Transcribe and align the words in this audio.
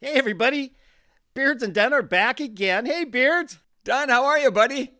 Hey, 0.00 0.12
everybody. 0.14 0.74
Beards 1.34 1.62
and 1.62 1.74
Dun 1.74 1.92
are 1.92 2.02
back 2.02 2.40
again. 2.40 2.86
Hey, 2.86 3.04
Beards. 3.04 3.58
Dun, 3.84 4.08
how 4.08 4.24
are 4.24 4.38
you, 4.38 4.50
buddy? 4.50 4.92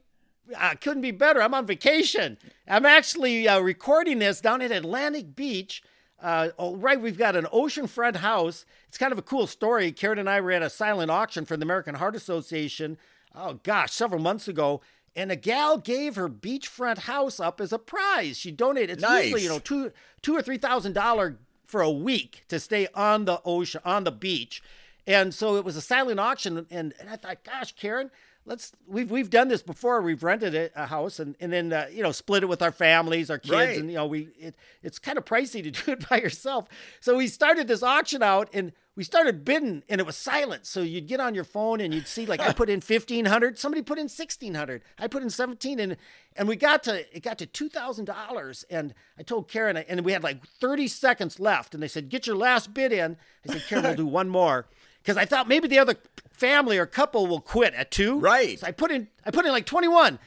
I 0.56 0.74
couldn't 0.76 1.02
be 1.02 1.10
better. 1.10 1.42
I'm 1.42 1.54
on 1.54 1.66
vacation. 1.66 2.38
I'm 2.68 2.86
actually 2.86 3.48
uh, 3.48 3.60
recording 3.60 4.20
this 4.20 4.40
down 4.40 4.62
at 4.62 4.70
Atlantic 4.70 5.34
Beach. 5.34 5.82
Uh, 6.22 6.48
oh, 6.58 6.76
right, 6.76 7.00
we've 7.00 7.18
got 7.18 7.36
an 7.36 7.44
oceanfront 7.52 8.16
house. 8.16 8.64
It's 8.88 8.96
kind 8.96 9.12
of 9.12 9.18
a 9.18 9.22
cool 9.22 9.46
story. 9.46 9.92
Karen 9.92 10.18
and 10.18 10.30
I 10.30 10.40
were 10.40 10.52
at 10.52 10.62
a 10.62 10.70
silent 10.70 11.10
auction 11.10 11.44
for 11.44 11.56
the 11.56 11.64
American 11.64 11.96
Heart 11.96 12.16
Association. 12.16 12.96
Oh 13.34 13.54
gosh, 13.62 13.92
several 13.92 14.22
months 14.22 14.48
ago, 14.48 14.80
and 15.14 15.30
a 15.30 15.36
gal 15.36 15.76
gave 15.76 16.16
her 16.16 16.28
beachfront 16.28 16.98
house 16.98 17.38
up 17.38 17.60
as 17.60 17.70
a 17.72 17.78
prize. 17.78 18.38
She 18.38 18.50
donated. 18.50 18.90
It's 18.98 19.02
Nice. 19.02 19.24
usually 19.24 19.42
you 19.42 19.48
know 19.50 19.58
two 19.58 19.92
two 20.22 20.34
or 20.34 20.40
three 20.40 20.56
thousand 20.56 20.94
dollar 20.94 21.36
for 21.66 21.82
a 21.82 21.90
week 21.90 22.44
to 22.48 22.58
stay 22.58 22.88
on 22.94 23.26
the 23.26 23.42
ocean 23.44 23.82
on 23.84 24.04
the 24.04 24.12
beach, 24.12 24.62
and 25.06 25.34
so 25.34 25.56
it 25.56 25.64
was 25.64 25.76
a 25.76 25.80
silent 25.82 26.18
auction. 26.20 26.66
And, 26.70 26.94
and 26.98 27.08
I 27.10 27.16
thought, 27.16 27.44
gosh, 27.44 27.72
Karen, 27.76 28.10
let's 28.44 28.72
we've 28.86 29.10
we've 29.10 29.30
done 29.30 29.48
this 29.48 29.62
before. 29.62 30.00
We've 30.02 30.22
rented 30.22 30.54
a, 30.54 30.70
a 30.74 30.86
house 30.86 31.18
and 31.18 31.36
and 31.40 31.52
then 31.52 31.72
uh, 31.72 31.86
you 31.92 32.02
know 32.02 32.12
split 32.12 32.42
it 32.42 32.46
with 32.46 32.62
our 32.62 32.72
families, 32.72 33.30
our 33.30 33.38
kids, 33.38 33.52
Right. 33.52 33.78
and 33.78 33.88
you 33.90 33.96
know 33.96 34.06
we 34.06 34.28
it, 34.38 34.54
it's 34.82 34.98
kind 34.98 35.18
of 35.18 35.24
pricey 35.24 35.62
to 35.62 35.70
do 35.84 35.92
it 35.92 36.08
by 36.08 36.20
yourself. 36.20 36.68
So 37.00 37.16
we 37.16 37.26
started 37.28 37.68
this 37.68 37.82
auction 37.82 38.22
out 38.22 38.48
and. 38.52 38.72
We 38.98 39.04
started 39.04 39.44
bidding 39.44 39.82
and 39.90 40.00
it 40.00 40.06
was 40.06 40.16
silent. 40.16 40.64
So 40.64 40.80
you'd 40.80 41.06
get 41.06 41.20
on 41.20 41.34
your 41.34 41.44
phone 41.44 41.82
and 41.82 41.92
you'd 41.92 42.06
see 42.08 42.24
like 42.24 42.40
I 42.40 42.52
put 42.54 42.70
in 42.70 42.80
fifteen 42.80 43.26
hundred, 43.26 43.58
somebody 43.58 43.82
put 43.82 43.98
in 43.98 44.08
sixteen 44.08 44.54
hundred, 44.54 44.80
I 44.98 45.06
put 45.06 45.22
in 45.22 45.28
seventeen, 45.28 45.78
and 45.80 45.98
and 46.34 46.48
we 46.48 46.56
got 46.56 46.82
to 46.84 47.04
it 47.14 47.22
got 47.22 47.36
to 47.36 47.44
two 47.44 47.68
thousand 47.68 48.06
dollars. 48.06 48.64
And 48.70 48.94
I 49.18 49.22
told 49.22 49.48
Karen, 49.48 49.76
and 49.76 50.00
we 50.02 50.12
had 50.12 50.22
like 50.22 50.46
thirty 50.46 50.88
seconds 50.88 51.38
left, 51.38 51.74
and 51.74 51.82
they 51.82 51.88
said 51.88 52.08
get 52.08 52.26
your 52.26 52.36
last 52.36 52.72
bid 52.72 52.90
in. 52.90 53.18
I 53.46 53.52
said 53.52 53.64
Karen, 53.68 53.84
we'll 53.84 53.94
do 53.96 54.06
one 54.06 54.30
more 54.30 54.64
because 55.06 55.16
I 55.16 55.24
thought 55.24 55.46
maybe 55.46 55.68
the 55.68 55.78
other 55.78 55.94
family 56.32 56.76
or 56.78 56.84
couple 56.86 57.28
will 57.28 57.40
quit 57.40 57.72
at 57.74 57.92
two. 57.92 58.18
Right. 58.18 58.58
So 58.58 58.66
I 58.66 58.72
put 58.72 58.90
in 58.90 59.06
I 59.24 59.30
put 59.30 59.46
in 59.46 59.52
like 59.52 59.66
twenty 59.66 59.88
one. 59.88 60.18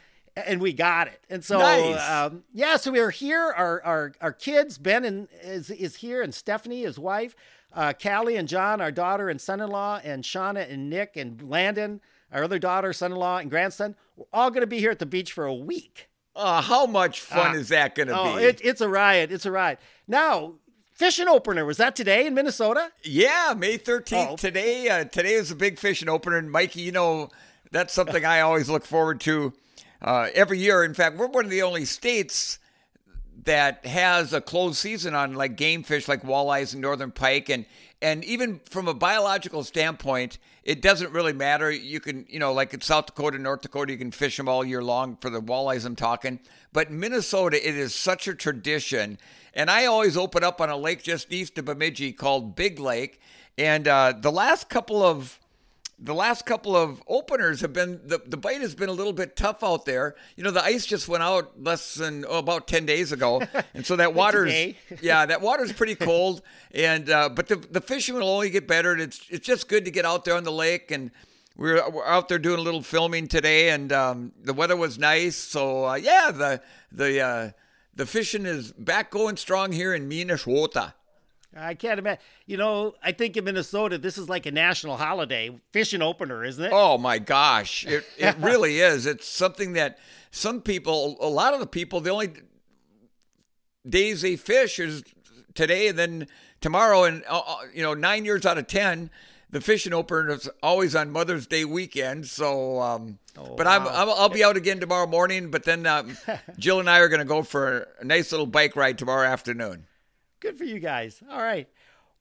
And 0.47 0.61
we 0.61 0.71
got 0.71 1.07
it, 1.07 1.19
and 1.29 1.43
so 1.43 1.57
Nice. 1.57 2.09
um, 2.09 2.43
yeah. 2.53 2.77
So 2.77 2.91
we 2.91 2.99
are 2.99 3.09
here. 3.09 3.51
Our 3.57 3.83
our 3.83 4.13
our 4.21 4.31
kids, 4.31 4.77
Ben 4.77 5.03
and 5.03 5.27
is 5.41 5.69
is 5.69 5.97
here, 5.97 6.21
and 6.21 6.33
Stephanie, 6.33 6.83
his 6.83 6.97
wife, 6.97 7.35
uh, 7.73 7.91
Callie 8.01 8.37
and 8.37 8.47
John, 8.47 8.79
our 8.79 8.91
daughter 8.91 9.27
and 9.27 9.41
son-in-law, 9.41 9.99
and 10.01 10.23
Shauna 10.23 10.71
and 10.71 10.89
Nick 10.89 11.17
and 11.17 11.41
Landon, 11.41 11.99
our 12.31 12.43
other 12.45 12.57
daughter, 12.59 12.93
son-in-law, 12.93 13.39
and 13.39 13.49
grandson. 13.49 13.95
We're 14.15 14.25
all 14.31 14.49
going 14.49 14.61
to 14.61 14.67
be 14.67 14.79
here 14.79 14.91
at 14.91 14.99
the 14.99 15.05
beach 15.05 15.33
for 15.33 15.45
a 15.45 15.53
week. 15.53 16.07
Uh, 16.33 16.61
how 16.61 16.85
much 16.85 17.19
fun 17.19 17.55
is 17.55 17.67
that 17.69 17.95
going 17.95 18.07
to 18.07 18.17
Oh, 18.17 18.37
be? 18.37 18.43
it, 18.43 18.61
it's 18.63 18.79
a 18.79 18.87
riot! 18.87 19.33
It's 19.33 19.45
a 19.47 19.51
riot. 19.51 19.79
Now, 20.07 20.53
fishing 20.99 21.29
opener 21.29 21.65
was 21.65 21.77
that 21.77 21.95
today 21.95 22.27
in 22.27 22.33
Minnesota? 22.33 22.91
yeah, 23.03 23.53
May 23.57 23.77
13th. 23.77 24.27
Oh. 24.31 24.35
Today, 24.35 24.89
uh, 24.89 25.05
today 25.05 25.33
is 25.33 25.49
a 25.49 25.55
big 25.55 25.79
fishing 25.79 26.09
opener. 26.09 26.37
And 26.37 26.51
Mikey, 26.51 26.81
you 26.81 26.91
know, 26.91 27.29
that's 27.71 27.93
something 27.93 28.25
I 28.25 28.41
always 28.41 28.69
look 28.69 28.85
forward 28.85 29.21
to 29.21 29.53
uh, 30.01 30.27
every 30.35 30.59
year. 30.59 30.83
In 30.83 30.93
fact, 30.93 31.17
we're 31.17 31.27
one 31.27 31.45
of 31.45 31.51
the 31.51 31.63
only 31.63 31.85
states 31.85 32.59
that 33.45 33.85
has 33.85 34.33
a 34.33 34.41
closed 34.41 34.75
season 34.75 35.15
on 35.15 35.33
like 35.33 35.55
game 35.55 35.81
fish 35.81 36.09
like 36.09 36.23
walleyes 36.23 36.73
and 36.73 36.81
northern 36.81 37.09
pike 37.09 37.47
and 37.47 37.65
and 38.01 38.23
even 38.25 38.59
from 38.69 38.89
a 38.89 38.93
biological 38.93 39.63
standpoint 39.63 40.37
it 40.65 40.81
doesn't 40.81 41.13
really 41.13 41.31
matter 41.31 41.71
you 41.71 42.01
can 42.01 42.25
you 42.27 42.37
know 42.37 42.51
like 42.51 42.73
in 42.73 42.81
south 42.81 43.05
dakota 43.05 43.39
north 43.39 43.61
dakota 43.61 43.93
you 43.93 43.97
can 43.97 44.11
fish 44.11 44.35
them 44.35 44.49
all 44.49 44.65
year 44.65 44.83
long 44.83 45.15
for 45.21 45.29
the 45.29 45.41
walleyes 45.41 45.85
i'm 45.85 45.95
talking 45.95 46.37
but 46.73 46.89
in 46.89 46.99
minnesota 46.99 47.55
it 47.65 47.75
is 47.75 47.95
such 47.95 48.27
a 48.27 48.35
tradition 48.35 49.17
and 49.53 49.69
i 49.69 49.85
always 49.85 50.15
open 50.17 50.43
up 50.43 50.59
on 50.61 50.69
a 50.69 50.77
lake 50.77 51.03
just 51.03 51.31
east 51.31 51.57
of 51.57 51.65
bemidji 51.65 52.11
called 52.11 52.55
big 52.55 52.79
lake 52.79 53.19
and 53.57 53.87
uh, 53.87 54.13
the 54.17 54.31
last 54.31 54.69
couple 54.69 55.03
of 55.03 55.39
the 56.01 56.13
last 56.13 56.45
couple 56.45 56.75
of 56.77 57.03
openers 57.07 57.59
have 57.59 57.73
been 57.73 57.99
the, 58.05 58.21
the 58.25 58.37
bite 58.37 58.61
has 58.61 58.73
been 58.73 58.87
a 58.87 58.93
little 58.93 59.11
bit 59.11 59.35
tough 59.35 59.63
out 59.63 59.85
there. 59.85 60.15
You 60.37 60.45
know, 60.45 60.51
the 60.51 60.63
ice 60.63 60.85
just 60.85 61.09
went 61.09 61.23
out 61.23 61.61
less 61.61 61.95
than 61.95 62.25
oh, 62.27 62.37
about 62.37 62.67
ten 62.67 62.85
days 62.85 63.11
ago, 63.11 63.41
and 63.73 63.85
so 63.85 63.97
that 63.97 64.13
water's 64.13 64.75
yeah, 65.01 65.25
that 65.25 65.41
water's 65.41 65.73
pretty 65.73 65.95
cold. 65.95 66.41
And 66.73 67.09
uh, 67.09 67.29
but 67.29 67.47
the 67.47 67.57
the 67.57 67.81
fishing 67.81 68.15
will 68.15 68.29
only 68.29 68.49
get 68.49 68.67
better. 68.67 68.93
And 68.93 69.01
it's 69.01 69.25
it's 69.29 69.45
just 69.45 69.67
good 69.67 69.85
to 69.85 69.91
get 69.91 70.05
out 70.05 70.25
there 70.25 70.35
on 70.35 70.43
the 70.43 70.51
lake 70.51 70.91
and. 70.91 71.11
We're, 71.57 71.89
we're 71.89 72.05
out 72.05 72.29
there 72.29 72.39
doing 72.39 72.57
a 72.57 72.61
little 72.61 72.81
filming 72.81 73.27
today, 73.27 73.71
and 73.71 73.91
um, 73.91 74.31
the 74.41 74.53
weather 74.53 74.77
was 74.77 74.97
nice. 74.97 75.35
So 75.35 75.89
uh, 75.89 75.95
yeah, 75.95 76.31
the 76.31 76.61
the 76.89 77.19
uh, 77.19 77.49
the 77.99 78.05
fishing 78.05 78.45
is 78.45 78.71
back 78.71 79.11
going 79.11 79.35
strong 79.35 79.73
here 79.73 79.93
in 79.93 80.07
Minnesota. 80.07 80.93
I 81.55 81.73
can't 81.73 81.99
imagine. 81.99 82.21
You 82.45 82.55
know, 82.55 82.95
I 83.03 83.11
think 83.11 83.35
in 83.35 83.43
Minnesota 83.43 83.97
this 83.97 84.17
is 84.17 84.29
like 84.29 84.45
a 84.45 84.51
national 84.51 84.95
holiday, 84.95 85.59
fishing 85.73 86.01
opener, 86.01 86.45
isn't 86.45 86.63
it? 86.63 86.71
Oh 86.73 86.97
my 86.97 87.19
gosh, 87.19 87.85
it 87.85 88.05
it 88.17 88.37
really 88.39 88.79
is. 88.79 89.05
It's 89.05 89.27
something 89.27 89.73
that 89.73 89.99
some 90.31 90.61
people, 90.61 91.17
a 91.19 91.27
lot 91.27 91.53
of 91.53 91.59
the 91.59 91.67
people, 91.67 91.99
the 91.99 92.11
only 92.11 92.31
days 93.87 94.21
they 94.21 94.37
fish 94.37 94.79
is 94.79 95.03
today 95.53 95.89
and 95.89 95.99
then 95.99 96.27
tomorrow, 96.61 97.03
and 97.03 97.23
uh, 97.27 97.41
uh, 97.45 97.57
you 97.73 97.83
know, 97.83 97.93
nine 97.93 98.23
years 98.23 98.45
out 98.45 98.57
of 98.57 98.67
ten, 98.67 99.09
the 99.49 99.61
fishing 99.61 99.93
opener 99.93 100.31
is 100.31 100.49
always 100.61 100.95
on 100.95 101.11
Mother's 101.11 101.47
Day 101.47 101.65
weekend. 101.65 102.27
So, 102.27 102.79
um, 102.81 103.19
but 103.35 103.67
I'm, 103.67 103.83
wow. 103.83 103.91
I'm 103.93 104.09
I'll 104.09 104.29
be 104.29 104.43
out 104.43 104.57
again 104.57 104.79
tomorrow 104.79 105.07
morning. 105.07 105.49
But 105.49 105.63
then 105.63 105.85
um, 105.85 106.17
Jill 106.57 106.79
and 106.79 106.89
I 106.89 106.99
are 106.99 107.09
going 107.09 107.19
to 107.19 107.25
go 107.25 107.43
for 107.43 107.87
a 107.99 108.05
nice 108.05 108.31
little 108.31 108.45
bike 108.45 108.75
ride 108.75 108.97
tomorrow 108.97 109.27
afternoon. 109.27 109.87
Good 110.39 110.57
for 110.57 110.63
you 110.63 110.79
guys. 110.79 111.21
All 111.29 111.41
right. 111.41 111.67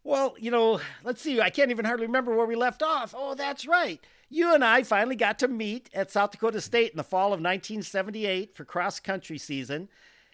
Well, 0.05 0.35
you 0.39 0.51
know, 0.51 0.81
let's 1.05 1.21
see. 1.21 1.41
I 1.41 1.51
can't 1.51 1.71
even 1.71 1.85
hardly 1.85 2.07
remember 2.07 2.35
where 2.35 2.47
we 2.47 2.55
left 2.55 2.83
off. 2.83 3.15
Oh, 3.17 3.35
that's 3.35 3.67
right. 3.67 4.01
You 4.31 4.55
and 4.55 4.65
I 4.65 4.83
finally 4.83 5.17
got 5.17 5.39
to 5.41 5.49
meet 5.49 5.91
at 5.93 6.11
South 6.11 6.31
Dakota 6.31 6.61
State 6.61 6.91
in 6.91 6.97
the 6.97 7.05
fall 7.05 7.27
of 7.27 7.41
1978 7.41 8.57
for 8.57 8.65
cross 8.65 9.01
country 9.01 9.39
season. 9.39 9.89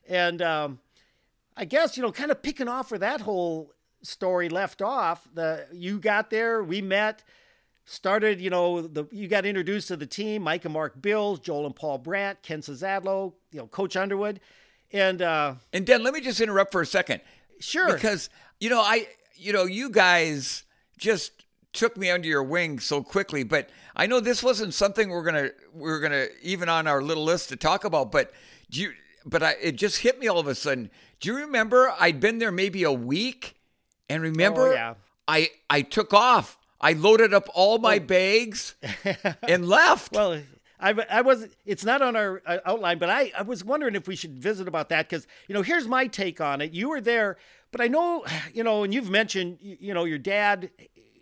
And 0.09 0.43
um, 0.43 0.79
I 1.57 1.65
guess, 1.65 1.97
you 1.97 2.03
know, 2.03 2.13
kind 2.13 2.31
of 2.31 2.43
picking 2.43 2.69
off 2.69 2.91
where 2.91 2.99
that 2.99 3.23
whole 3.23 3.74
story 4.05 4.49
left 4.49 4.83
off, 4.83 5.27
the 5.35 5.67
you 5.73 5.99
got 5.99 6.31
there, 6.31 6.63
we 6.63 6.81
met, 6.81 7.23
started, 7.85 8.41
you 8.41 8.51
know, 8.51 8.83
the 8.83 9.07
you 9.11 9.29
got 9.29 9.45
introduced 9.45 9.89
to 9.89 9.97
the 9.97 10.07
team, 10.07 10.43
Mike 10.43 10.65
and 10.65 10.75
Mark 10.75 11.01
Bills, 11.01 11.41
Joel 11.41 11.67
and 11.67 11.75
Paul 11.75 11.99
Brandt, 11.99 12.43
Ken 12.43 12.61
Cezadlo, 12.61 13.33
you 13.51 13.59
know, 13.61 13.67
Coach 13.67 13.97
Underwood. 13.97 14.41
And 14.93 15.21
uh, 15.23 15.55
And 15.73 15.85
Dan, 15.87 16.03
let 16.03 16.15
me 16.15 16.21
just 16.21 16.41
interrupt 16.41 16.71
for 16.71 16.81
a 16.81 16.87
second. 16.87 17.21
sure. 17.59 17.93
Because 17.93 18.31
you 18.61 18.71
know, 18.71 18.81
I 18.81 19.09
you 19.37 19.53
know, 19.53 19.65
you 19.65 19.91
guys 19.91 20.65
just 20.97 21.45
took 21.73 21.97
me 21.97 22.09
under 22.09 22.29
your 22.29 22.45
wing 22.45 22.79
so 22.79 23.03
quickly, 23.03 23.43
but 23.43 23.69
I 23.97 24.07
know 24.07 24.21
this 24.21 24.43
wasn't 24.43 24.75
something 24.75 25.09
we're 25.11 25.25
gonna 25.25 25.51
we're 25.73 26.01
gonna 26.01 26.27
even 26.43 26.69
on 26.69 26.87
our 26.87 27.03
little 27.03 27.25
list 27.25 27.49
to 27.49 27.57
talk 27.57 27.85
about. 27.85 28.13
But 28.13 28.33
do 28.71 28.81
you? 28.81 28.93
But 29.27 29.43
I, 29.43 29.53
it 29.61 29.73
just 29.73 29.99
hit 29.99 30.19
me 30.19 30.29
all 30.29 30.39
of 30.39 30.47
a 30.47 30.55
sudden. 30.55 30.91
Do 31.21 31.31
you 31.31 31.37
remember 31.39 31.93
I'd 31.99 32.21
been 32.21 32.39
there 32.39 32.53
maybe 32.53 32.83
a 32.85 32.93
week, 32.93 33.57
and 34.15 34.23
remember 34.23 34.69
Oh, 34.69 34.73
yeah. 34.73 34.95
I 35.29 35.51
I 35.69 35.83
took 35.83 36.13
off. 36.15 36.59
I 36.81 36.93
loaded 36.93 37.33
up 37.33 37.49
all 37.55 37.79
my 37.79 37.99
bags 37.99 38.75
and 39.49 39.67
left. 39.69 40.13
Well, 40.13 40.43
I, 40.81 40.91
I 41.09 41.21
was. 41.23 41.49
It's 41.65 41.85
not 41.85 42.03
on 42.03 42.15
our 42.15 42.43
uh, 42.45 42.59
outline, 42.67 42.99
but 42.99 43.09
I, 43.09 43.33
I 43.39 43.43
was 43.43 43.65
wondering 43.65 43.95
if 43.95 44.07
we 44.07 44.17
should 44.17 44.39
visit 44.39 44.69
about 44.69 44.91
that 44.91 45.09
because 45.09 45.27
you 45.49 45.55
know 45.55 45.63
here's 45.63 45.89
my 45.89 46.07
take 46.07 46.41
on 46.43 46.61
it. 46.61 46.73
You 46.73 46.91
were 46.91 47.01
there, 47.01 47.39
but 47.73 47.81
I 47.81 47.89
know 47.89 48.25
you 48.53 48.63
know, 48.65 48.85
and 48.85 48.93
you've 48.93 49.09
mentioned 49.11 49.59
you, 49.63 49.77
you 49.81 49.95
know 49.95 50.05
your 50.05 50.19
dad. 50.19 50.71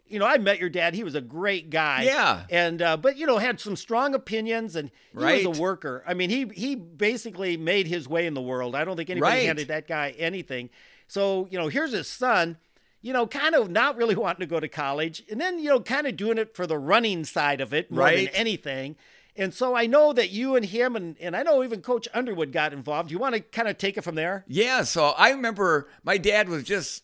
You 0.09 0.19
know, 0.19 0.26
I 0.26 0.36
met 0.36 0.59
your 0.59 0.69
dad. 0.69 0.92
He 0.94 1.04
was 1.04 1.14
a 1.14 1.22
great 1.22 1.70
guy. 1.70 2.03
Yeah. 2.03 2.42
and 2.50 2.82
uh, 2.82 2.97
but 2.98 3.16
you 3.16 3.26
know 3.26 3.38
had 3.38 3.60
some 3.60 3.76
strong 3.76 4.14
opinions, 4.14 4.74
and 4.76 4.91
he 5.12 5.19
Right. 5.19 5.47
was 5.47 5.59
a 5.59 5.62
worker. 5.62 6.03
I 6.06 6.14
mean, 6.14 6.28
he 6.28 6.50
he 6.54 6.74
basically 6.74 7.56
made 7.56 7.86
his 7.86 8.09
way 8.09 8.26
in 8.26 8.34
the 8.34 8.42
world. 8.42 8.74
I 8.74 8.84
don't 8.84 8.97
think 8.97 9.10
anybody 9.10 9.36
Right. 9.36 9.47
handed 9.47 9.69
that 9.69 9.86
guy 9.86 10.12
anything. 10.19 10.70
So 11.06 11.47
you 11.50 11.59
know, 11.59 11.69
here's 11.69 11.92
his 11.92 12.09
son. 12.09 12.56
You 13.03 13.13
know, 13.13 13.27
kind 13.27 13.55
of 13.55 13.71
not 13.71 13.97
really 13.97 14.15
wanting 14.25 14.41
to 14.41 14.47
go 14.47 14.60
to 14.60 14.69
college, 14.69 15.22
and 15.31 15.41
then 15.41 15.59
you 15.59 15.69
know, 15.69 15.81
kind 15.81 16.07
of 16.07 16.16
doing 16.16 16.39
it 16.39 16.54
for 16.57 16.66
the 16.66 16.78
running 16.78 17.25
side 17.25 17.60
of 17.60 17.75
it 17.75 17.91
more 17.91 18.04
Right. 18.04 18.27
than 18.27 18.34
anything. 18.34 18.97
And 19.34 19.53
so 19.54 19.75
I 19.75 19.87
know 19.87 20.13
that 20.13 20.28
you 20.31 20.57
and 20.57 20.65
him 20.66 20.95
and, 20.95 21.16
and 21.19 21.34
I 21.34 21.43
know 21.43 21.65
even 21.65 21.81
Coach 21.81 22.07
Underwood 22.13 22.53
got 22.53 22.75
involved. 22.75 23.10
You 23.10 23.19
want 23.19 23.34
to 23.34 23.41
kind 23.41 23.66
of 23.66 23.78
take 23.78 23.97
it 23.97 24.03
from 24.03 24.15
there? 24.15 24.45
Yeah, 24.47 24.83
so 24.83 25.07
I 25.16 25.31
remember 25.31 25.89
my 26.04 26.19
dad 26.19 26.51
was 26.51 26.65
just, 26.65 27.03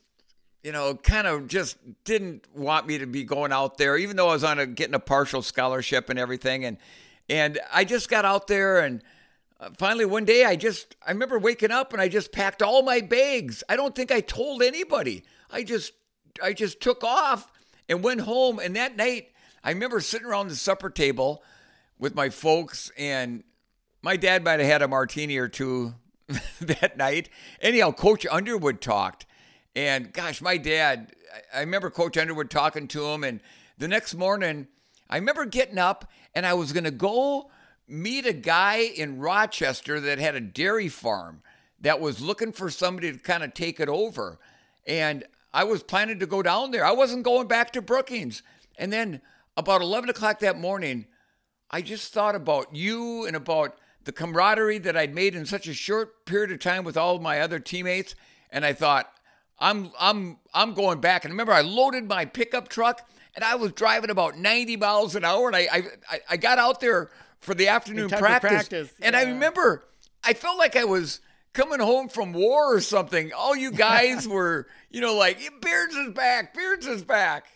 you 0.62 0.70
know, 0.70 0.94
kind 0.94 1.26
of 1.26 1.48
just 1.48 1.78
didn't 2.04 2.44
want 2.54 2.86
me 2.86 2.98
to 2.98 3.06
be 3.06 3.24
going 3.24 3.50
out 3.50 3.78
there, 3.78 3.96
even 3.96 4.16
though 4.16 4.28
I 4.28 4.34
was 4.34 4.44
on 4.44 4.58
a 4.58 4.66
getting 4.66 4.94
a 4.94 4.98
partial 5.00 5.40
scholarship 5.40 6.10
and 6.10 6.18
everything, 6.18 6.64
and 6.66 6.76
and 7.30 7.58
I 7.72 7.84
just 7.84 8.08
got 8.08 8.24
out 8.24 8.46
there 8.46 8.80
and. 8.80 9.02
Uh, 9.60 9.70
finally, 9.76 10.04
one 10.04 10.24
day, 10.24 10.44
I 10.44 10.54
just 10.54 10.94
I 11.04 11.10
remember 11.10 11.36
waking 11.36 11.72
up 11.72 11.92
and 11.92 12.00
I 12.00 12.06
just 12.06 12.30
packed 12.30 12.62
all 12.62 12.82
my 12.82 13.00
bags. 13.00 13.64
I 13.68 13.74
don't 13.74 13.92
think 13.92 14.12
I 14.12 14.20
told 14.20 14.62
anybody. 14.62 15.24
I 15.50 15.62
just 15.62 15.92
I 16.42 16.52
just 16.52 16.80
took 16.80 17.02
off 17.02 17.50
and 17.88 18.02
went 18.02 18.20
home. 18.22 18.58
And 18.58 18.76
that 18.76 18.96
night, 18.96 19.28
I 19.64 19.70
remember 19.70 20.00
sitting 20.00 20.26
around 20.26 20.48
the 20.48 20.56
supper 20.56 20.90
table 20.90 21.42
with 21.98 22.14
my 22.14 22.30
folks, 22.30 22.92
and 22.96 23.42
my 24.02 24.16
dad 24.16 24.44
might 24.44 24.60
have 24.60 24.68
had 24.68 24.82
a 24.82 24.88
martini 24.88 25.36
or 25.36 25.48
two 25.48 25.94
that 26.60 26.96
night. 26.96 27.28
Anyhow, 27.60 27.92
Coach 27.92 28.26
Underwood 28.30 28.80
talked, 28.80 29.26
and 29.74 30.12
gosh, 30.12 30.40
my 30.40 30.56
dad, 30.58 31.12
I- 31.52 31.60
remember 31.60 31.90
Coach 31.90 32.16
Underwood 32.16 32.50
talking 32.50 32.86
to 32.88 33.06
him, 33.06 33.24
and 33.24 33.40
the 33.78 33.88
next 33.88 34.14
morning, 34.14 34.68
I 35.10 35.16
remember 35.16 35.44
getting 35.46 35.78
up 35.78 36.10
and 36.34 36.44
I 36.44 36.54
was 36.54 36.72
going 36.72 36.84
to 36.84 36.90
go 36.90 37.50
meet 37.86 38.26
a 38.26 38.32
guy 38.32 38.78
in 38.78 39.18
Rochester 39.18 40.00
that 40.00 40.18
had 40.18 40.34
a 40.34 40.40
dairy 40.40 40.88
farm 40.88 41.42
that 41.80 42.00
was 42.00 42.20
looking 42.20 42.52
for 42.52 42.70
somebody 42.70 43.12
to 43.12 43.18
kind 43.18 43.42
of 43.42 43.54
take 43.54 43.80
it 43.80 43.88
over. 43.88 44.38
And 44.86 45.24
I 45.58 45.64
was 45.64 45.82
planning 45.82 46.20
to 46.20 46.26
go 46.26 46.40
down 46.40 46.70
there. 46.70 46.84
I 46.84 46.92
wasn't 46.92 47.24
going 47.24 47.48
back 47.48 47.72
to 47.72 47.82
Brookings. 47.82 48.44
And 48.78 48.92
then 48.92 49.20
about 49.56 49.80
11 49.80 50.08
o'clock 50.08 50.38
that 50.38 50.56
morning, 50.56 51.06
I 51.68 51.82
just 51.82 52.12
thought 52.12 52.36
about 52.36 52.76
you 52.76 53.26
and 53.26 53.34
about 53.34 53.76
the 54.04 54.12
camaraderie 54.12 54.78
that 54.78 54.96
I'd 54.96 55.16
made 55.16 55.34
in 55.34 55.46
such 55.46 55.66
a 55.66 55.74
short 55.74 56.24
period 56.26 56.52
of 56.52 56.60
time 56.60 56.84
with 56.84 56.96
all 56.96 57.16
of 57.16 57.22
my 57.22 57.40
other 57.40 57.58
teammates. 57.58 58.14
And 58.50 58.64
I 58.64 58.72
thought, 58.72 59.12
I'm 59.58 59.90
I'm 59.98 60.38
I'm 60.54 60.74
going 60.74 61.00
back. 61.00 61.24
And 61.24 61.32
remember, 61.32 61.52
I 61.52 61.62
loaded 61.62 62.06
my 62.06 62.24
pickup 62.24 62.68
truck 62.68 63.04
and 63.34 63.44
I 63.44 63.56
was 63.56 63.72
driving 63.72 64.10
about 64.10 64.38
90 64.38 64.76
miles 64.76 65.16
an 65.16 65.24
hour. 65.24 65.48
And 65.48 65.56
I 65.56 65.68
I, 66.08 66.20
I 66.30 66.36
got 66.36 66.60
out 66.60 66.78
there 66.78 67.10
for 67.40 67.52
the 67.52 67.66
afternoon 67.66 68.10
practice. 68.10 68.48
practice. 68.48 68.92
And 69.02 69.16
I 69.16 69.24
remember 69.24 69.82
I 70.22 70.34
felt 70.34 70.56
like 70.56 70.76
I 70.76 70.84
was 70.84 71.18
coming 71.52 71.80
home 71.80 72.08
from 72.08 72.32
war 72.32 72.74
or 72.74 72.80
something. 72.80 73.32
All 73.32 73.56
you 73.56 73.70
guys 73.70 74.26
were, 74.28 74.66
you 74.90 75.00
know, 75.00 75.14
like 75.14 75.38
Beards 75.60 75.94
is 75.94 76.12
back, 76.12 76.54
Beards 76.54 76.86
is 76.86 77.02
back. 77.02 77.46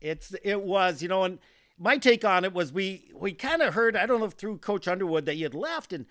It's 0.00 0.34
it 0.42 0.62
was, 0.62 1.02
you 1.02 1.08
know, 1.08 1.24
and 1.24 1.38
my 1.78 1.96
take 1.98 2.24
on 2.24 2.44
it 2.44 2.52
was 2.52 2.72
we 2.72 3.10
we 3.14 3.32
kind 3.32 3.62
of 3.62 3.74
heard 3.74 3.96
I 3.96 4.06
don't 4.06 4.20
know 4.20 4.26
if 4.26 4.32
through 4.32 4.58
Coach 4.58 4.88
Underwood 4.88 5.26
that 5.26 5.36
you 5.36 5.44
had 5.44 5.54
left 5.54 5.92
and 5.92 6.06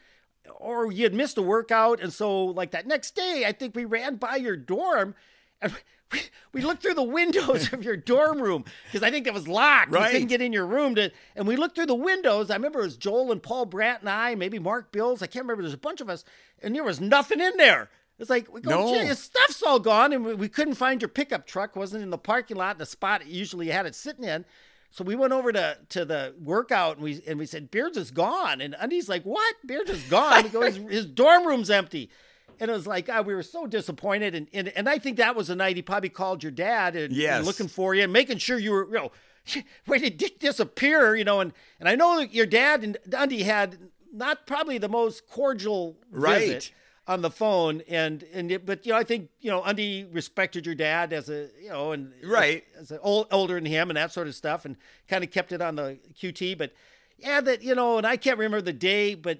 or 0.57 0.91
you 0.91 1.03
had 1.03 1.13
missed 1.13 1.37
a 1.37 1.41
workout, 1.41 1.99
and 2.01 2.11
so 2.11 2.45
like 2.45 2.71
that 2.71 2.87
next 2.87 3.15
day, 3.15 3.43
I 3.45 3.51
think 3.51 3.75
we 3.75 3.85
ran 3.85 4.15
by 4.15 4.37
your 4.37 4.55
dorm 4.55 5.15
and. 5.61 5.73
We, 6.11 6.21
we 6.53 6.61
looked 6.61 6.81
through 6.83 6.95
the 6.95 7.03
windows 7.03 7.71
of 7.73 7.83
your 7.83 7.95
dorm 7.95 8.41
room 8.41 8.65
because 8.85 9.03
I 9.03 9.11
think 9.11 9.27
it 9.27 9.33
was 9.33 9.47
locked. 9.47 9.91
Right. 9.91 10.07
We 10.07 10.11
couldn't 10.11 10.27
get 10.27 10.41
in 10.41 10.51
your 10.53 10.65
room 10.65 10.95
to, 10.95 11.11
and 11.35 11.47
we 11.47 11.55
looked 11.55 11.75
through 11.75 11.85
the 11.85 11.95
windows. 11.95 12.49
I 12.51 12.55
remember 12.55 12.79
it 12.79 12.83
was 12.83 12.97
Joel 12.97 13.31
and 13.31 13.41
Paul 13.41 13.65
Brandt 13.65 14.01
and 14.01 14.09
I, 14.09 14.35
maybe 14.35 14.59
Mark 14.59 14.91
Bills. 14.91 15.21
I 15.21 15.27
can't 15.27 15.45
remember. 15.45 15.63
There's 15.63 15.73
a 15.73 15.77
bunch 15.77 16.01
of 16.01 16.09
us, 16.09 16.25
and 16.61 16.75
there 16.75 16.83
was 16.83 16.99
nothing 16.99 17.39
in 17.39 17.55
there. 17.57 17.89
It's 18.19 18.29
like 18.29 18.53
we 18.53 18.61
go, 18.61 18.69
No. 18.69 19.01
Your 19.01 19.15
stuff's 19.15 19.63
all 19.63 19.79
gone, 19.79 20.13
and 20.13 20.23
we, 20.23 20.33
we 20.35 20.49
couldn't 20.49 20.75
find 20.75 21.01
your 21.01 21.09
pickup 21.09 21.47
truck. 21.47 21.75
wasn't 21.75 22.03
in 22.03 22.11
the 22.11 22.17
parking 22.17 22.57
lot, 22.57 22.77
the 22.77 22.85
spot 22.85 23.21
it 23.21 23.27
usually 23.27 23.69
had 23.69 23.85
it 23.85 23.95
sitting 23.95 24.25
in. 24.25 24.45
So 24.91 25.05
we 25.05 25.15
went 25.15 25.31
over 25.33 25.51
to 25.53 25.77
to 25.89 26.05
the 26.05 26.35
workout 26.39 26.97
and 26.97 27.03
we 27.03 27.23
and 27.25 27.39
we 27.39 27.45
said 27.45 27.71
Beards 27.71 27.97
is 27.97 28.11
gone, 28.11 28.59
and 28.61 28.75
Undy's 28.77 29.07
like, 29.07 29.23
"What? 29.23 29.55
Beards 29.65 29.89
is 29.89 30.03
gone?" 30.03 30.43
He 30.43 30.49
goes, 30.49 30.75
"His 30.89 31.05
dorm 31.05 31.47
room's 31.47 31.69
empty." 31.69 32.11
And 32.59 32.69
it 32.69 32.73
was 32.73 32.85
like, 32.87 33.07
God, 33.07 33.25
we 33.25 33.33
were 33.33 33.43
so 33.43 33.65
disappointed, 33.67 34.35
and, 34.35 34.47
and 34.53 34.67
and 34.69 34.87
I 34.89 34.97
think 34.99 35.17
that 35.17 35.35
was 35.35 35.47
the 35.47 35.55
night 35.55 35.75
he 35.75 35.81
probably 35.81 36.09
called 36.09 36.43
your 36.43 36.51
dad 36.51 36.95
and, 36.95 37.13
and 37.37 37.45
looking 37.45 37.67
for 37.67 37.95
you 37.95 38.03
and 38.03 38.13
making 38.13 38.37
sure 38.37 38.57
you 38.59 38.71
were, 38.71 38.85
you 38.85 38.93
know, 38.93 39.11
where 39.85 39.99
did 39.99 40.17
Dick 40.17 40.39
disappear, 40.39 41.15
you 41.15 41.23
know? 41.23 41.39
And 41.39 41.53
and 41.79 41.89
I 41.89 41.95
know 41.95 42.19
that 42.19 42.33
your 42.33 42.45
dad 42.45 42.83
and 42.83 42.97
Undy 43.15 43.43
had 43.43 43.77
not 44.13 44.45
probably 44.45 44.77
the 44.77 44.89
most 44.89 45.27
cordial 45.27 45.97
Right. 46.11 46.39
visit 46.41 46.71
on 47.07 47.21
the 47.21 47.31
phone 47.31 47.81
and 47.87 48.23
and 48.31 48.51
it, 48.51 48.65
but 48.65 48.85
you 48.85 48.91
know 48.91 48.97
I 48.99 49.03
think 49.03 49.29
you 49.39 49.49
know 49.49 49.63
Undy 49.63 50.05
respected 50.11 50.65
your 50.65 50.75
dad 50.75 51.13
as 51.13 51.29
a 51.29 51.49
you 51.61 51.69
know 51.69 51.93
and 51.93 52.13
Right. 52.23 52.63
as, 52.75 52.91
as 52.91 52.97
a 52.97 52.99
old, 53.01 53.27
older 53.31 53.55
than 53.55 53.65
him 53.65 53.89
and 53.89 53.97
that 53.97 54.11
sort 54.13 54.27
of 54.27 54.35
stuff 54.35 54.65
and 54.65 54.77
kind 55.07 55.23
of 55.23 55.31
kept 55.31 55.51
it 55.51 55.61
on 55.61 55.75
the 55.75 55.97
QT 56.13 56.57
but 56.57 56.73
yeah 57.17 57.41
that 57.41 57.63
you 57.63 57.73
know 57.73 57.97
and 57.97 58.05
I 58.05 58.17
can't 58.17 58.37
remember 58.37 58.61
the 58.61 58.71
day 58.71 59.15
but 59.15 59.39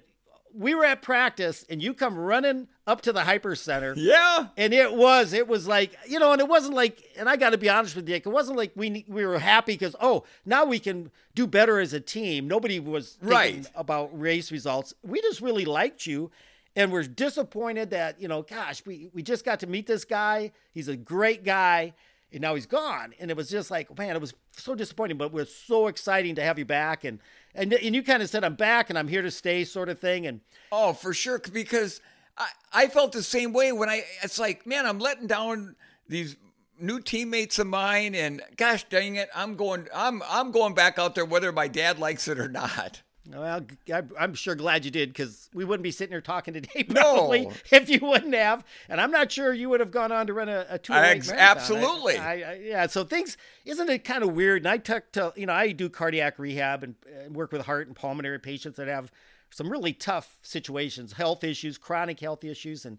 we 0.52 0.74
were 0.74 0.84
at 0.84 1.02
practice 1.02 1.64
and 1.70 1.80
you 1.80 1.94
come 1.94 2.18
running 2.18 2.66
up 2.86 3.00
to 3.02 3.12
the 3.12 3.22
hyper 3.24 3.54
center 3.54 3.94
Yeah. 3.96 4.48
and 4.56 4.74
it 4.74 4.94
was 4.94 5.32
it 5.32 5.46
was 5.46 5.68
like 5.68 5.96
you 6.08 6.18
know 6.18 6.32
and 6.32 6.40
it 6.40 6.48
wasn't 6.48 6.74
like 6.74 7.02
and 7.16 7.28
i 7.28 7.36
got 7.36 7.50
to 7.50 7.58
be 7.58 7.68
honest 7.70 7.94
with 7.94 8.08
you, 8.08 8.16
it 8.16 8.26
wasn't 8.26 8.56
like 8.58 8.72
we 8.74 9.04
we 9.08 9.24
were 9.24 9.38
happy 9.38 9.74
because 9.74 9.94
oh 10.00 10.24
now 10.44 10.64
we 10.64 10.78
can 10.80 11.10
do 11.34 11.46
better 11.46 11.78
as 11.78 11.92
a 11.92 12.00
team 12.00 12.48
nobody 12.48 12.80
was 12.80 13.12
thinking 13.20 13.28
Right. 13.30 13.66
about 13.76 14.10
race 14.18 14.50
results 14.50 14.94
we 15.02 15.20
just 15.20 15.40
really 15.40 15.64
liked 15.64 16.06
you 16.06 16.30
and 16.74 16.90
we're 16.90 17.04
disappointed 17.04 17.90
that 17.90 18.20
you 18.20 18.26
know 18.28 18.42
gosh 18.42 18.82
we 18.84 19.08
we 19.14 19.22
just 19.22 19.44
got 19.44 19.60
to 19.60 19.66
meet 19.68 19.86
this 19.86 20.04
guy 20.04 20.50
he's 20.72 20.88
a 20.88 20.96
great 20.96 21.44
guy 21.44 21.92
and 22.32 22.40
now 22.40 22.54
he's 22.56 22.66
gone 22.66 23.14
and 23.20 23.30
it 23.30 23.36
was 23.36 23.48
just 23.48 23.70
like 23.70 23.96
man 23.96 24.16
it 24.16 24.20
was 24.20 24.34
so 24.52 24.74
disappointing 24.74 25.16
but 25.18 25.32
we're 25.32 25.44
so 25.44 25.86
exciting 25.86 26.34
to 26.34 26.42
have 26.42 26.58
you 26.58 26.64
back 26.64 27.04
and 27.04 27.20
and, 27.54 27.72
and 27.74 27.94
you 27.94 28.02
kind 28.02 28.22
of 28.22 28.28
said 28.30 28.42
i'm 28.42 28.54
back 28.56 28.90
and 28.90 28.98
i'm 28.98 29.06
here 29.08 29.22
to 29.22 29.30
stay 29.30 29.62
sort 29.64 29.88
of 29.88 30.00
thing 30.00 30.26
and 30.26 30.40
Oh, 30.74 30.94
for 30.94 31.12
sure. 31.12 31.38
Because 31.38 32.00
I, 32.38 32.48
I 32.72 32.86
felt 32.88 33.12
the 33.12 33.22
same 33.22 33.52
way 33.52 33.72
when 33.72 33.88
I, 33.88 34.04
it's 34.22 34.38
like, 34.38 34.66
man, 34.66 34.86
I'm 34.86 34.98
letting 34.98 35.26
down 35.26 35.76
these 36.08 36.36
new 36.78 36.98
teammates 37.00 37.58
of 37.58 37.66
mine 37.66 38.14
and 38.14 38.42
gosh 38.56 38.84
dang 38.88 39.16
it, 39.16 39.28
I'm 39.34 39.54
going, 39.56 39.88
I'm, 39.94 40.22
I'm 40.28 40.50
going 40.50 40.74
back 40.74 40.98
out 40.98 41.14
there 41.14 41.24
whether 41.24 41.52
my 41.52 41.68
dad 41.68 41.98
likes 41.98 42.28
it 42.28 42.38
or 42.38 42.48
not. 42.48 43.02
Well, 43.30 43.60
I- 43.92 44.02
I'm 44.18 44.34
sure 44.34 44.56
glad 44.56 44.84
you 44.84 44.90
did 44.90 45.10
because 45.10 45.48
we 45.54 45.64
wouldn't 45.64 45.84
be 45.84 45.92
sitting 45.92 46.12
here 46.12 46.20
talking 46.20 46.54
today 46.54 46.84
No. 46.88 47.02
probably 47.14 47.48
if 47.70 47.88
you 47.88 48.00
wouldn't 48.02 48.34
have, 48.34 48.64
and 48.88 49.00
I'm 49.00 49.12
not 49.12 49.30
sure 49.30 49.52
you 49.52 49.68
would 49.68 49.78
have 49.78 49.92
gone 49.92 50.10
on 50.10 50.26
to 50.26 50.32
run 50.34 50.48
a, 50.48 50.66
a 50.68 50.78
two 50.78 50.92
Ex- 50.92 51.30
absolutely. 51.30 52.18
I, 52.18 52.32
I, 52.32 52.54
yeah. 52.60 52.86
So 52.88 53.04
things 53.04 53.36
isn't 53.64 53.88
it 53.88 54.02
kind 54.02 54.24
of 54.24 54.32
weird? 54.32 54.62
And 54.62 54.68
I 54.68 54.76
took 54.78 55.12
to 55.12 55.32
you 55.36 55.46
know 55.46 55.52
I 55.52 55.70
do 55.70 55.88
cardiac 55.88 56.40
rehab 56.40 56.82
and, 56.82 56.96
and 57.24 57.36
work 57.36 57.52
with 57.52 57.64
heart 57.64 57.86
and 57.86 57.94
pulmonary 57.94 58.40
patients 58.40 58.76
that 58.78 58.88
have 58.88 59.12
some 59.52 59.70
really 59.70 59.92
tough 59.92 60.38
situations, 60.42 61.12
health 61.12 61.44
issues, 61.44 61.78
chronic 61.78 62.20
health 62.20 62.42
issues, 62.44 62.84
and 62.84 62.98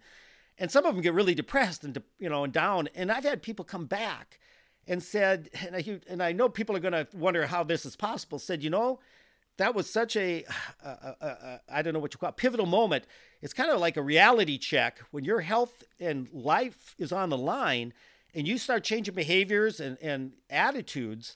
and 0.58 0.72
some 0.72 0.86
of 0.86 0.94
them 0.94 1.02
get 1.02 1.14
really 1.14 1.34
depressed 1.34 1.84
and 1.84 2.02
you 2.20 2.30
know 2.30 2.44
and 2.44 2.54
down. 2.54 2.88
And 2.96 3.12
I've 3.12 3.24
had 3.24 3.42
people 3.42 3.66
come 3.66 3.86
back 3.86 4.40
and 4.88 5.02
said, 5.02 5.50
and 5.66 5.76
I 5.76 6.00
and 6.08 6.22
I 6.22 6.32
know 6.32 6.50
people 6.50 6.76
are 6.76 6.80
going 6.80 6.94
to 6.94 7.08
wonder 7.14 7.48
how 7.48 7.64
this 7.64 7.86
is 7.86 7.96
possible. 7.96 8.40
Said, 8.40 8.64
you 8.64 8.70
know, 8.70 9.00
that 9.58 9.76
was 9.76 9.90
such 9.90 10.16
a 10.16 10.46
I 11.70 11.82
don't 11.82 11.94
know 11.94 12.00
what 12.00 12.14
you 12.14 12.20
call 12.20 12.30
it, 12.30 12.38
pivotal 12.38 12.66
moment. 12.66 13.06
It's 13.42 13.54
kind 13.54 13.72
of 13.72 13.80
like 13.80 13.98
a 13.98 14.02
reality 14.02 14.58
check 14.58 15.00
when 15.12 15.24
your 15.24 15.42
health 15.42 15.84
and 16.00 16.30
life 16.32 16.96
is 16.98 17.12
on 17.12 17.30
the 17.30 17.38
line, 17.38 17.94
and 18.34 18.48
you 18.48 18.58
start 18.58 18.84
changing 18.84 19.16
behaviors 19.16 19.80
and 19.80 19.98
and 20.02 20.34
attitudes. 20.50 21.36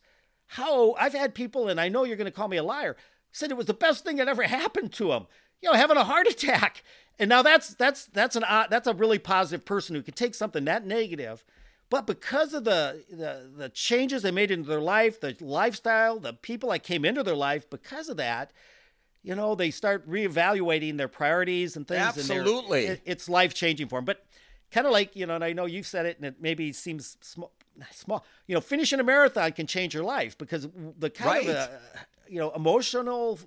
How 0.51 0.93
I've 0.93 1.13
had 1.13 1.33
people, 1.33 1.67
and 1.67 1.79
I 1.81 1.89
know 1.89 2.03
you're 2.05 2.15
going 2.15 2.25
to 2.25 2.31
call 2.31 2.47
me 2.47 2.57
a 2.57 2.63
liar, 2.63 2.95
said 3.31 3.51
it 3.51 3.57
was 3.57 3.65
the 3.67 3.73
best 3.73 4.03
thing 4.03 4.17
that 4.17 4.27
ever 4.27 4.43
happened 4.43 4.93
to 4.93 5.11
him. 5.11 5.27
You 5.61 5.69
know, 5.71 5.75
having 5.77 5.97
a 5.97 6.03
heart 6.03 6.27
attack, 6.29 6.83
and 7.19 7.29
now 7.29 7.41
that's 7.41 7.73
that's 7.75 8.05
that's 8.05 8.35
an 8.35 8.43
odd- 8.43 8.69
that's 8.69 8.87
a 8.87 8.93
really 8.93 9.19
positive 9.19 9.65
person 9.65 9.95
who 9.95 10.01
can 10.01 10.13
take 10.13 10.35
something 10.35 10.65
that 10.65 10.85
negative 10.85 11.43
but 11.89 12.05
because 12.05 12.53
of 12.53 12.65
the, 12.65 13.01
the 13.09 13.49
the 13.55 13.69
changes 13.69 14.21
they 14.21 14.29
made 14.31 14.51
into 14.51 14.67
their 14.67 14.81
life, 14.81 15.21
the 15.21 15.37
lifestyle, 15.39 16.19
the 16.19 16.33
people 16.33 16.69
that 16.71 16.79
came 16.83 17.05
into 17.05 17.23
their 17.23 17.33
life, 17.33 17.69
because 17.69 18.09
of 18.09 18.17
that, 18.17 18.51
you 19.23 19.33
know, 19.33 19.55
they 19.55 19.71
start 19.71 20.05
reevaluating 20.05 20.97
their 20.97 21.07
priorities 21.07 21.77
and 21.77 21.87
things. 21.87 22.01
and 22.01 22.09
Absolutely. 22.09 22.87
it- 22.87 23.01
it's 23.05 23.29
life 23.29 23.53
changing 23.53 23.87
for 23.87 23.99
them. 23.99 24.03
But 24.05 24.25
kind 24.69 24.85
of 24.85 24.91
like 24.91 25.15
you 25.15 25.25
know, 25.25 25.35
and 25.35 25.43
I 25.45 25.53
know 25.53 25.65
you've 25.65 25.87
said 25.87 26.05
it, 26.05 26.17
and 26.17 26.25
it 26.25 26.35
maybe 26.41 26.73
seems 26.73 27.15
small. 27.21 27.51
Small, 27.91 28.25
you 28.47 28.55
know, 28.55 28.59
finishing 28.59 28.99
a 28.99 29.03
marathon 29.03 29.51
can 29.53 29.65
change 29.67 29.93
your 29.93 30.03
life 30.03 30.35
because 30.37 30.67
the 30.99 31.09
kind 31.11 31.47
of 31.47 31.55
uh, 31.55 31.67
Right. 31.69 32.05
You 32.29 32.39
know 32.39 32.51
emotional 32.51 33.39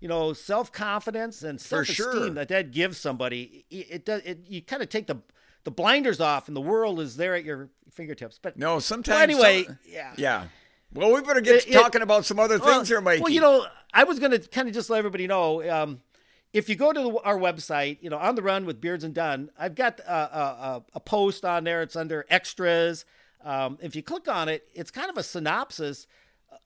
you 0.00 0.08
know, 0.08 0.32
self 0.32 0.70
confidence 0.72 1.42
and 1.42 1.60
self 1.60 1.88
esteem 1.88 1.96
sure. 1.96 2.30
that 2.30 2.48
that 2.48 2.70
gives 2.70 2.98
somebody, 2.98 3.64
it, 3.70 3.86
it 3.90 4.04
does. 4.04 4.22
It, 4.24 4.40
you 4.48 4.62
kind 4.62 4.82
of 4.82 4.88
take 4.88 5.06
the 5.06 5.16
the 5.64 5.70
blinders 5.70 6.20
off, 6.20 6.48
and 6.48 6.56
the 6.56 6.60
world 6.60 7.00
is 7.00 7.16
there 7.16 7.34
at 7.34 7.44
your 7.44 7.68
fingertips. 7.90 8.38
But 8.40 8.56
No, 8.56 8.78
sometimes. 8.78 9.20
Anyway, 9.20 9.64
some- 9.64 9.78
yeah. 9.86 10.14
Yeah. 10.16 10.44
Well, 10.94 11.12
we 11.12 11.20
better 11.20 11.40
get 11.40 11.56
It- 11.56 11.62
to 11.64 11.70
it- 11.70 11.72
talking 11.72 12.02
about 12.02 12.24
some 12.24 12.38
other 12.38 12.58
well, 12.58 12.76
things 12.76 12.88
here, 12.88 13.00
Mike. 13.00 13.20
Well, 13.20 13.32
you 13.32 13.40
know, 13.40 13.66
I 13.92 14.04
was 14.04 14.18
going 14.18 14.30
to 14.32 14.38
kind 14.38 14.68
of 14.68 14.74
just 14.74 14.88
let 14.88 14.98
everybody 14.98 15.26
know. 15.26 15.68
Um, 15.68 16.00
if 16.54 16.68
you 16.70 16.76
go 16.76 16.92
to 16.92 17.00
the, 17.00 17.18
our 17.24 17.36
website, 17.36 17.98
you 18.00 18.08
know, 18.08 18.16
on 18.16 18.34
the 18.36 18.42
run 18.42 18.64
with 18.64 18.80
Beards 18.80 19.04
and 19.04 19.12
Dun, 19.12 19.50
I've 19.58 19.74
got 19.74 20.00
a, 20.00 20.10
a, 20.10 20.40
a, 20.40 20.82
a 20.94 21.00
post 21.00 21.44
on 21.44 21.64
there. 21.64 21.82
It's 21.82 21.96
under 21.96 22.24
extras. 22.30 23.04
Um, 23.44 23.78
if 23.82 23.94
you 23.94 24.02
click 24.02 24.28
on 24.28 24.48
it, 24.48 24.66
it's 24.72 24.90
kind 24.90 25.10
of 25.10 25.18
a 25.18 25.22
synopsis 25.22 26.06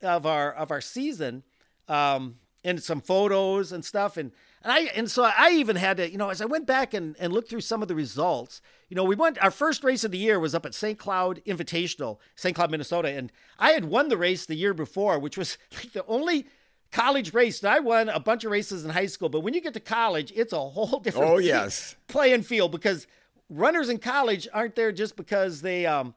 of 0.02 0.26
our 0.26 0.52
of 0.52 0.70
our 0.70 0.80
season, 0.80 1.42
um, 1.88 2.36
and 2.64 2.82
some 2.82 3.00
photos 3.00 3.72
and 3.72 3.84
stuff. 3.84 4.16
And 4.16 4.32
and 4.62 4.72
I 4.72 4.80
and 4.94 5.10
so 5.10 5.24
I 5.24 5.50
even 5.52 5.76
had 5.76 5.96
to, 5.98 6.10
you 6.10 6.18
know, 6.18 6.30
as 6.30 6.40
I 6.40 6.44
went 6.46 6.66
back 6.66 6.94
and, 6.94 7.16
and 7.18 7.32
looked 7.32 7.50
through 7.50 7.62
some 7.62 7.82
of 7.82 7.88
the 7.88 7.94
results, 7.94 8.60
you 8.88 8.94
know, 8.96 9.04
we 9.04 9.16
went 9.16 9.42
our 9.42 9.50
first 9.50 9.82
race 9.84 10.04
of 10.04 10.10
the 10.10 10.18
year 10.18 10.38
was 10.38 10.54
up 10.54 10.64
at 10.66 10.74
St. 10.74 10.98
Cloud 10.98 11.40
Invitational, 11.46 12.18
St. 12.36 12.54
Cloud, 12.54 12.70
Minnesota, 12.70 13.08
and 13.08 13.32
I 13.58 13.70
had 13.72 13.84
won 13.86 14.08
the 14.08 14.16
race 14.16 14.46
the 14.46 14.54
year 14.54 14.74
before, 14.74 15.18
which 15.18 15.36
was 15.36 15.58
like 15.74 15.92
the 15.92 16.04
only 16.06 16.46
college 16.92 17.32
race. 17.32 17.60
And 17.62 17.70
I 17.72 17.80
won 17.80 18.08
a 18.08 18.20
bunch 18.20 18.44
of 18.44 18.50
races 18.52 18.84
in 18.84 18.90
high 18.90 19.06
school, 19.06 19.28
but 19.30 19.40
when 19.40 19.54
you 19.54 19.60
get 19.60 19.74
to 19.74 19.80
college, 19.80 20.32
it's 20.36 20.52
a 20.52 20.58
whole 20.60 21.00
different 21.04 21.30
Oh, 21.30 21.38
yes. 21.38 21.96
playing 22.06 22.42
field 22.42 22.70
because 22.70 23.06
runners 23.48 23.88
in 23.88 23.98
college 23.98 24.46
aren't 24.52 24.76
there 24.76 24.92
just 24.92 25.16
because 25.16 25.62
they 25.62 25.86
um, 25.86 26.14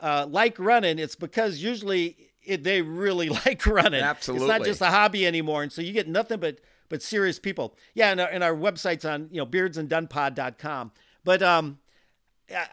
uh, 0.00 0.26
like 0.30 0.58
running. 0.58 0.98
It's 0.98 1.16
because 1.16 1.62
usually 1.62 2.29
it, 2.50 2.62
they 2.64 2.82
really 2.82 3.28
like 3.46 3.64
running. 3.66 4.02
Absolutely, 4.02 4.46
It's 4.48 4.58
not 4.58 4.64
just 4.66 4.80
a 4.80 4.86
hobby 4.86 5.26
anymore. 5.26 5.62
And 5.62 5.72
so 5.72 5.80
you 5.82 5.92
get 5.92 6.08
nothing 6.08 6.40
but 6.40 6.58
but 6.88 7.02
serious 7.02 7.38
people. 7.38 7.76
Yeah, 7.94 8.10
and 8.10 8.20
our, 8.20 8.28
and 8.28 8.42
our 8.42 8.54
website's 8.54 9.04
on, 9.04 9.28
you 9.30 9.38
know, 9.38 9.46
beardsanddunpod.com. 9.46 10.92
But 11.24 11.42
um 11.42 11.78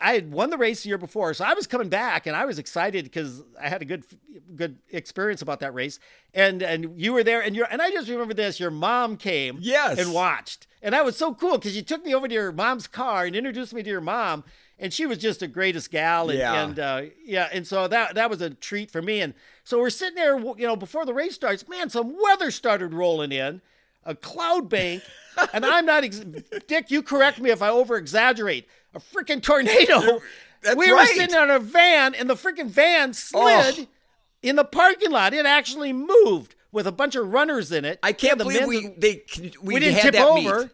I 0.02 0.14
had 0.14 0.32
won 0.32 0.50
the 0.50 0.58
race 0.58 0.82
the 0.82 0.90
year 0.90 0.98
before, 0.98 1.36
so 1.36 1.46
I 1.46 1.54
was 1.54 1.68
coming 1.68 1.88
back, 1.88 2.26
and 2.26 2.36
I 2.36 2.46
was 2.46 2.58
excited 2.58 3.04
because 3.04 3.44
I 3.62 3.70
had 3.70 3.84
a 3.84 3.86
good 3.86 4.04
good 4.56 4.80
experience 4.90 5.44
about 5.44 5.60
that 5.60 5.72
race. 5.76 6.00
And 6.34 6.64
and 6.64 7.00
you 7.00 7.14
were 7.14 7.24
there, 7.24 7.42
and 7.44 7.56
you 7.56 7.64
and 7.70 7.80
I 7.80 7.92
just 7.92 8.10
remember 8.10 8.34
this: 8.34 8.60
your 8.60 8.72
mom 8.72 9.18
came, 9.18 9.60
Yes. 9.62 10.00
and 10.00 10.14
watched, 10.16 10.66
and 10.82 10.94
that 10.94 11.06
was 11.06 11.16
so 11.16 11.36
cool 11.36 11.60
because 11.60 11.76
you 11.76 11.84
took 11.84 12.04
me 12.04 12.16
over 12.16 12.28
to 12.28 12.34
your 12.34 12.52
mom's 12.52 12.88
car 12.88 13.26
and 13.26 13.36
introduced 13.36 13.72
me 13.72 13.84
to 13.84 13.90
your 13.90 14.02
mom, 14.02 14.44
and 14.80 14.94
she 14.94 15.06
was 15.06 15.18
just 15.18 15.40
the 15.42 15.48
greatest 15.48 15.92
gal, 15.92 16.30
and 16.30 16.40
Yeah. 16.40 16.64
and 16.64 16.80
uh, 16.80 17.02
yeah, 17.24 17.50
and 17.52 17.66
so 17.66 17.88
that 17.88 18.16
that 18.16 18.30
was 18.30 18.42
a 18.42 18.50
treat 18.52 18.92
for 18.92 19.02
me. 19.02 19.22
And 19.22 19.34
so 19.64 19.80
we're 19.80 19.90
sitting 19.90 20.16
there, 20.16 20.38
you 20.40 20.68
know, 20.68 20.76
before 20.76 21.06
the 21.06 21.14
race 21.14 21.36
starts, 21.36 21.68
man, 21.68 21.90
some 21.90 22.16
weather 22.22 22.52
started 22.52 22.94
rolling 22.94 23.32
in, 23.32 23.62
a 24.06 24.16
cloud 24.16 24.70
bank, 24.70 25.04
and 25.54 25.66
I'm 25.66 25.86
not, 25.86 26.04
ex- 26.04 26.24
Dick, 26.68 26.90
you 26.92 27.02
correct 27.04 27.40
me 27.40 27.50
if 27.50 27.62
I 27.62 27.70
over 27.70 27.98
exaggerate, 27.98 28.68
a 28.94 29.00
freaking 29.00 29.42
tornado. 29.42 30.22
That's 30.64 30.76
we 30.76 30.92
were 30.92 31.06
sitting 31.06 31.36
on 31.36 31.52
a 31.52 31.60
van, 31.60 32.16
and 32.16 32.30
the 32.30 32.36
freaking 32.36 32.68
van 32.68 33.14
slid 33.14 33.80
Oh. 33.80 33.88
in 34.42 34.56
the 34.56 34.64
parking 34.66 35.12
lot. 35.12 35.34
It 35.34 35.46
actually 35.46 35.94
moved 35.94 36.56
with 36.72 36.88
a 36.88 36.92
bunch 36.92 37.16
of 37.16 37.32
runners 37.32 37.72
in 37.72 37.86
it. 37.86 38.00
I 38.04 38.12
can't 38.12 38.38
The 38.40 38.44
believe 38.46 38.66
we 38.68 38.88
they 38.98 39.24
we, 39.40 39.54
we, 39.62 39.80
didn't 39.80 40.02
tip 40.02 40.16
over. 40.16 40.60
meet. 40.62 40.70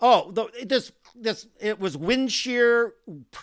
Oh, 0.00 0.30
the, 0.32 0.48
this 0.66 0.92
this 1.14 1.46
it 1.60 1.78
was 1.80 1.96
wind 1.96 2.32
shear, 2.32 2.94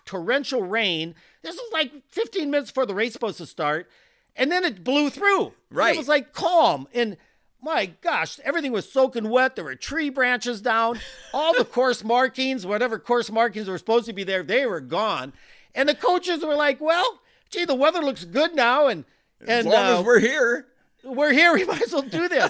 torrential 0.06 0.62
rain. 0.64 1.16
This 1.42 1.56
was 1.56 1.70
like 1.74 1.92
15 2.10 2.50
minutes 2.52 2.72
before 2.72 2.86
the 2.86 2.96
race 2.96 3.14
supposed 3.14 3.38
to 3.38 3.46
start, 3.46 3.90
and 4.36 4.52
then 4.52 4.64
it 4.64 4.84
blew 4.84 5.10
through. 5.10 5.46
And 5.46 5.54
Right. 5.72 5.96
it 5.96 5.98
was 5.98 6.08
like 6.08 6.34
calm 6.34 6.88
and. 6.94 7.18
My 7.62 7.88
gosh, 8.00 8.40
everything 8.46 8.72
was 8.72 8.90
soaking 8.90 9.28
wet. 9.30 9.58
There 9.58 9.66
were 9.66 9.76
tree 9.76 10.10
branches 10.10 10.62
down. 10.62 10.98
All 11.34 11.54
the 11.54 11.66
course 11.66 12.06
markings, 12.06 12.66
whatever 12.66 12.98
course 12.98 13.30
markings 13.30 13.68
were 13.68 13.78
supposed 13.78 14.06
to 14.06 14.14
be 14.14 14.24
there, 14.24 14.44
they 14.44 14.66
were 14.66 14.80
gone. 14.80 15.34
And 15.76 15.90
the 15.90 15.94
coaches 15.94 16.42
were 16.42 16.56
like, 16.56 16.80
"Well, 16.80 17.20
gee, 17.50 17.66
the 17.66 17.76
weather 17.76 18.00
looks 18.00 18.24
good 18.24 18.56
now, 18.56 18.88
and 18.88 19.04
As 19.42 19.50
and 19.50 19.68
long 19.68 19.76
uh, 19.88 20.00
as 20.00 20.06
we're 20.06 20.20
here. 20.20 20.68
we're 21.04 21.34
here. 21.34 21.54
We 21.58 21.66
might 21.66 21.82
as 21.82 21.92
well 21.92 22.02
do 22.04 22.30
this. 22.30 22.50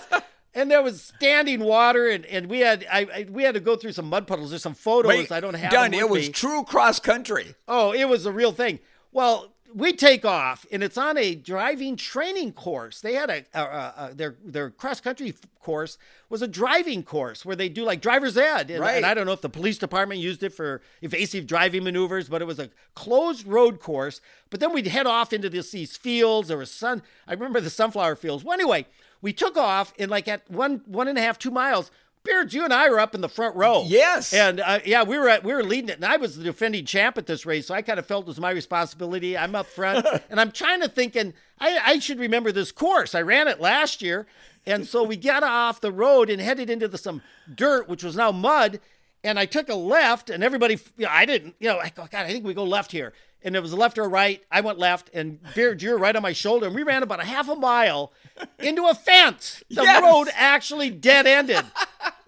And 0.53 0.69
there 0.71 0.81
was 0.81 1.01
standing 1.01 1.59
water, 1.61 2.07
and, 2.09 2.25
and 2.25 2.47
we 2.47 2.59
had 2.59 2.85
I, 2.91 2.99
I 3.13 3.27
we 3.29 3.43
had 3.43 3.53
to 3.55 3.59
go 3.59 3.75
through 3.75 3.91
some 3.93 4.09
mud 4.09 4.27
puddles. 4.27 4.49
There's 4.49 4.61
some 4.63 4.73
photos 4.75 5.09
Wait, 5.09 5.31
I 5.31 5.39
don't 5.39 5.53
have. 5.55 5.71
done. 5.71 5.93
It 5.93 6.09
was 6.09 6.27
me. 6.27 6.33
true 6.33 6.63
cross 6.63 6.99
country. 6.99 7.55
Oh, 7.67 7.91
it 7.93 8.05
was 8.05 8.25
a 8.25 8.31
real 8.31 8.51
thing. 8.51 8.79
Well, 9.11 9.53
we 9.73 9.93
take 9.93 10.25
off, 10.25 10.65
and 10.71 10.83
it's 10.83 10.97
on 10.97 11.15
a 11.17 11.35
driving 11.35 11.95
training 11.95 12.53
course. 12.53 13.01
They 13.01 13.13
had 13.13 13.29
a, 13.29 13.43
a, 13.53 13.59
a, 13.61 13.93
a 14.11 14.13
their 14.15 14.35
their 14.43 14.69
cross 14.71 14.99
country 14.99 15.33
course 15.61 15.97
was 16.29 16.41
a 16.41 16.47
driving 16.47 17.03
course 17.03 17.45
where 17.45 17.55
they 17.55 17.69
do 17.69 17.83
like 17.83 18.01
driver's 18.01 18.35
ed. 18.37 18.71
And, 18.71 18.79
Right. 18.79 18.97
and 18.97 19.05
I 19.05 19.13
don't 19.13 19.27
know 19.27 19.33
if 19.33 19.41
the 19.41 19.49
police 19.49 19.77
department 19.77 20.19
used 20.21 20.41
it 20.41 20.53
for 20.53 20.81
evasive 21.03 21.45
driving 21.45 21.83
maneuvers, 21.83 22.29
but 22.29 22.41
it 22.41 22.45
was 22.45 22.57
a 22.59 22.69
closed 22.95 23.45
road 23.45 23.79
course. 23.79 24.21
But 24.49 24.59
then 24.59 24.73
we'd 24.73 24.87
head 24.87 25.05
off 25.05 25.33
into 25.33 25.49
this, 25.49 25.69
these 25.71 25.95
fields. 25.97 26.47
There 26.47 26.57
was 26.57 26.71
sun. 26.71 27.03
I 27.27 27.33
remember 27.33 27.59
the 27.61 27.69
sunflower 27.69 28.15
fields. 28.15 28.43
Well, 28.43 28.53
anyway, 28.55 28.87
we 29.21 29.33
took 29.33 29.57
off, 29.57 29.93
and 29.99 30.09
like 30.09 30.27
at 30.27 30.49
one 30.49 30.81
one 30.85 31.07
and 31.07 31.17
a 31.17 31.21
half 31.21 31.39
two 31.39 31.51
miles. 31.51 31.91
Beards, 32.21 32.53
you 32.53 32.65
and 32.65 32.73
I 32.73 32.89
were 32.89 32.99
up 32.99 33.15
in 33.15 33.21
the 33.21 33.29
front 33.29 33.55
row. 33.55 33.85
Yes. 33.87 34.33
And 34.33 34.59
uh, 34.59 34.79
yeah, 34.85 35.03
we 35.03 35.17
were 35.17 35.29
at, 35.29 35.41
we 35.41 35.53
were 35.53 35.63
leading 35.63 35.89
it, 35.89 35.95
and 35.95 36.05
I 36.05 36.17
was 36.17 36.35
the 36.35 36.43
defending 36.43 36.85
champ 36.85 37.17
at 37.17 37.27
this 37.27 37.45
race, 37.45 37.67
so 37.67 37.73
I 37.73 37.81
kind 37.81 37.97
of 37.97 38.05
felt 38.05 38.25
it 38.25 38.27
was 38.27 38.41
my 38.41 38.51
responsibility. 38.51 39.37
I'm 39.37 39.55
up 39.55 39.67
front, 39.67 40.05
and 40.29 40.37
I'm 40.37 40.51
trying 40.51 40.81
to 40.81 40.89
think, 40.89 41.15
and 41.15 41.33
I, 41.61 41.79
I 41.83 41.99
should 41.99 42.19
remember 42.19 42.51
this 42.51 42.73
course. 42.73 43.15
I 43.15 43.21
ran 43.21 43.47
it 43.47 43.61
last 43.61 44.01
year, 44.01 44.27
and 44.65 44.85
so 44.85 45.01
we 45.03 45.15
got 45.15 45.43
off 45.43 45.79
the 45.79 45.91
road 45.93 46.29
and 46.29 46.41
headed 46.41 46.69
into 46.69 46.87
the, 46.87 46.97
some 46.97 47.21
dirt, 47.53 47.87
which 47.87 48.03
was 48.03 48.15
now 48.15 48.31
mud. 48.31 48.79
And 49.23 49.37
I 49.37 49.45
took 49.45 49.67
a 49.67 49.75
left, 49.75 50.29
and 50.29 50.43
everybody, 50.43 50.79
you 50.97 51.05
know, 51.05 51.11
I 51.11 51.25
didn't, 51.25 51.55
you 51.59 51.67
know, 51.67 51.79
I 51.79 51.89
go, 51.89 52.07
God, 52.09 52.25
I 52.25 52.31
think 52.31 52.45
we 52.45 52.53
go 52.53 52.63
left 52.63 52.91
here. 52.91 53.13
And 53.41 53.55
it 53.55 53.61
was 53.61 53.73
left 53.73 53.97
or 53.97 54.07
right. 54.07 54.43
I 54.51 54.61
went 54.61 54.77
left, 54.77 55.09
and 55.13 55.39
Beard, 55.55 55.81
you 55.81 55.91
were 55.91 55.97
right 55.97 56.15
on 56.15 56.21
my 56.21 56.33
shoulder, 56.33 56.67
and 56.67 56.75
we 56.75 56.83
ran 56.83 57.03
about 57.03 57.21
a 57.21 57.25
half 57.25 57.47
a 57.49 57.55
mile 57.55 58.11
into 58.59 58.85
a 58.87 58.93
fence. 58.93 59.63
The 59.69 59.83
Yes. 59.83 60.01
road 60.01 60.29
actually 60.33 60.89
dead 60.89 61.27
ended 61.27 61.65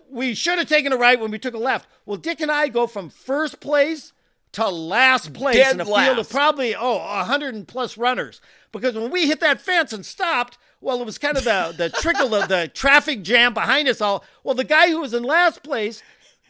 we 0.10 0.36
should 0.36 0.58
have 0.60 0.68
taken 0.68 0.92
a 0.92 0.98
right 0.98 1.20
when 1.20 1.32
we 1.32 1.40
took 1.40 1.54
a 1.54 1.58
left. 1.58 1.88
Well, 2.06 2.18
Dick 2.18 2.42
and 2.42 2.52
I 2.52 2.68
go 2.68 2.86
from 2.86 3.10
first 3.10 3.60
place 3.62 4.12
to 4.52 4.68
last 4.68 5.32
place 5.34 5.56
Dead 5.56 5.76
in 5.76 5.80
a 5.82 5.86
field 5.86 6.20
of 6.20 6.30
probably 6.30 6.76
oh 6.76 6.98
a 6.98 7.24
hundred 7.24 7.56
and 7.56 7.66
plus 7.68 7.98
runners. 7.98 8.42
Because 8.74 8.94
when 8.96 9.10
we 9.10 9.28
hit 9.28 9.40
that 9.40 9.62
fence 9.62 9.94
and 9.94 10.06
stopped, 10.06 10.58
well, 10.82 11.02
it 11.02 11.06
was 11.06 11.18
kind 11.18 11.38
of 11.38 11.46
the 11.46 11.74
the 11.78 11.90
trickle 12.02 12.36
of 12.36 12.50
the 12.50 12.70
traffic 12.74 13.22
jam 13.24 13.54
behind 13.54 13.88
us 13.88 14.02
all. 14.02 14.26
Well, 14.44 14.56
the 14.56 14.66
guy 14.66 14.90
who 14.90 15.00
was 15.00 15.14
in 15.14 15.24
last 15.24 15.64
place, 15.64 16.04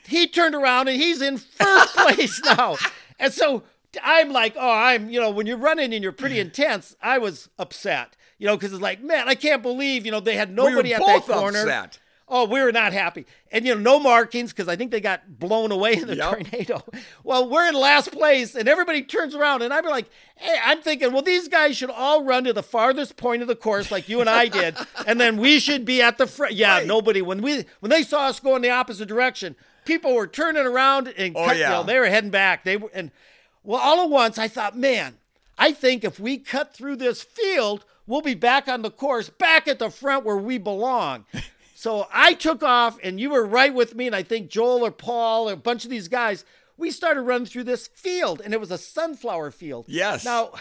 he 0.08 0.28
turned 0.28 0.56
around 0.56 0.88
and 0.88 1.00
he's 1.00 1.22
in 1.22 1.38
first 1.38 1.96
place 1.96 2.42
now. 2.44 2.78
And 3.20 3.32
so 3.32 3.62
I'm 4.04 4.32
like, 4.32 4.56
oh, 4.58 4.72
I'm, 4.72 5.12
you 5.12 5.20
know, 5.20 5.30
when 5.30 5.46
you're 5.46 5.58
running 5.58 5.94
and 5.94 6.02
you're 6.02 6.12
pretty 6.12 6.40
intense, 6.48 6.96
I 7.04 7.20
was 7.20 7.50
upset, 7.60 8.16
you 8.42 8.48
know, 8.48 8.58
because 8.58 8.74
it's 8.74 8.82
like, 8.82 9.04
man, 9.04 9.30
I 9.30 9.36
can't 9.36 9.62
believe, 9.62 10.04
you 10.04 10.12
know, 10.12 10.20
they 10.20 10.36
had 10.36 10.50
We 10.50 10.56
nobody 10.56 10.96
at 10.96 11.06
that 11.06 11.22
corner. 11.28 11.60
upset. 11.62 12.00
Oh, 12.28 12.46
we 12.46 12.60
were 12.62 12.72
not 12.72 12.92
happy. 12.92 13.28
And, 13.52 13.66
you 13.68 13.76
know, 13.76 13.82
no 13.82 14.00
markings 14.00 14.52
because 14.52 14.68
I 14.68 14.76
think 14.76 14.90
they 14.90 15.00
got 15.02 15.38
blown 15.38 15.72
away 15.72 15.94
in 15.98 16.08
the 16.08 16.16
Yep. 16.16 16.30
tornado. 16.32 16.84
Well, 17.24 17.48
we're 17.48 17.68
in 17.70 17.76
last 17.76 18.12
place 18.12 18.56
and 18.56 18.68
everybody 18.68 19.04
turns 19.04 19.36
around 19.36 19.62
and 19.62 19.72
I'm 19.72 19.86
like, 19.86 20.08
hey, 20.38 20.58
I'm 20.64 20.82
thinking, 20.82 21.12
well, 21.14 21.22
these 21.22 21.48
guys 21.50 21.78
should 21.78 21.92
all 21.92 22.24
run 22.24 22.46
to 22.46 22.54
the 22.54 22.64
farthest 22.64 23.16
point 23.16 23.44
of 23.44 23.48
the 23.48 23.56
course 23.56 23.92
like 23.92 24.10
you 24.10 24.22
and 24.22 24.30
I 24.30 24.48
did. 24.48 24.76
and 25.06 25.22
then 25.22 25.38
we 25.38 25.60
should 25.60 25.86
be 25.86 26.02
at 26.02 26.18
the 26.18 26.26
front. 26.26 26.54
Yeah, 26.56 26.78
Right. 26.80 26.88
nobody, 26.88 27.22
when 27.22 27.44
we, 27.44 27.66
when 27.80 27.92
they 27.92 28.02
saw 28.02 28.28
us 28.28 28.40
go 28.40 28.56
in 28.56 28.64
the 28.64 28.72
opposite 28.72 29.08
direction, 29.08 29.56
people 29.86 30.16
were 30.16 30.26
turning 30.26 30.66
around 30.66 31.10
and 31.16 31.36
Oh, 31.38 31.46
cut, 31.46 31.58
you 31.58 31.64
know, 31.64 31.84
they 31.84 32.00
were 32.00 32.08
heading 32.08 32.32
back. 32.32 32.64
They 32.64 32.78
were, 32.78 32.90
and 32.94 33.12
well, 33.64 33.80
all 33.80 34.02
at 34.04 34.10
once 34.10 34.40
I 34.40 34.48
thought, 34.48 34.76
man, 34.76 35.18
I 35.60 35.74
think 35.74 36.04
if 36.04 36.20
we 36.20 36.38
cut 36.40 36.74
through 36.74 36.96
this 36.96 37.22
field, 37.22 37.86
we'll 38.12 38.22
be 38.22 38.36
back 38.36 38.68
on 38.68 38.82
the 38.82 38.92
course, 38.92 39.30
back 39.30 39.68
at 39.68 39.80
the 39.80 39.90
front 39.90 40.26
where 40.26 40.38
we 40.38 40.58
belong. 40.58 41.26
So 41.74 42.08
I 42.14 42.36
took 42.36 42.62
off, 42.62 43.00
and 43.02 43.20
you 43.20 43.32
were 43.32 43.44
right 43.44 43.74
with 43.74 43.96
me. 43.96 44.06
And 44.06 44.16
I 44.16 44.22
think 44.22 44.52
Joel 44.52 44.86
or 44.86 44.92
Paul 44.92 45.50
or 45.50 45.54
a 45.54 45.58
bunch 45.58 45.84
of 45.84 45.90
these 45.90 46.08
guys, 46.08 46.46
we 46.78 46.92
started 46.92 47.24
running 47.24 47.48
through 47.48 47.64
this 47.64 47.88
field, 47.88 48.40
and 48.40 48.54
it 48.54 48.60
was 48.60 48.70
a 48.70 48.78
sunflower 48.78 49.50
field. 49.50 49.86
Yes. 49.88 50.24
Now, 50.24 50.52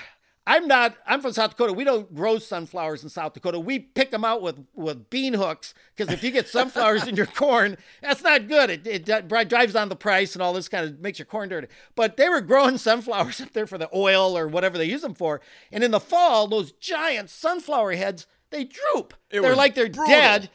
I'm 0.51 0.67
not. 0.67 0.97
I'm 1.07 1.21
from 1.21 1.33
South 1.33 1.51
Dakota. 1.51 1.73
We 1.73 1.85
don't 1.85 2.13
grow 2.13 2.41
sunflowers 2.41 3.05
in 3.05 3.09
South 3.09 3.35
Dakota. 3.35 3.61
We 3.61 3.79
pick 3.79 4.11
them 4.11 4.25
out 4.25 4.43
with 4.43 4.67
with 4.75 5.09
bean 5.09 5.35
hooks 5.35 5.75
because 5.95 6.13
if 6.13 6.25
you 6.25 6.33
get 6.33 6.49
sunflowers 6.49 7.07
in 7.07 7.15
your 7.15 7.27
corn, 7.37 7.77
that's 8.03 8.25
not 8.25 8.49
good. 8.49 8.69
It, 8.69 8.85
it 8.85 9.29
dri- 9.29 9.45
drives 9.45 9.75
down 9.75 9.89
the 9.89 9.95
price 9.95 10.35
and 10.35 10.43
all 10.43 10.53
this 10.53 10.69
kind 10.69 10.85
of 10.85 10.99
makes 10.99 11.21
your 11.21 11.27
corn 11.27 11.51
dirty. 11.51 11.69
But 11.95 12.17
they 12.17 12.29
were 12.29 12.41
growing 12.41 12.79
sunflowers 12.79 13.41
up 13.41 13.53
there 13.53 13.69
for 13.69 13.79
the 13.79 13.89
oil 13.95 14.37
or 14.37 14.49
whatever 14.49 14.77
they 14.77 14.87
use 14.87 15.03
them 15.03 15.15
for. 15.15 15.41
And 15.71 15.85
in 15.85 15.93
the 15.93 16.01
fall, 16.01 16.49
those 16.49 16.73
giant 16.73 17.31
sunflower 17.31 17.93
heads 17.93 18.27
they 18.51 18.65
droop. 18.65 19.15
It 19.31 19.43
they're 19.43 19.55
like 19.55 19.77
they're 19.77 19.89
brutal. 19.89 20.07
dead, 20.07 20.51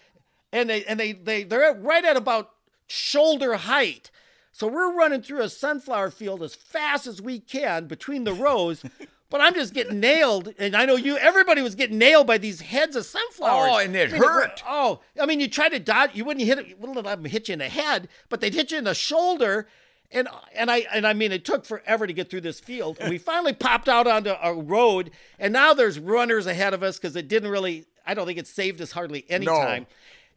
and 0.52 0.70
they 0.70 0.84
and 0.84 1.00
they 1.00 1.14
they 1.14 1.46
they're 1.46 1.74
right 1.74 2.04
at 2.04 2.18
about 2.18 2.52
shoulder 2.86 3.56
height. 3.56 4.12
So 4.52 4.68
we're 4.68 4.94
running 4.94 5.22
through 5.22 5.42
a 5.42 5.50
sunflower 5.50 6.12
field 6.12 6.44
as 6.44 6.54
fast 6.54 7.08
as 7.08 7.22
we 7.22 7.40
can 7.40 7.88
between 7.88 8.26
the 8.26 8.34
rows. 8.34 8.84
But 9.36 9.42
I'm 9.44 9.54
just 9.54 9.74
getting 9.74 10.00
nailed, 10.00 10.54
and 10.58 10.78
I 10.78 10.86
know 10.86 10.96
you. 10.96 11.18
Everybody 11.18 11.62
was 11.62 11.76
getting 11.76 11.98
nailed 11.98 12.26
by 12.26 12.38
these 12.38 12.62
heads 12.62 12.96
of 12.96 13.06
sunflowers. 13.06 13.70
Oh, 13.70 13.78
and 13.80 13.94
it 13.94 14.12
I 14.12 14.14
mean, 14.14 14.22
hurt. 14.24 14.64
Oh, 14.66 15.02
I 15.22 15.26
mean, 15.26 15.42
you 15.42 15.50
try 15.50 15.68
to 15.68 15.78
dodge. 15.78 16.12
You 16.14 16.24
wouldn't 16.24 16.46
hit 16.46 16.58
it. 16.58 16.68
You 16.68 16.78
wouldn't 16.78 16.96
let 17.06 17.18
them 17.22 17.26
hit 17.26 17.50
you 17.50 17.54
in 17.54 17.60
the 17.60 17.68
head, 17.68 18.08
but 18.30 18.40
they'd 18.40 18.54
hit 18.54 18.72
you 18.72 18.78
in 18.78 18.86
the 18.86 18.94
shoulder. 18.96 19.68
And 20.10 20.30
and 20.56 20.72
I 20.72 20.86
and 20.94 21.06
I 21.06 21.12
mean, 21.12 21.34
it 21.34 21.44
took 21.44 21.66
forever 21.66 22.08
to 22.08 22.14
get 22.14 22.30
through 22.30 22.42
this 22.42 22.62
field. 22.62 22.96
And 23.02 23.10
we 23.10 23.18
finally 23.34 23.52
popped 23.52 23.90
out 23.90 24.08
onto 24.08 24.32
a 24.42 24.54
road, 24.54 25.12
and 25.38 25.52
now 25.52 25.74
there's 25.74 26.00
runners 26.00 26.48
ahead 26.48 26.74
of 26.74 26.82
us 26.82 26.98
because 26.98 27.18
it 27.18 27.28
didn't 27.28 27.50
really. 27.52 27.84
I 28.08 28.14
don't 28.14 28.26
think 28.28 28.40
it 28.40 28.48
saved 28.48 28.80
us 28.80 28.94
hardly 28.94 29.26
any 29.30 29.48
No. 29.48 29.58
time. 29.58 29.86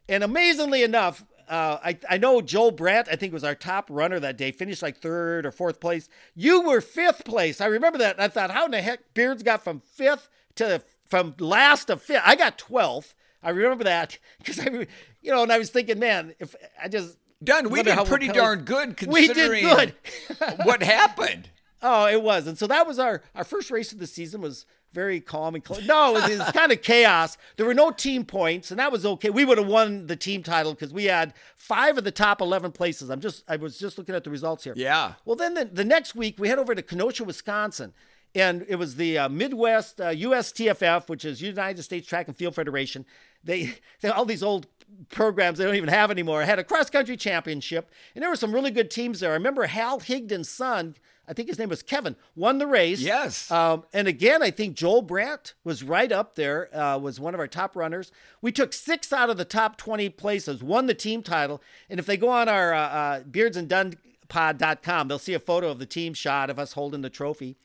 And 0.09 0.25
amazingly 0.25 0.83
enough, 0.83 1.25
uh, 1.49 1.79
I, 1.83 1.99
I 2.09 2.19
know 2.19 2.41
Joel 2.41 2.71
Brandt, 2.73 3.09
I 3.11 3.17
think, 3.17 3.33
was 3.33 3.45
our 3.45 3.55
top 3.55 3.89
runner 3.91 4.21
that 4.21 4.37
day, 4.37 4.51
finished 4.51 4.83
like 4.83 4.99
third 4.99 5.47
or 5.47 5.51
fourth 5.53 5.81
place. 5.81 6.09
You 6.35 6.63
were 6.63 6.81
fifth 6.81 7.25
place. 7.25 7.61
I 7.61 7.67
remember 7.67 7.99
that. 7.99 8.21
I 8.21 8.29
thought, 8.29 8.51
how 8.51 8.65
in 8.67 8.71
the 8.71 8.83
heck 8.83 9.15
Beards 9.15 9.43
got 9.43 9.65
from 9.65 9.81
fifth 9.81 10.29
to 10.57 10.83
from 11.07 11.35
last 11.39 11.87
to 11.87 11.97
fifth? 11.97 12.23
I 12.25 12.37
got 12.37 12.59
12th. 12.59 13.15
I 13.43 13.51
remember 13.51 13.85
that 13.85 14.19
because 14.39 14.61
I, 14.61 14.87
you 15.23 15.31
know, 15.31 15.43
and 15.43 15.53
I 15.53 15.59
was 15.59 15.71
thinking, 15.71 15.99
man, 15.99 16.35
if 16.39 16.55
I 16.83 16.89
just 16.89 17.17
Done. 17.43 17.71
We 17.71 17.83
did 17.83 17.97
pretty 18.07 18.29
darn 18.29 18.65
good 18.65 19.01
We 19.07 19.27
considering 19.27 19.65
did 19.65 19.95
good. 20.39 20.59
what 20.65 20.83
happened. 20.83 21.51
Oh, 21.81 22.07
it 22.07 22.23
was. 22.23 22.47
And 22.47 22.59
so 22.59 22.67
that 22.67 22.87
was 22.87 22.99
our 22.99 23.23
our 23.35 23.45
first 23.45 23.71
race 23.71 23.93
of 23.93 23.99
the 23.99 24.07
season 24.07 24.41
was 24.41 24.67
very 24.93 25.21
calm 25.21 25.55
and 25.55 25.65
close. 25.65 25.87
No, 25.87 26.17
it 26.17 26.29
was, 26.29 26.39
was 26.39 26.51
kind 26.53 26.73
of 26.73 26.83
chaos. 26.83 27.37
There 27.57 27.67
were 27.67 27.75
no 27.75 27.91
team 27.91 28.25
points, 28.25 28.71
and 28.71 28.81
that 28.81 28.91
was 28.91 29.05
okay. 29.05 29.31
We 29.31 29.45
would 29.45 29.59
have 29.59 29.67
won 29.67 30.07
the 30.07 30.17
team 30.17 30.43
title 30.43 30.73
because 30.75 30.93
we 30.93 31.05
had 31.05 31.35
five 31.57 31.99
of 31.99 32.05
the 32.05 32.11
top 32.11 32.41
eleven 32.41 32.73
places. 32.73 33.11
I'm 33.11 33.21
just 33.21 33.45
I 33.49 33.57
was 33.57 33.79
just 33.79 33.99
looking 33.99 34.15
at 34.15 34.25
the 34.25 34.31
results 34.31 34.65
here. 34.65 34.75
Yeah. 34.77 35.15
Well, 35.25 35.37
then 35.37 35.55
the, 35.55 35.65
the 35.67 35.85
next 35.85 36.15
week 36.15 36.37
we 36.39 36.49
head 36.49 36.59
over 36.59 36.75
to 36.75 36.83
Kenosha, 36.83 37.25
Wisconsin, 37.25 37.93
and 38.35 38.65
it 38.69 38.77
was 38.77 38.97
the 38.97 39.19
uh, 39.19 39.29
Midwest 39.29 40.01
uh, 40.01 40.11
USTFF, 40.11 41.09
which 41.09 41.25
is 41.25 41.43
United 41.43 41.83
States 41.83 42.07
Track 42.07 42.29
and 42.29 42.37
Field 42.37 42.55
Federation. 42.55 43.05
They, 43.45 43.75
they 44.01 44.09
all 44.09 44.25
these 44.25 44.43
old 44.43 44.67
programs 45.11 45.59
they 45.59 45.65
don't 45.65 45.75
even 45.75 45.91
have 45.91 46.11
anymore. 46.11 46.43
had 46.43 46.59
a 46.59 46.65
cross 46.65 46.91
country 46.91 47.17
championship, 47.17 47.91
and 48.15 48.23
there 48.23 48.31
were 48.31 48.37
some 48.37 48.53
really 48.53 48.71
good 48.71 48.91
teams 48.91 49.21
there. 49.21 49.31
I 49.31 49.35
remember 49.35 49.67
Hal 49.67 50.01
Higdon's 50.01 50.49
son. 50.49 50.97
I 51.29 51.35
think 51.35 51.49
his 51.49 51.59
name 51.59 51.69
was 51.69 51.83
Kevin, 51.83 52.17
won 52.35 52.59
the 52.59 52.67
race. 52.67 53.01
Yes. 53.01 53.51
Um, 53.51 53.85
and 53.93 54.09
again, 54.09 54.43
I 54.43 54.51
think 54.51 54.75
Joel 54.75 55.03
Brandt 55.03 55.55
was 55.63 55.83
right 55.83 56.11
up 56.11 56.37
there, 56.37 56.75
uh, 56.75 56.99
was 56.99 57.21
one 57.21 57.35
of 57.35 57.41
our 57.41 57.47
top 57.47 57.77
runners. 57.77 58.11
We 58.41 58.51
took 58.51 58.73
six 58.73 59.13
out 59.13 59.29
of 59.29 59.37
the 59.37 59.45
top 59.45 59.77
20 59.77 60.09
places, 60.11 60.63
won 60.63 60.87
the 60.87 60.95
team 60.95 61.23
title. 61.23 61.63
And 61.91 62.01
if 62.01 62.07
they 62.07 62.17
go 62.17 62.31
on 62.31 62.49
our 62.49 62.73
uh, 62.73 62.81
uh, 62.81 63.21
beardsanddunpod.com, 63.25 65.09
they'll 65.09 65.19
see 65.19 65.35
a 65.35 65.41
photo 65.41 65.71
of 65.71 65.79
the 65.79 65.87
team 65.87 66.15
shot 66.15 66.49
of 66.49 66.59
us 66.59 66.73
holding 66.73 67.03
the 67.03 67.11
trophy. 67.11 67.57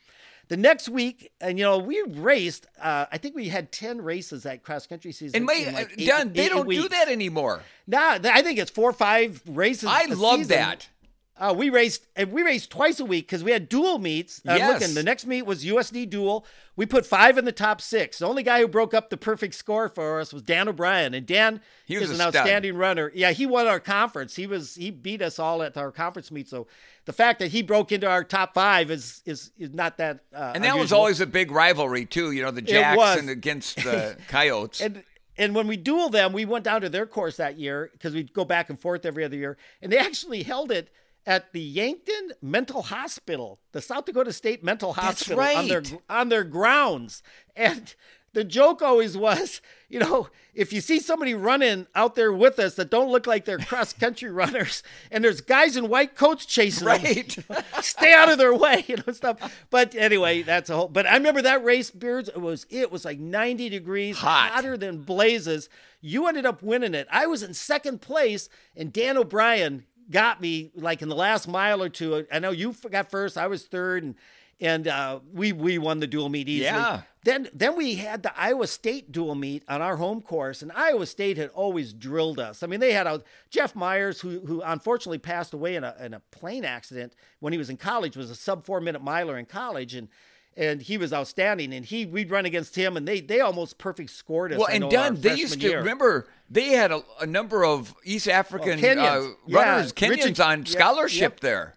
The 0.49 0.57
next 0.57 0.89
week, 0.89 1.31
and 1.39 1.57
you 1.57 1.63
know, 1.63 1.77
we 1.77 2.03
raced. 2.05 2.67
Uh, 2.79 3.05
I 3.09 3.17
think 3.17 3.33
we 3.33 3.47
had 3.47 3.71
ten 3.71 4.01
races 4.01 4.43
that 4.43 4.61
cross 4.61 4.85
country 4.85 5.13
season. 5.13 5.37
And 5.37 5.45
my, 5.45 5.71
like 5.73 5.95
eight, 5.97 6.05
Dun, 6.05 6.33
they 6.33 6.49
don't 6.49 6.69
do 6.69 6.89
that 6.89 7.07
anymore. 7.07 7.63
Nah, 7.87 8.19
I 8.21 8.41
think 8.41 8.59
it's 8.59 8.69
four 8.69 8.89
or 8.89 8.93
five 8.93 9.41
races. 9.47 9.87
I 9.89 10.05
love 10.07 10.39
season. 10.39 10.57
that. 10.57 10.89
Uh, 11.35 11.51
we 11.57 11.71
raced 11.71 12.05
and 12.15 12.31
we 12.31 12.43
raced 12.43 12.69
twice 12.69 12.99
a 12.99 13.05
week 13.05 13.25
because 13.25 13.43
we 13.43 13.51
had 13.51 13.67
dual 13.67 13.97
meets. 13.97 14.39
Uh, 14.47 14.53
yes. 14.53 14.81
Looking, 14.81 14.93
the 14.93 15.01
next 15.01 15.25
meet 15.25 15.41
was 15.47 15.65
USD 15.65 16.07
dual. 16.07 16.45
We 16.75 16.85
put 16.85 17.07
five 17.07 17.39
in 17.39 17.45
the 17.45 17.51
top 17.51 17.81
six. 17.81 18.19
The 18.19 18.27
only 18.27 18.43
guy 18.43 18.59
who 18.59 18.67
broke 18.67 18.93
up 18.93 19.09
the 19.09 19.17
perfect 19.17 19.55
score 19.55 19.89
for 19.89 20.19
us 20.19 20.31
was 20.31 20.43
Dan 20.43 20.67
O'Brien, 20.67 21.15
and 21.15 21.25
Dan 21.25 21.59
he 21.87 21.95
was 21.97 22.05
is 22.05 22.09
an 22.11 22.15
stud. 22.17 22.35
outstanding 22.35 22.77
runner. 22.77 23.11
Yeah, 23.15 23.31
he 23.31 23.47
won 23.47 23.65
our 23.65 23.79
conference. 23.79 24.35
He 24.35 24.45
was 24.45 24.75
he 24.75 24.91
beat 24.91 25.23
us 25.23 25.39
all 25.39 25.63
at 25.63 25.75
our 25.75 25.91
conference 25.91 26.31
meet. 26.31 26.47
So 26.47 26.67
the 27.05 27.13
fact 27.13 27.39
that 27.39 27.49
he 27.49 27.63
broke 27.63 27.91
into 27.91 28.07
our 28.07 28.23
top 28.23 28.53
five 28.53 28.91
is 28.91 29.23
is 29.25 29.51
is 29.57 29.73
not 29.73 29.97
that. 29.97 30.19
Uh, 30.31 30.51
and 30.53 30.63
that 30.63 30.69
unusual. 30.69 30.79
was 30.81 30.93
always 30.93 31.19
a 31.19 31.25
big 31.27 31.49
rivalry 31.49 32.05
too. 32.05 32.31
You 32.31 32.43
know, 32.43 32.51
the 32.51 32.61
Jacks 32.61 33.19
and 33.19 33.29
against 33.31 33.77
the 33.77 34.17
Coyotes. 34.27 34.81
and 34.81 35.03
and 35.35 35.55
when 35.55 35.65
we 35.65 35.77
duel 35.77 36.09
them, 36.09 36.31
we 36.31 36.45
went 36.45 36.63
down 36.63 36.81
to 36.81 36.89
their 36.89 37.07
course 37.07 37.37
that 37.37 37.57
year 37.57 37.89
because 37.93 38.13
we'd 38.13 38.33
go 38.33 38.45
back 38.45 38.69
and 38.69 38.79
forth 38.79 39.03
every 39.03 39.23
other 39.23 39.35
year, 39.35 39.57
and 39.81 39.91
they 39.91 39.97
actually 39.97 40.43
held 40.43 40.71
it 40.71 40.91
at 41.25 41.53
the 41.53 41.61
Yankton 41.61 42.31
Mental 42.41 42.83
Hospital, 42.83 43.59
the 43.71 43.81
South 43.81 44.05
Dakota 44.05 44.33
State 44.33 44.63
Mental 44.63 44.93
Hospital, 44.93 45.37
right. 45.37 45.57
on 45.57 45.67
their 45.67 45.83
on 46.09 46.29
their 46.29 46.43
grounds. 46.43 47.23
And 47.55 47.93
the 48.33 48.43
joke 48.43 48.81
always 48.81 49.15
was, 49.15 49.61
you 49.89 49.99
know, 49.99 50.27
if 50.55 50.73
you 50.73 50.81
see 50.81 50.99
somebody 50.99 51.35
running 51.35 51.85
out 51.93 52.15
there 52.15 52.33
with 52.33 52.57
us 52.57 52.75
that 52.75 52.89
don't 52.89 53.11
look 53.11 53.27
like 53.27 53.45
they're 53.45 53.57
cross 53.69 53.93
country 53.93 54.29
runners, 54.29 54.83
and 55.11 55.23
there's 55.23 55.39
guys 55.39 55.77
in 55.77 55.87
white 55.87 56.15
coats 56.15 56.45
chasing 56.45 56.87
right. 56.87 57.29
them, 57.47 57.63
stay 57.81 58.11
out 58.11 58.31
of 58.31 58.37
their 58.39 58.53
way, 58.53 58.83
you 58.87 58.97
know, 58.97 59.13
stuff. 59.13 59.65
But 59.69 59.95
anyway, 59.95 60.41
that's 60.41 60.69
a 60.69 60.75
whole. 60.75 60.87
But 60.87 61.05
I 61.05 61.13
remember 61.13 61.43
that 61.43 61.63
race, 61.63 61.91
Beards. 61.91 62.29
It 62.29 62.41
was 62.41 62.65
it 62.69 62.91
was 62.91 63.05
like 63.05 63.19
90 63.19 63.69
degrees, 63.69 64.17
Hot. 64.17 64.51
hotter 64.51 64.77
than 64.77 65.03
blazes. 65.03 65.69
You 66.01 66.27
ended 66.27 66.45
up 66.45 66.61
winning 66.61 66.95
it. 66.95 67.07
I 67.09 67.27
was 67.27 67.43
in 67.43 67.53
second 67.53 68.01
place, 68.01 68.49
and 68.75 68.91
Dan 68.91 69.17
O'Brien 69.17 69.85
got 70.09 70.41
me 70.41 70.71
like 70.75 71.01
in 71.01 71.09
the 71.09 71.15
last 71.15 71.47
mile 71.47 71.81
or 71.81 71.89
two. 71.89 72.25
I 72.31 72.39
know 72.39 72.51
you 72.51 72.75
got 72.89 73.09
first, 73.09 73.37
I 73.37 73.47
was 73.47 73.65
third, 73.65 74.03
and 74.03 74.15
and 74.59 74.87
uh, 74.87 75.19
we 75.33 75.51
we 75.51 75.77
won 75.77 75.99
the 75.99 76.07
dual 76.07 76.29
meet 76.29 76.47
easily. 76.47 76.65
Yeah. 76.65 77.01
Then 77.25 77.49
then 77.53 77.75
we 77.75 77.95
had 77.95 78.23
the 78.23 78.37
Iowa 78.37 78.67
State 78.67 79.11
dual 79.11 79.35
meet 79.35 79.63
on 79.67 79.81
our 79.81 79.95
home 79.95 80.21
course, 80.21 80.61
and 80.61 80.71
Iowa 80.73 81.05
State 81.05 81.37
had 81.37 81.49
always 81.49 81.93
drilled 81.93 82.39
us. 82.39 82.63
I 82.63 82.67
mean, 82.67 82.79
they 82.79 82.93
had 82.93 83.07
a 83.07 83.23
Jeff 83.49 83.75
Myers 83.75 84.21
who 84.21 84.39
who 84.41 84.61
unfortunately 84.61 85.19
passed 85.19 85.53
away 85.53 85.75
in 85.75 85.83
a 85.83 85.95
in 85.99 86.13
a 86.13 86.19
plane 86.31 86.65
accident 86.65 87.15
when 87.39 87.53
he 87.53 87.59
was 87.59 87.69
in 87.69 87.77
college, 87.77 88.17
was 88.17 88.29
a 88.29 88.35
sub 88.35 88.65
four 88.65 88.81
minute 88.81 89.01
miler 89.01 89.37
in 89.37 89.45
college, 89.45 89.95
and 89.95 90.09
and 90.55 90.81
he 90.81 90.97
was 90.97 91.11
outstanding. 91.13 91.73
And 91.73 91.85
he 91.85 92.05
we'd 92.05 92.29
run 92.31 92.45
against 92.45 92.75
him, 92.75 92.95
and 92.97 93.07
they 93.07 93.19
they 93.21 93.39
almost 93.39 93.77
perfect 93.77 94.09
scored 94.11 94.53
us. 94.53 94.59
Well, 94.59 94.67
and 94.69 94.89
Dun, 94.89 95.15
they 95.15 95.35
used 95.35 95.61
to 95.61 95.67
year. 95.67 95.79
remember 95.79 96.27
they 96.49 96.69
had 96.69 96.91
a, 96.91 97.01
a 97.19 97.25
number 97.25 97.63
of 97.65 97.93
East 98.03 98.27
African 98.27 98.79
Oh, 98.79 98.81
Kenyans. 98.81 99.31
uh, 99.31 99.35
Yeah, 99.47 99.59
runners, 99.73 99.93
Kenyans 99.93 100.09
Richard- 100.25 100.39
on 100.41 100.59
yeah, 100.59 100.65
scholarship 100.65 101.39
there. 101.39 101.75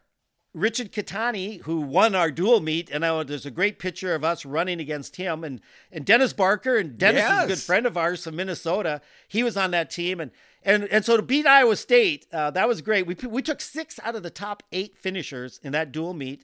Richard 0.54 0.90
Katani, 0.90 1.60
who 1.64 1.82
won 1.82 2.14
our 2.14 2.30
dual 2.30 2.60
meet, 2.60 2.88
and 2.90 3.04
I, 3.04 3.22
there's 3.24 3.44
a 3.44 3.50
great 3.50 3.78
picture 3.78 4.14
of 4.14 4.24
us 4.24 4.46
running 4.46 4.80
against 4.80 5.16
him, 5.16 5.44
and 5.44 5.60
and 5.92 6.04
Dennis 6.06 6.32
Barker, 6.32 6.76
and 6.78 6.96
Dennis 6.96 7.24
is 7.30 7.44
a 7.44 7.46
good 7.46 7.58
friend 7.58 7.84
of 7.84 7.98
ours 7.98 8.24
from 8.24 8.36
Minnesota. 8.36 9.02
He 9.28 9.42
was 9.42 9.58
on 9.58 9.70
that 9.72 9.90
team, 9.90 10.18
and 10.18 10.30
and 10.62 10.84
and 10.84 11.04
so 11.04 11.16
to 11.18 11.22
beat 11.22 11.46
Iowa 11.46 11.76
State, 11.76 12.26
uh, 12.32 12.50
that 12.52 12.66
was 12.68 12.80
great. 12.80 13.06
We 13.06 13.14
we 13.28 13.42
took 13.42 13.60
six 13.60 14.00
out 14.02 14.14
of 14.16 14.22
the 14.22 14.30
top 14.30 14.62
eight 14.72 14.96
finishers 14.96 15.60
in 15.62 15.72
that 15.72 15.92
dual 15.92 16.14
meet. 16.14 16.42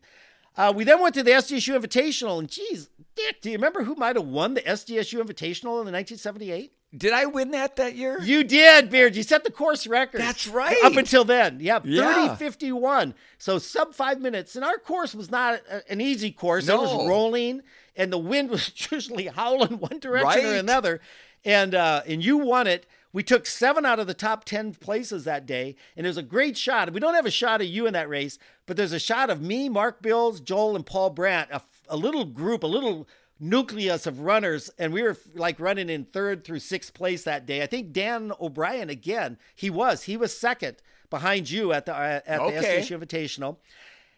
Uh, 0.57 0.73
we 0.75 0.85
then 0.85 1.01
went 1.01 1.15
to 1.15 1.23
the 1.23 1.31
SDSU 1.31 1.79
Invitational, 1.81 2.39
and 2.39 2.49
geez, 2.49 2.89
Dick, 3.17 3.41
do 3.41 3.51
you 3.51 3.57
remember 3.57 3.85
who 3.85 3.95
might 3.95 4.17
have 4.17 4.27
won 4.27 4.55
the 4.55 4.61
SDSU 4.63 5.21
Invitational 5.23 5.81
in 5.81 5.87
the 5.87 5.93
1978? 5.93 6.73
Did 6.95 7.13
I 7.15 7.25
win 7.25 7.53
that 7.53 7.77
that 7.77 7.95
year? 7.97 8.21
You 8.21 8.45
did, 8.45 8.91
Beard. 8.91 9.17
You 9.17 9.23
set 9.23 9.45
the 9.45 9.51
course 9.51 9.87
record. 9.87 10.21
That's 10.21 10.47
right. 10.47 10.77
Up 10.85 10.95
until 10.97 11.25
then. 11.25 11.59
Yep. 11.59 11.85
Yeah. 11.87 12.29
30 12.29 12.37
51. 12.37 13.15
So 13.39 13.59
sub 13.59 13.95
five 13.95 14.21
minutes. 14.21 14.57
And 14.57 14.65
our 14.65 14.77
course 14.77 15.15
was 15.15 15.31
not 15.31 15.61
a- 15.71 15.91
an 15.91 16.03
easy 16.03 16.31
course. 16.31 16.69
It 16.69 16.77
was 16.77 17.09
rolling 17.09 17.63
and 17.97 18.13
the 18.13 18.19
wind 18.19 18.51
was 18.51 18.71
usually 18.93 19.27
howling 19.29 19.79
one 19.79 20.01
direction 20.01 20.45
or 20.45 20.55
another. 20.57 21.01
And 21.47 21.75
uh, 21.75 22.03
and 22.07 22.23
you 22.23 22.37
won 22.37 22.67
it. 22.67 22.85
We 23.13 23.23
took 23.23 23.45
seven 23.47 23.85
out 23.85 23.99
of 23.99 24.07
the 24.07 24.15
top 24.15 24.45
10 24.45 24.75
places 24.75 25.25
that 25.25 25.45
day. 25.45 25.77
And 25.97 26.07
there's 26.07 26.17
a 26.17 26.23
great 26.23 26.57
shot. 26.57 26.93
We 26.93 27.01
don't 27.01 27.15
have 27.15 27.27
a 27.27 27.31
shot 27.31 27.61
of 27.61 27.67
you 27.67 27.87
in 27.87 27.93
that 27.93 28.09
race, 28.09 28.39
but 28.67 28.77
there's 28.77 28.93
a 28.93 28.99
shot 28.99 29.29
of 29.29 29.43
me, 29.43 29.69
Mark 29.69 30.01
Bills, 30.01 30.41
Joel, 30.41 30.77
and 30.77 30.87
Paul 30.87 31.11
Brandt, 31.11 31.51
a, 31.51 31.61
a 31.89 31.97
little 31.97 32.25
group, 32.25 32.63
a 32.63 32.67
little 32.67 33.07
nucleus 33.39 34.07
of 34.07 34.21
runners. 34.21 34.71
And 34.79 34.93
we 34.93 35.03
were 35.03 35.17
like 35.35 35.61
running 35.61 35.91
in 35.91 36.05
third 36.07 36.45
through 36.45 36.61
sixth 36.61 36.95
place 36.95 37.25
that 37.25 37.45
day. 37.45 37.63
I 37.63 37.67
think 37.67 37.93
Dan 37.93 38.33
O'Brien, 38.41 38.89
again, 38.89 39.37
he 39.55 39.69
was. 39.69 40.05
He 40.05 40.17
was 40.17 40.37
second 40.37 40.77
behind 41.11 41.51
you 41.51 41.73
at 41.73 41.85
the, 41.87 41.95
uh, 41.95 42.21
at 42.27 42.41
Okay. 42.41 42.59
the 42.61 42.67
SDSU 42.67 42.99
Invitational. 42.99 43.57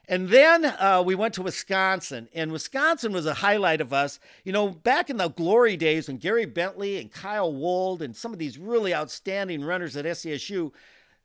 And 0.08 0.28
then 0.28 0.64
uh, 0.64 1.02
we 1.04 1.14
went 1.14 1.34
to 1.34 1.42
Wisconsin, 1.42 2.28
and 2.34 2.52
Wisconsin 2.52 3.12
was 3.12 3.24
a 3.26 3.34
highlight 3.34 3.80
of 3.80 3.92
us. 3.92 4.20
You 4.44 4.52
know, 4.52 4.68
back 4.68 5.08
in 5.08 5.16
the 5.16 5.28
glory 5.28 5.76
days 5.76 6.08
when 6.08 6.18
Gary 6.18 6.44
Bentley 6.44 6.98
and 7.00 7.10
Kyle 7.10 7.52
Wold 7.52 8.02
and 8.02 8.14
some 8.14 8.32
of 8.32 8.38
these 8.38 8.58
really 8.58 8.94
outstanding 8.94 9.64
runners 9.64 9.96
at 9.96 10.04
SDSU, 10.04 10.72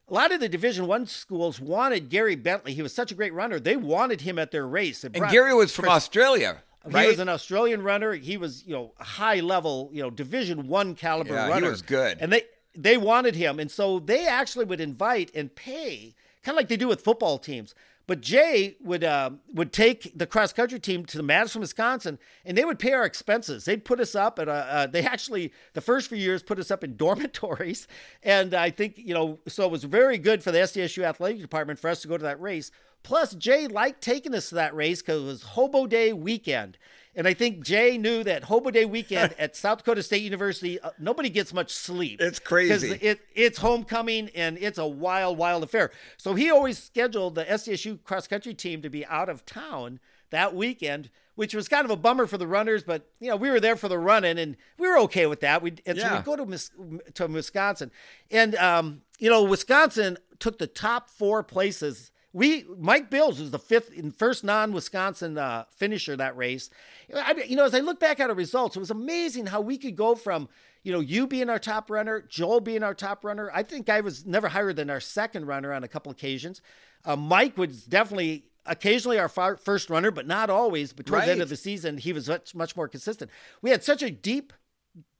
a 0.07 0.13
lot 0.13 0.31
of 0.31 0.39
the 0.39 0.49
Division 0.49 0.87
One 0.87 1.05
schools 1.05 1.59
wanted 1.59 2.09
Gary 2.09 2.35
Bentley. 2.35 2.73
He 2.73 2.81
was 2.81 2.93
such 2.93 3.11
a 3.11 3.15
great 3.15 3.33
runner; 3.33 3.59
they 3.59 3.75
wanted 3.75 4.21
him 4.21 4.39
at 4.39 4.51
their 4.51 4.67
race. 4.67 5.03
And 5.03 5.13
Gary 5.13 5.53
was 5.53 5.75
from 5.75 5.83
Chris- 5.83 5.93
Australia, 5.93 6.63
right? 6.85 7.03
He 7.03 7.07
was 7.09 7.19
an 7.19 7.29
Australian 7.29 7.83
runner. 7.83 8.13
He 8.13 8.37
was, 8.37 8.65
you 8.65 8.73
know, 8.73 8.93
high 8.97 9.41
level, 9.41 9.89
you 9.91 10.01
know, 10.01 10.09
Division 10.09 10.67
One 10.67 10.95
caliber 10.95 11.33
Yeah, 11.33 11.59
he 11.59 11.63
was 11.63 11.81
good. 11.81 12.17
and 12.21 12.31
they 12.31 12.43
they 12.75 12.97
wanted 12.97 13.35
him, 13.35 13.59
and 13.59 13.69
so 13.69 13.99
they 13.99 14.25
actually 14.25 14.65
would 14.65 14.79
invite 14.79 15.31
and 15.35 15.53
pay, 15.53 16.15
kind 16.43 16.55
of 16.55 16.57
like 16.57 16.69
they 16.69 16.77
do 16.77 16.87
with 16.87 17.01
football 17.01 17.37
teams. 17.37 17.75
But 18.09 18.21
Jay 18.21 18.75
would 18.81 19.03
uh, 19.03 19.29
would 19.53 19.71
take 19.71 20.17
the 20.17 20.25
cross 20.25 20.51
country 20.51 20.79
team 20.79 21.05
to 21.05 21.15
the 21.15 21.21
Madison, 21.21 21.61
Wisconsin, 21.61 22.17
and 22.43 22.57
they 22.57 22.65
would 22.65 22.79
pay 22.79 22.93
our 22.93 23.05
expenses. 23.05 23.65
They'd 23.65 23.85
put 23.85 23.99
us 23.99 24.15
up 24.15 24.39
at 24.39 24.47
a, 24.47 24.51
uh, 24.51 24.87
they 24.87 25.03
actually 25.03 25.53
the 25.73 25.81
first 25.81 26.09
few 26.09 26.17
years 26.17 26.41
put 26.41 26.57
us 26.57 26.71
up 26.71 26.83
in 26.83 26.95
dormitories, 26.97 27.87
and 28.23 28.55
I 28.55 28.71
think 28.71 28.97
you 28.97 29.13
know 29.13 29.37
so 29.47 29.63
it 29.65 29.71
was 29.71 29.83
very 29.83 30.17
good 30.17 30.41
for 30.41 30.51
the 30.51 30.57
SDSU 30.57 31.03
athletic 31.03 31.39
department 31.39 31.77
for 31.77 31.87
us 31.87 32.01
to 32.01 32.07
go 32.07 32.17
to 32.17 32.23
that 32.23 32.41
race. 32.41 32.71
Plus, 33.03 33.35
Jay 33.35 33.67
liked 33.67 34.01
taking 34.01 34.33
us 34.33 34.49
to 34.49 34.55
that 34.55 34.73
race 34.73 35.03
because 35.03 35.21
it 35.21 35.25
was 35.25 35.43
Hobo 35.43 35.85
Day 35.85 36.11
weekend. 36.11 36.79
And 37.19 37.27
I 37.27 37.33
think 37.33 37.65
Jay 37.65 37.97
knew 37.97 38.23
that 38.23 38.45
Hobo 38.45 38.71
Day 38.71 38.85
weekend 38.85 39.35
at 39.37 39.53
South 39.53 39.79
Dakota 39.79 40.01
State 40.01 40.21
University, 40.23 40.79
uh, 40.79 40.91
nobody 40.97 41.29
gets 41.29 41.53
much 41.53 41.73
sleep. 41.73 42.21
It's 42.21 42.39
crazy. 42.39 42.93
Because 42.93 43.03
it, 43.03 43.19
it's 43.35 43.57
homecoming 43.57 44.29
and 44.33 44.57
it's 44.57 44.77
a 44.77 44.87
wild, 44.87 45.37
wild 45.37 45.61
affair. 45.63 45.91
So 46.15 46.33
he 46.33 46.49
always 46.49 46.81
scheduled 46.81 47.35
the 47.35 47.43
SDSU 47.43 48.01
cross 48.05 48.25
country 48.25 48.53
team 48.53 48.81
to 48.83 48.89
be 48.89 49.05
out 49.05 49.27
of 49.27 49.45
town 49.45 49.99
that 50.29 50.55
weekend, 50.55 51.09
which 51.35 51.53
was 51.53 51.67
kind 51.67 51.83
of 51.83 51.91
a 51.91 51.97
bummer 51.97 52.25
for 52.25 52.37
the 52.37 52.47
runners. 52.47 52.83
But 52.83 53.09
you 53.19 53.27
know, 53.27 53.35
we 53.35 53.49
were 53.49 53.59
there 53.59 53.75
for 53.75 53.89
the 53.89 53.99
running, 53.99 54.39
and 54.39 54.55
we 54.77 54.87
were 54.87 54.99
okay 54.99 55.25
with 55.25 55.41
that. 55.41 55.61
We 55.61 55.73
and 55.85 55.97
so 55.99 56.05
Yeah. 56.05 56.19
we 56.19 56.23
go 56.23 56.37
to 56.37 56.45
Mis- 56.45 56.71
to 57.15 57.27
Wisconsin, 57.27 57.91
and 58.31 58.55
um, 58.55 59.01
you 59.17 59.29
know, 59.29 59.43
Wisconsin 59.43 60.17
took 60.39 60.57
the 60.57 60.67
top 60.67 61.09
four 61.09 61.43
places. 61.43 62.11
We 62.31 62.65
Mike 62.77 63.09
Bills 63.09 63.39
was 63.39 63.51
the 63.51 63.59
fifth 63.59 63.97
and 63.97 64.15
first 64.15 64.43
non-Wisconsin 64.43 65.37
uh, 65.37 65.65
finisher 65.75 66.15
that 66.15 66.37
race. 66.37 66.69
I, 67.13 67.43
you 67.47 67.55
know, 67.55 67.65
as 67.65 67.73
I 67.73 67.79
look 67.79 67.99
back 67.99 68.19
at 68.19 68.29
our 68.29 68.35
results, 68.35 68.75
it 68.75 68.79
was 68.79 68.91
amazing 68.91 69.47
how 69.47 69.61
we 69.61 69.77
could 69.77 69.95
go 69.95 70.15
from 70.15 70.47
you 70.83 70.91
know 70.91 70.99
you 70.99 71.25
being 71.25 71.49
our 71.49 71.59
top 71.59 71.89
runner, 71.89 72.21
Joel 72.21 72.59
being 72.61 72.83
our 72.83 72.93
top 72.93 73.25
runner. 73.25 73.49
I 73.53 73.63
think 73.63 73.89
I 73.89 74.01
was 74.01 74.25
never 74.25 74.49
higher 74.49 74.73
than 74.73 74.89
our 74.89 74.99
second 74.99 75.47
runner 75.47 75.73
on 75.73 75.83
a 75.83 75.87
couple 75.87 76.11
occasions. 76.11 76.61
Uh, 77.03 77.15
Mike 77.15 77.57
was 77.57 77.83
definitely 77.83 78.45
occasionally 78.65 79.17
our 79.17 79.29
fir- 79.29 79.57
first 79.57 79.89
runner, 79.89 80.11
but 80.11 80.27
not 80.27 80.49
always. 80.49 80.93
But 80.93 81.07
towards 81.07 81.25
the 81.25 81.31
end 81.31 81.41
of 81.41 81.49
the 81.49 81.55
season, 81.55 81.97
he 81.97 82.13
was 82.13 82.29
much 82.29 82.53
much 82.53 82.75
more 82.75 82.87
consistent. 82.87 83.31
We 83.61 83.71
had 83.71 83.83
such 83.83 84.03
a 84.03 84.11
deep 84.11 84.53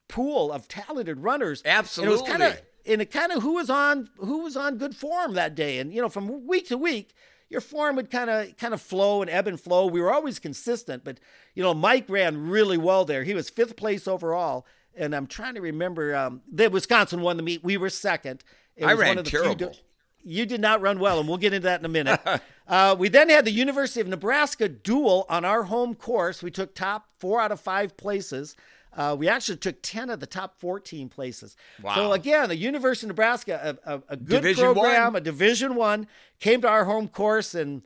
pool 0.10 0.52
of 0.52 0.68
talented 0.68 1.20
runners. 1.20 1.62
And 1.62 1.86
it 1.88 2.10
was 2.10 2.22
kind 2.22 2.44
of 2.44 2.50
Absolutely. 2.50 2.69
And 2.90 3.02
it 3.02 3.12
kind 3.12 3.32
of 3.32 3.44
who 3.44 3.54
was 3.54 3.70
on 3.70 4.10
who 4.18 4.40
was 4.40 4.58
on 4.58 4.78
good 4.78 4.96
form 4.96 5.34
that 5.34 5.56
day. 5.56 5.80
And 5.80 5.94
you 5.94 6.02
know, 6.02 6.10
from 6.10 6.48
week 6.48 6.68
to 6.68 6.78
week, 6.78 7.14
your 7.50 7.62
form 7.62 7.96
would 7.96 8.10
kind 8.10 8.30
of 8.30 8.58
kind 8.58 8.74
of 8.74 8.82
flow 8.82 9.22
and 9.22 9.30
ebb 9.30 9.48
and 9.48 9.60
flow. 9.60 9.86
We 9.86 10.02
were 10.02 10.12
always 10.12 10.40
consistent, 10.40 11.04
but 11.04 11.20
you 11.54 11.64
know, 11.64 11.74
Mike 11.74 12.10
ran 12.10 12.50
really 12.50 12.78
well 12.78 13.06
there. 13.06 13.24
He 13.24 13.34
was 13.34 13.50
fifth 13.50 13.76
place 13.76 14.08
overall. 14.08 14.66
And 14.96 15.16
I'm 15.16 15.28
trying 15.28 15.54
to 15.54 15.62
remember 15.62 16.16
um, 16.16 16.42
the 16.52 16.70
Wisconsin 16.70 17.22
won 17.22 17.38
the 17.38 17.44
meet. 17.44 17.64
We 17.64 17.78
were 17.78 17.90
second. 17.90 18.44
It 18.76 18.86
I 18.86 18.94
was 18.94 19.02
ran 19.02 19.10
one 19.10 19.18
of 19.20 19.26
the 19.26 19.32
few 19.32 19.42
terrible. 19.42 19.76
you 20.24 20.46
did 20.46 20.60
not 20.60 20.82
run 20.82 21.00
well, 21.00 21.20
and 21.20 21.30
we'll 21.30 21.38
get 21.38 21.54
into 21.54 21.66
that 21.66 21.80
in 21.80 21.86
a 21.86 21.90
minute. 21.90 22.20
uh, 22.68 22.96
we 22.98 23.08
then 23.08 23.30
had 23.30 23.46
the 23.46 23.52
University 23.52 24.02
of 24.02 24.08
Nebraska 24.08 24.68
duel 24.68 25.26
on 25.30 25.46
our 25.46 25.64
home 25.64 25.96
course. 25.96 26.42
We 26.44 26.52
took 26.52 26.76
top 26.76 27.08
four 27.18 27.40
out 27.40 27.52
of 27.52 27.62
five 27.62 27.98
places. 27.98 28.56
Uh, 28.96 29.16
we 29.18 29.28
actually 29.28 29.58
took 29.58 29.78
10 29.82 30.10
of 30.10 30.20
the 30.20 30.26
top 30.26 30.60
14 30.60 31.10
places. 31.10 31.56
Wow. 31.82 31.96
So 31.96 32.14
again, 32.14 32.50
the 32.50 32.58
University 32.58 33.06
of 33.06 33.10
Nebraska, 33.10 33.78
a, 33.86 33.94
a, 33.94 34.04
a 34.10 34.18
good 34.18 34.42
Division 34.42 34.74
program, 34.74 35.14
one. 35.14 35.16
a 35.16 35.22
Division 35.22 35.76
One, 35.76 36.08
came 36.40 36.62
to 36.62 36.68
our 36.68 36.86
home 36.86 37.08
course, 37.08 37.54
and 37.54 37.84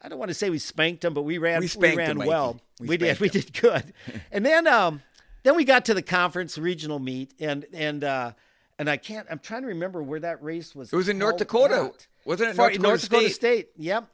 I 0.00 0.08
don't 0.08 0.18
want 0.18 0.30
to 0.30 0.34
say 0.34 0.50
we 0.50 0.58
spanked 0.58 1.02
them, 1.02 1.14
but 1.14 1.22
we 1.22 1.38
ran 1.38 1.60
We 1.60 1.66
spanked 1.66 1.98
ran 1.98 2.18
them, 2.18 2.26
well. 2.26 2.60
We 2.80 2.88
We, 2.88 2.96
did. 2.96 3.16
spanked 3.16 3.20
We 3.20 3.28
did 3.40 3.52
good. 3.60 3.92
and 4.32 4.44
then 4.44 4.66
um, 4.66 5.02
then 5.42 5.56
we 5.56 5.64
got 5.64 5.84
to 5.86 5.94
the 5.94 6.02
conference 6.02 6.58
regional 6.58 6.98
meet, 6.98 7.32
and 7.38 7.66
and 7.72 8.02
uh, 8.02 8.32
and 8.78 8.88
I 8.90 8.96
can't. 8.96 9.26
I'm 9.30 9.38
trying 9.38 9.62
to 9.62 9.68
remember 9.68 10.02
where 10.02 10.20
that 10.20 10.42
race 10.42 10.74
was. 10.74 10.92
It 10.92 10.96
was 10.96 11.08
in 11.08 11.18
North 11.18 11.36
Dakota. 11.36 11.74
at. 11.94 12.06
Wasn't 12.24 12.50
it 12.50 12.80
North 12.80 13.02
Dakota 13.02 13.30
State? 13.30 13.68
Yep. 13.76 14.08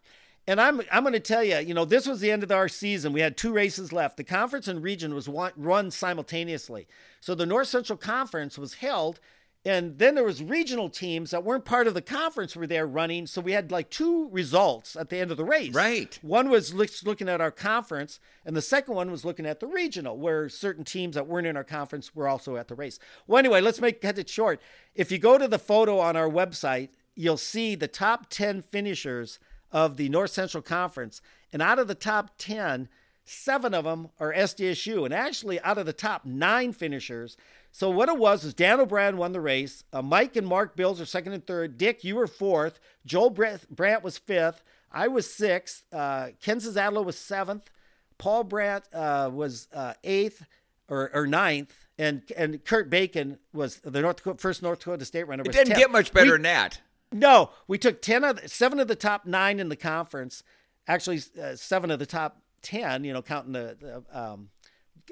And 0.47 0.61
I'm 0.61 0.83
I'm 0.91 1.05
going 1.05 1.13
to 1.13 1.21
tell 1.21 1.45
you, 1.45 1.59
you 1.59 1.75
know, 1.75 1.85
this 1.85 2.07
was 2.07 2.21
the 2.21 2.31
end 2.31 2.43
of 2.43 2.51
our 2.51 2.69
season. 2.69 3.13
We 3.13 3.21
had 3.21 3.37
two 3.37 3.53
races 3.53 3.93
left. 3.93 4.17
The 4.17 4.25
conference 4.25 4.67
and 4.67 4.83
region 4.83 5.15
was 5.15 5.29
one, 5.29 5.53
run 5.57 5.91
simultaneously. 5.91 6.89
So 7.21 7.35
the 7.35 7.47
North 7.47 7.69
Central 7.69 7.97
Conference 7.97 8.59
was 8.59 8.75
held, 8.75 9.21
and 9.65 9.99
then 9.99 10.17
there 10.17 10.25
was 10.25 10.43
regional 10.43 10.91
teams 10.91 11.31
that 11.31 11.45
weren't 11.45 11.65
part 11.65 11.87
of 11.87 11.95
the 11.95 12.03
conference 12.03 12.57
were 12.57 12.67
there 12.67 12.89
running. 12.89 13.29
So 13.29 13.41
we 13.41 13.53
had 13.53 13.71
like 13.71 13.89
two 13.89 14.29
results 14.31 14.97
at 14.97 15.11
the 15.11 15.19
end 15.19 15.31
of 15.31 15.37
the 15.37 15.45
race. 15.45 15.73
Right. 15.73 16.19
One 16.23 16.51
was 16.51 16.75
looking 16.75 17.29
at 17.29 17.41
our 17.41 17.53
conference, 17.53 18.19
and 18.45 18.57
the 18.57 18.63
second 18.63 18.97
one 18.97 19.13
was 19.13 19.25
looking 19.25 19.47
at 19.47 19.61
the 19.61 19.69
regional, 19.69 20.19
where 20.19 20.49
certain 20.49 20.83
teams 20.83 21.15
that 21.15 21.29
weren't 21.29 21.47
in 21.47 21.57
our 21.57 21.63
conference 21.63 22.17
were 22.17 22.27
also 22.27 22.57
at 22.57 22.67
the 22.67 22.75
race. 22.75 22.99
Well, 23.29 23.39
anyway, 23.39 23.61
let's 23.61 23.81
make 23.81 24.01
cut 24.01 24.19
it 24.19 24.29
short. 24.29 24.61
If 24.97 25.13
you 25.13 25.19
go 25.19 25.39
to 25.39 25.47
the 25.47 25.61
photo 25.61 26.01
on 26.01 26.17
our 26.17 26.29
website, 26.29 26.89
you'll 27.15 27.37
see 27.37 27.77
the 27.77 27.87
top 27.87 28.29
10 28.29 28.63
finishers 28.63 29.39
of 29.73 29.97
the 29.97 30.09
North 30.09 30.31
Central 30.31 30.63
Conference. 30.63 31.21
And 31.53 31.61
out 31.63 31.79
of 31.79 31.89
the 31.89 31.95
top 31.95 32.31
10, 32.39 32.89
seven 33.25 33.75
of 33.75 33.85
them 33.85 34.09
are 34.21 34.33
SDSU. 34.33 35.05
And 35.05 35.13
actually, 35.15 35.61
out 35.61 35.79
of 35.79 35.87
the 35.87 35.93
top 35.93 36.25
nine 36.25 36.73
finishers, 36.73 37.37
so 37.71 37.89
what 37.89 38.09
it 38.09 38.19
was 38.19 38.45
is 38.45 38.53
Dan 38.55 38.81
O'Brien 38.81 39.17
won 39.17 39.33
the 39.33 39.41
race. 39.41 39.85
Uh, 39.93 40.03
Mike 40.03 40.37
and 40.37 40.47
Mark 40.47 40.77
Bills 40.77 41.01
are 41.01 41.07
second 41.07 41.33
and 41.33 41.47
third. 41.47 41.79
Dick, 41.79 42.05
you 42.05 42.17
were 42.17 42.27
fourth. 42.27 42.79
Joel 43.07 43.31
Brant, 43.31 43.69
Brandt 43.75 44.03
was 44.03 44.19
fifth. 44.19 44.63
I 44.91 45.09
was 45.09 45.33
sixth. 45.33 45.85
Uh, 45.93 46.29
Ken 46.43 46.59
Zazadlo 46.59 47.03
was 47.05 47.17
seventh. 47.17 47.71
Paul 48.19 48.45
Brandt 48.45 48.85
uh, 48.93 49.31
was 49.33 49.69
uh, 49.73 49.95
eighth 50.05 50.45
or, 50.89 51.11
or 51.15 51.27
ninth. 51.27 51.75
And 51.99 52.23
and 52.37 52.63
Kurt 52.65 52.89
Bacon 52.91 53.39
was 53.53 53.77
the 53.81 54.01
North 54.01 54.17
Dakota, 54.17 54.39
first 54.39 54.63
North 54.63 54.81
Dakota 54.81 55.05
State 55.05 55.25
runner. 55.29 55.43
It 55.45 55.53
didn't 55.53 55.75
10th. 55.75 55.79
get 55.79 55.91
much 55.91 56.13
better 56.13 56.27
We- 56.27 56.33
than 56.33 56.43
that. 56.43 56.81
No, 57.13 57.51
we 57.69 57.79
took 57.79 58.03
ten 58.03 58.25
of 58.25 58.41
the, 58.41 58.49
seven 58.49 58.81
of 58.81 58.89
the 58.89 58.97
top 58.97 59.27
nine 59.27 59.61
in 59.61 59.69
the 59.69 59.77
conference. 59.77 60.43
Actually, 60.87 61.21
uh, 61.41 61.55
seven 61.57 61.91
of 61.91 61.99
the 61.99 62.07
top 62.07 62.43
ten. 62.63 63.05
You 63.05 63.13
know, 63.13 63.23
counting 63.23 63.53
the, 63.53 63.77
the 63.81 64.19
um, 64.19 64.49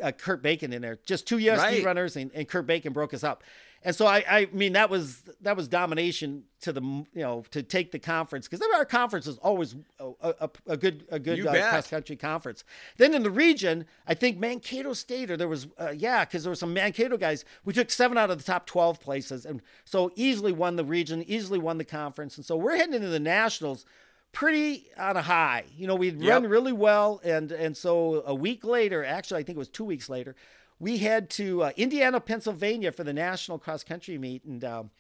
uh, 0.02 0.12
Kurt 0.12 0.42
Bacon 0.42 0.72
in 0.72 0.82
there. 0.82 0.98
Just 1.06 1.26
two 1.26 1.36
USD 1.38 1.58
Right. 1.58 1.84
runners, 1.84 2.16
and, 2.16 2.30
and 2.34 2.48
Kurt 2.48 2.66
Bacon 2.66 2.92
broke 2.92 3.14
us 3.14 3.24
up. 3.24 3.42
And 3.82 3.96
so 3.96 4.06
I, 4.06 4.24
I 4.28 4.48
mean, 4.52 4.74
that 4.74 4.90
was 4.90 5.22
that 5.40 5.56
was 5.56 5.66
domination 5.66 6.44
to 6.60 6.72
the 6.72 6.82
you 6.82 7.06
know 7.14 7.44
to 7.50 7.62
take 7.62 7.92
the 7.92 7.98
conference 7.98 8.46
because 8.46 8.64
our 8.74 8.84
conference 8.84 9.26
is 9.26 9.38
always 9.38 9.74
a, 9.98 10.10
a, 10.20 10.50
a 10.66 10.76
good 10.76 11.06
a 11.10 11.18
good 11.18 11.46
uh, 11.46 11.52
cross 11.70 11.88
country 11.88 12.16
conference. 12.16 12.62
Then 12.98 13.14
in 13.14 13.22
the 13.22 13.30
region, 13.30 13.86
I 14.06 14.12
think 14.12 14.38
Mankato 14.38 14.92
State 14.92 15.30
or 15.30 15.38
there 15.38 15.48
was 15.48 15.66
uh, 15.78 15.94
yeah 15.96 16.26
because 16.26 16.42
there 16.42 16.50
were 16.50 16.56
some 16.56 16.74
Mankato 16.74 17.16
guys. 17.16 17.46
We 17.64 17.72
took 17.72 17.90
seven 17.90 18.18
out 18.18 18.30
of 18.30 18.36
the 18.36 18.44
top 18.44 18.66
twelve 18.66 19.00
places, 19.00 19.46
and 19.46 19.62
so 19.86 20.12
easily 20.14 20.52
won 20.52 20.76
the 20.76 20.84
region, 20.84 21.24
easily 21.26 21.58
won 21.58 21.78
the 21.78 21.84
conference, 21.84 22.36
and 22.36 22.44
so 22.44 22.56
we're 22.56 22.76
heading 22.76 22.94
into 22.94 23.08
the 23.08 23.20
nationals 23.20 23.86
pretty 24.32 24.86
on 24.98 25.16
a 25.16 25.22
high. 25.22 25.64
You 25.76 25.86
know, 25.86 25.94
we'd 25.96 26.20
run 26.22 26.46
really 26.46 26.72
well, 26.72 27.20
and 27.24 27.50
and 27.50 27.76
so 27.76 28.22
a 28.26 28.34
week 28.34 28.62
later, 28.62 29.04
actually, 29.04 29.40
I 29.40 29.42
think 29.42 29.56
it 29.56 29.58
was 29.58 29.68
two 29.68 29.84
weeks 29.84 30.08
later, 30.08 30.36
we 30.80 30.98
head 30.98 31.30
to 31.30 31.62
uh, 31.64 31.70
Indiana, 31.76 32.18
Pennsylvania 32.18 32.90
for 32.90 33.04
the 33.04 33.12
national 33.12 33.58
cross 33.58 33.84
country 33.84 34.18
meet, 34.18 34.44
and. 34.44 34.64
Um, 34.64 34.90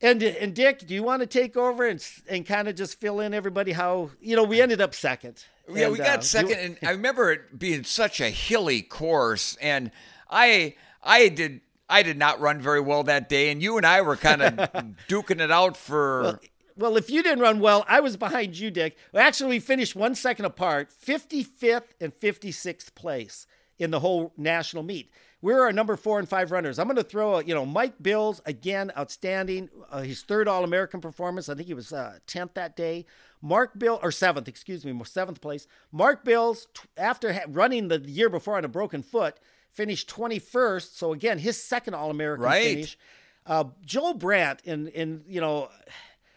and 0.00 0.22
and 0.22 0.54
Dick, 0.54 0.86
do 0.86 0.94
you 0.94 1.02
want 1.02 1.22
to 1.22 1.26
take 1.26 1.56
over 1.56 1.84
and 1.84 2.00
and 2.28 2.46
kind 2.46 2.68
of 2.68 2.76
just 2.76 3.00
fill 3.00 3.18
in 3.18 3.34
everybody 3.34 3.72
how 3.72 4.10
you 4.20 4.36
know 4.36 4.44
we 4.44 4.62
ended 4.62 4.80
up 4.80 4.94
second? 4.94 5.44
Yeah, 5.68 5.86
And, 5.86 5.92
we 5.92 6.00
uh, 6.00 6.04
got 6.04 6.18
you- 6.18 6.22
second, 6.22 6.58
and 6.58 6.78
I 6.86 6.92
remember 6.92 7.32
it 7.32 7.58
being 7.58 7.82
such 7.82 8.20
a 8.20 8.30
hilly 8.30 8.80
course, 8.80 9.56
and 9.60 9.90
I 10.30 10.76
I 11.02 11.28
did 11.28 11.62
I 11.88 12.04
did 12.04 12.16
not 12.16 12.38
run 12.38 12.60
very 12.60 12.80
well 12.80 13.02
that 13.04 13.28
day, 13.28 13.50
and 13.50 13.60
you 13.60 13.76
and 13.76 13.84
I 13.84 14.02
were 14.02 14.16
kind 14.16 14.42
of 14.42 14.54
duking 15.08 15.40
it 15.40 15.50
out 15.50 15.76
for. 15.76 16.38
Well, 16.76 16.96
if 16.96 17.10
you 17.10 17.24
didn't 17.24 17.40
run 17.40 17.58
well, 17.58 17.84
I 17.88 17.98
was 17.98 18.16
behind 18.16 18.56
you, 18.56 18.70
Dick. 18.70 18.96
Well, 19.10 19.26
actually, 19.26 19.48
we 19.50 19.58
finished 19.58 19.96
one 19.96 20.14
second 20.14 20.44
apart, 20.44 20.90
55th 21.04 21.88
and 22.00 22.14
56th 22.16 22.94
place 22.94 23.48
in 23.78 23.90
the 23.90 24.00
whole 24.00 24.32
national 24.36 24.82
meet. 24.82 25.10
We're 25.40 25.62
our 25.62 25.72
number 25.72 25.96
four 25.96 26.18
and 26.18 26.28
five 26.28 26.50
runners. 26.50 26.78
I'm 26.80 26.86
going 26.88 26.96
to 26.96 27.04
throw, 27.04 27.36
a, 27.36 27.44
you 27.44 27.54
know, 27.54 27.64
Mike 27.64 27.94
Bills 28.02 28.40
again, 28.44 28.90
outstanding. 28.98 29.68
Uh, 29.88 30.02
his 30.02 30.22
third 30.22 30.48
All 30.48 30.64
American 30.64 31.00
performance. 31.00 31.48
I 31.48 31.54
think 31.54 31.68
he 31.68 31.74
was 31.74 31.92
uh, 31.92 32.18
10th 32.26 32.54
that 32.54 32.74
day. 32.76 33.06
Mark 33.40 33.78
Bill 33.78 34.00
or 34.02 34.10
seventh, 34.10 34.48
excuse 34.48 34.84
me, 34.84 35.00
seventh 35.04 35.40
place. 35.40 35.68
Mark 35.92 36.24
Bills, 36.24 36.66
t- 36.74 36.88
after 36.96 37.32
ha- 37.32 37.44
running 37.46 37.86
the 37.86 38.00
year 38.00 38.28
before 38.28 38.56
on 38.56 38.64
a 38.64 38.68
broken 38.68 39.00
foot, 39.00 39.38
finished 39.70 40.10
21st. 40.10 40.96
So 40.96 41.12
again, 41.12 41.38
his 41.38 41.62
second 41.62 41.94
All 41.94 42.10
American 42.10 42.44
Right. 42.44 42.64
finish. 42.64 42.98
Uh, 43.46 43.64
Joel 43.86 44.14
Brandt 44.14 44.60
in 44.64 44.88
in 44.88 45.22
you 45.28 45.40
know 45.40 45.70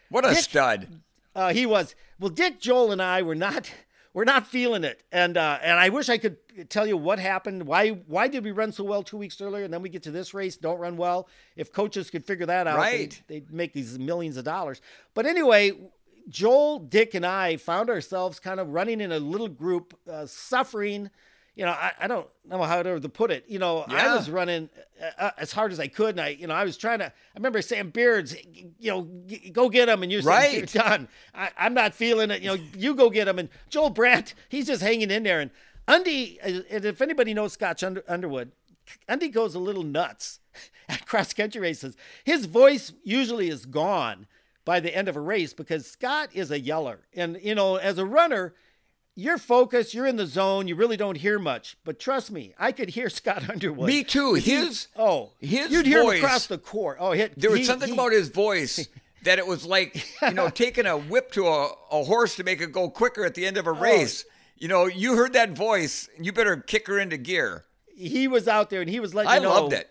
what 0.10 0.26
a 0.26 0.30
Dick- 0.30 0.38
stud! 0.44 1.02
uh, 1.36 1.52
he 1.52 1.66
was. 1.66 1.94
Well, 2.20 2.30
Dick, 2.30 2.62
Joel, 2.62 2.92
and 2.92 3.02
I 3.02 3.22
were 3.24 3.36
not. 3.36 3.70
We're 4.14 4.26
not 4.26 4.46
feeling 4.46 4.84
it, 4.84 5.04
and 5.12 5.38
uh, 5.38 5.60
and 5.64 5.80
I 5.80 5.88
wish 5.88 6.10
I 6.10 6.18
could 6.18 6.36
tell 6.70 6.86
you 6.86 6.98
what 6.98 7.18
happened. 7.18 7.66
Why 7.66 7.90
why 7.90 8.28
did 8.28 8.44
we 8.44 8.52
run 8.52 8.74
so 8.74 8.84
well 8.84 9.04
two 9.04 9.16
weeks 9.18 9.40
earlier, 9.40 9.64
and 9.64 9.74
then 9.74 9.82
we 9.82 9.88
get 9.88 10.04
to 10.04 10.12
this 10.12 10.34
race 10.34 10.58
don't 10.58 10.80
run 10.80 10.98
well? 10.98 11.30
If 11.56 11.72
coaches 11.72 12.10
could 12.10 12.26
figure 12.26 12.46
that 12.46 12.68
out, 12.68 12.78
Right. 12.78 13.22
they'd, 13.28 13.46
they'd 13.46 13.54
make 13.54 13.72
these 13.72 13.98
millions 13.98 14.36
of 14.36 14.44
dollars. 14.44 14.82
But 15.14 15.26
anyway, 15.26 15.72
Joel, 16.28 16.80
Dick, 16.80 17.14
and 17.14 17.26
I 17.26 17.56
found 17.56 17.90
ourselves 17.90 18.38
kind 18.40 18.60
of 18.60 18.70
running 18.70 19.00
in 19.00 19.14
a 19.14 19.20
little 19.20 19.48
group, 19.48 19.98
uh, 20.10 20.26
suffering. 20.26 21.10
You 21.54 21.66
know, 21.66 21.72
I, 21.72 21.92
I 22.00 22.08
don't 22.08 22.28
know 22.46 22.64
how 22.64 22.82
to 22.82 23.10
put 23.10 23.30
it. 23.30 23.44
You 23.48 23.60
know, 23.60 23.80
I 23.88 24.16
was 24.16 24.30
running 24.30 24.70
uh, 25.02 25.06
uh, 25.18 25.32
as 25.38 25.52
hard 25.52 25.74
as 25.74 25.82
I 25.82 25.88
could, 25.88 26.12
and 26.12 26.22
I, 26.22 26.30
you 26.30 26.48
know, 26.48 26.54
I 26.54 26.64
was 26.64 26.78
trying 26.78 27.00
to. 27.00 27.06
I 27.08 27.12
remember 27.36 27.62
saying, 27.62 27.90
"Beards, 27.90 28.36
you 28.80 28.90
know, 28.90 29.08
g- 29.26 29.50
go 29.50 29.68
get 29.68 29.90
him," 29.90 30.02
and 30.02 30.12
you're 30.12 30.22
saying, 30.22 30.64
Right. 30.64 30.74
"You're 30.74 30.84
done." 30.84 31.10
I, 31.36 31.50
I'm 31.58 31.74
not 31.74 31.94
feeling 31.94 32.32
it. 32.32 32.42
You 32.42 32.56
know, 32.56 32.64
you 32.78 32.96
go 32.96 33.10
get 33.10 33.28
him. 33.28 33.38
And 33.38 33.50
Joel 33.70 33.90
Brandt, 33.90 34.34
he's 34.48 34.68
just 34.68 34.82
hanging 34.82 35.12
in 35.12 35.24
there. 35.24 35.42
And 35.42 35.52
Undy, 35.90 36.40
uh, 36.42 36.62
and 36.70 36.86
if 36.86 37.02
anybody 37.02 37.34
knows 37.34 37.54
Scott 37.54 37.84
Under, 37.84 38.04
Underwood, 38.08 38.54
Undy 39.10 39.28
goes 39.28 39.54
a 39.54 39.60
little 39.60 39.84
nuts 39.84 40.40
at 40.90 41.06
cross 41.06 41.34
country 41.34 41.60
races. 41.60 41.98
His 42.24 42.46
voice 42.46 42.94
usually 43.04 43.50
is 43.50 43.66
gone 43.66 44.28
by 44.64 44.80
the 44.80 44.96
end 44.96 45.10
of 45.10 45.16
a 45.18 45.22
race 45.22 45.54
because 45.54 45.86
Scott 45.86 46.30
is 46.34 46.50
a 46.52 46.60
yeller. 46.60 47.02
And, 47.14 47.40
you 47.42 47.56
know, 47.56 47.76
as 47.76 47.98
a 47.98 48.06
runner, 48.06 48.54
you're 49.16 49.38
focused, 49.38 49.94
you're 49.94 50.08
in 50.08 50.16
the 50.16 50.26
zone, 50.26 50.68
you 50.68 50.76
really 50.76 50.98
don't 50.98 51.18
hear 51.18 51.38
much. 51.40 51.78
But 51.84 52.00
trust 52.00 52.32
me, 52.32 52.54
I 52.58 52.72
could 52.72 52.90
hear 52.90 53.10
Scott 53.20 53.50
Underwood. 53.50 53.88
Me 53.88 54.04
too. 54.04 54.36
His 54.36 54.88
Oh, 54.96 55.32
his 55.40 55.72
you'd 55.72 55.86
hear 55.86 56.04
voice- 56.04 56.20
him 56.20 56.26
across 56.26 56.48
the 56.48 56.58
court. 56.58 56.98
Oh, 57.00 57.12
hit, 57.12 57.34
there 57.40 57.52
was 57.52 57.60
he- 57.60 57.66
something 57.66 57.90
he- 57.90 57.94
about 57.94 58.12
his 58.12 58.30
voice 58.30 58.88
that 59.24 59.38
it 59.38 59.46
was 59.46 59.66
like 59.66 60.04
you 60.22 60.34
know 60.34 60.50
taking 60.64 60.86
a 60.86 60.98
whip 60.98 61.32
to 61.34 61.48
a, 61.48 61.72
a 61.92 62.04
horse 62.04 62.36
to 62.38 62.44
make 62.44 62.62
it 62.62 62.72
go 62.72 62.90
quicker 62.90 63.24
at 63.26 63.36
the 63.36 63.46
end 63.46 63.58
of 63.58 63.68
Oh. 63.68 63.72
a 63.72 63.74
race. 63.74 64.26
You 64.58 64.68
know, 64.68 64.86
you 64.86 65.16
heard 65.16 65.34
that 65.34 65.52
voice, 65.58 66.08
you 66.20 66.32
better 66.32 66.56
kick 66.58 66.86
her 66.88 67.00
into 67.00 67.18
gear. 67.18 67.66
He 67.96 68.28
was 68.28 68.48
out 68.48 68.70
there 68.70 68.82
and 68.82 68.90
he 68.90 69.00
was 69.00 69.14
letting 69.16 69.32
I 69.32 69.36
you 69.38 69.42
know. 69.42 69.50
loved 69.50 69.74
it. 69.74 69.90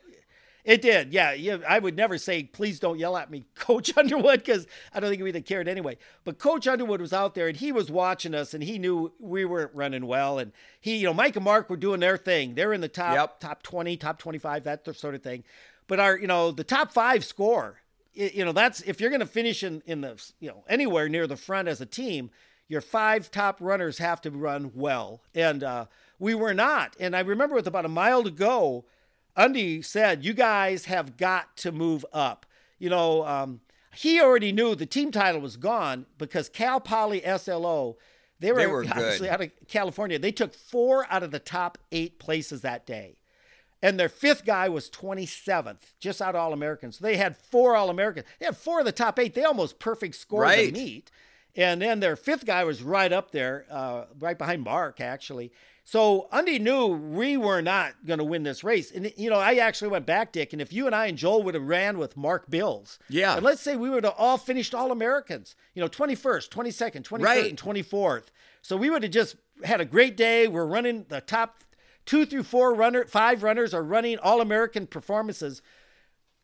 It 0.64 0.82
did, 0.82 1.12
yeah. 1.12 1.32
yeah. 1.32 1.58
I 1.68 1.78
would 1.78 1.96
never 1.96 2.18
say, 2.18 2.42
please 2.44 2.78
don't 2.80 2.98
yell 2.98 3.16
at 3.16 3.30
me, 3.30 3.44
Coach 3.54 3.96
Underwood, 3.96 4.40
because 4.40 4.66
I 4.92 5.00
don't 5.00 5.10
think 5.10 5.22
we'd 5.22 5.34
have 5.34 5.44
cared 5.44 5.68
anyway. 5.68 5.96
But 6.24 6.38
Coach 6.38 6.66
Underwood 6.66 7.00
was 7.00 7.12
out 7.12 7.34
there 7.34 7.48
and 7.48 7.56
he 7.56 7.72
was 7.72 7.90
watching 7.90 8.34
us 8.34 8.54
and 8.54 8.62
he 8.62 8.78
knew 8.78 9.12
we 9.18 9.44
weren't 9.44 9.74
running 9.74 10.06
well. 10.06 10.38
And 10.38 10.52
he, 10.80 10.96
you 10.98 11.06
know, 11.06 11.14
Mike 11.14 11.36
and 11.36 11.44
Mark 11.44 11.70
were 11.70 11.76
doing 11.76 12.00
their 12.00 12.16
thing. 12.16 12.54
They're 12.54 12.72
in 12.72 12.80
the 12.80 12.88
top, 12.88 13.14
Yep. 13.14 13.40
top 13.40 13.62
20, 13.62 13.96
top 13.96 14.18
25, 14.18 14.64
that 14.64 14.96
sort 14.96 15.14
of 15.14 15.22
thing. 15.22 15.44
But 15.86 15.98
our, 15.98 16.16
you 16.16 16.26
know, 16.26 16.50
the 16.52 16.64
top 16.64 16.92
five 16.92 17.24
score, 17.24 17.80
you 18.12 18.44
know, 18.44 18.52
that's 18.52 18.80
if 18.82 19.00
you're 19.00 19.10
going 19.10 19.20
to 19.20 19.26
finish 19.26 19.62
in, 19.62 19.82
in 19.86 20.02
the, 20.02 20.22
you 20.40 20.48
know, 20.48 20.64
anywhere 20.68 21.08
near 21.08 21.26
the 21.26 21.36
front 21.36 21.68
as 21.68 21.80
a 21.80 21.86
team, 21.86 22.30
your 22.68 22.80
five 22.80 23.30
top 23.30 23.56
runners 23.60 23.98
have 23.98 24.20
to 24.20 24.30
run 24.30 24.70
well. 24.74 25.22
And 25.34 25.64
uh, 25.64 25.86
we 26.20 26.34
were 26.34 26.54
not. 26.54 26.94
And 27.00 27.16
I 27.16 27.20
remember 27.20 27.56
with 27.56 27.66
about 27.66 27.84
a 27.84 27.88
mile 27.88 28.22
to 28.22 28.30
go, 28.30 28.84
Undy 29.36 29.82
said, 29.82 30.24
"You 30.24 30.34
guys 30.34 30.86
have 30.86 31.16
got 31.16 31.56
to 31.58 31.72
move 31.72 32.04
up." 32.12 32.46
You 32.78 32.90
know, 32.90 33.26
um, 33.26 33.60
he 33.94 34.20
already 34.20 34.52
knew 34.52 34.74
the 34.74 34.86
team 34.86 35.10
title 35.10 35.40
was 35.40 35.56
gone 35.56 36.06
because 36.18 36.48
Cal 36.48 36.80
Poly 36.80 37.20
SLO, 37.38 37.96
they 38.38 38.52
were, 38.52 38.58
They 38.58 38.66
were 38.66 38.84
obviously 38.90 39.26
good. 39.28 39.34
out 39.34 39.40
of 39.42 39.50
California. 39.68 40.18
They 40.18 40.32
took 40.32 40.54
four 40.54 41.06
out 41.10 41.22
of 41.22 41.30
the 41.30 41.38
top 41.38 41.78
eight 41.92 42.18
places 42.18 42.60
that 42.62 42.86
day, 42.86 43.16
and 43.82 43.98
their 44.00 44.08
fifth 44.08 44.44
guy 44.44 44.68
was 44.68 44.88
27th, 44.90 45.92
just 46.00 46.22
out 46.22 46.34
All 46.34 46.52
Americans. 46.52 46.98
So 46.98 47.04
they 47.04 47.16
had 47.16 47.36
four 47.36 47.76
All 47.76 47.90
Americans. 47.90 48.26
They 48.38 48.46
had 48.46 48.56
four 48.56 48.80
of 48.80 48.86
the 48.86 48.92
top 48.92 49.18
eight. 49.18 49.34
They 49.34 49.44
almost 49.44 49.78
perfect 49.78 50.14
scores 50.16 50.42
Right. 50.42 50.72
to 50.74 50.80
meet. 50.80 51.10
And 51.56 51.82
then 51.82 51.98
their 52.00 52.14
fifth 52.16 52.46
guy 52.46 52.62
was 52.64 52.80
right 52.82 53.12
up 53.12 53.32
there, 53.32 53.66
uh, 53.68 54.04
right 54.20 54.38
behind 54.38 54.62
Mark, 54.62 55.00
actually. 55.00 55.50
So 55.84 56.28
Undy 56.30 56.58
knew 56.58 56.86
we 56.86 57.36
were 57.36 57.60
not 57.62 57.94
going 58.06 58.18
to 58.18 58.24
win 58.24 58.42
this 58.44 58.62
race. 58.62 58.92
And, 58.92 59.12
you 59.16 59.28
know, 59.30 59.38
I 59.38 59.54
actually 59.54 59.88
went 59.88 60.06
back, 60.06 60.32
Dick, 60.32 60.52
and 60.52 60.62
if 60.62 60.72
you 60.72 60.86
and 60.86 60.94
I 60.94 61.06
and 61.06 61.18
Joel 61.18 61.42
would 61.42 61.54
have 61.54 61.66
ran 61.66 61.98
with 61.98 62.16
Mark 62.16 62.48
Bills, 62.48 62.98
Yeah. 63.08 63.34
and 63.36 63.44
let's 63.44 63.60
say 63.62 63.74
we 63.76 63.90
would 63.90 64.04
have 64.04 64.14
all 64.16 64.38
finished 64.38 64.74
All 64.74 64.92
Americans, 64.92 65.56
you 65.74 65.82
know, 65.82 65.88
21st, 65.88 66.48
22nd, 66.50 67.02
23rd, 67.02 67.24
Right. 67.24 67.48
and 67.50 67.58
24th. 67.58 68.26
So 68.62 68.76
we 68.76 68.88
would 68.90 69.02
have 69.02 69.12
just 69.12 69.36
had 69.64 69.80
a 69.80 69.84
great 69.84 70.16
day. 70.16 70.46
We're 70.46 70.66
running 70.66 71.06
the 71.08 71.20
top 71.20 71.64
two 72.06 72.24
through 72.26 72.44
four 72.44 72.74
runner, 72.74 73.04
five 73.06 73.42
runners 73.42 73.74
are 73.74 73.82
running 73.82 74.18
All 74.18 74.40
American 74.40 74.86
performances. 74.86 75.60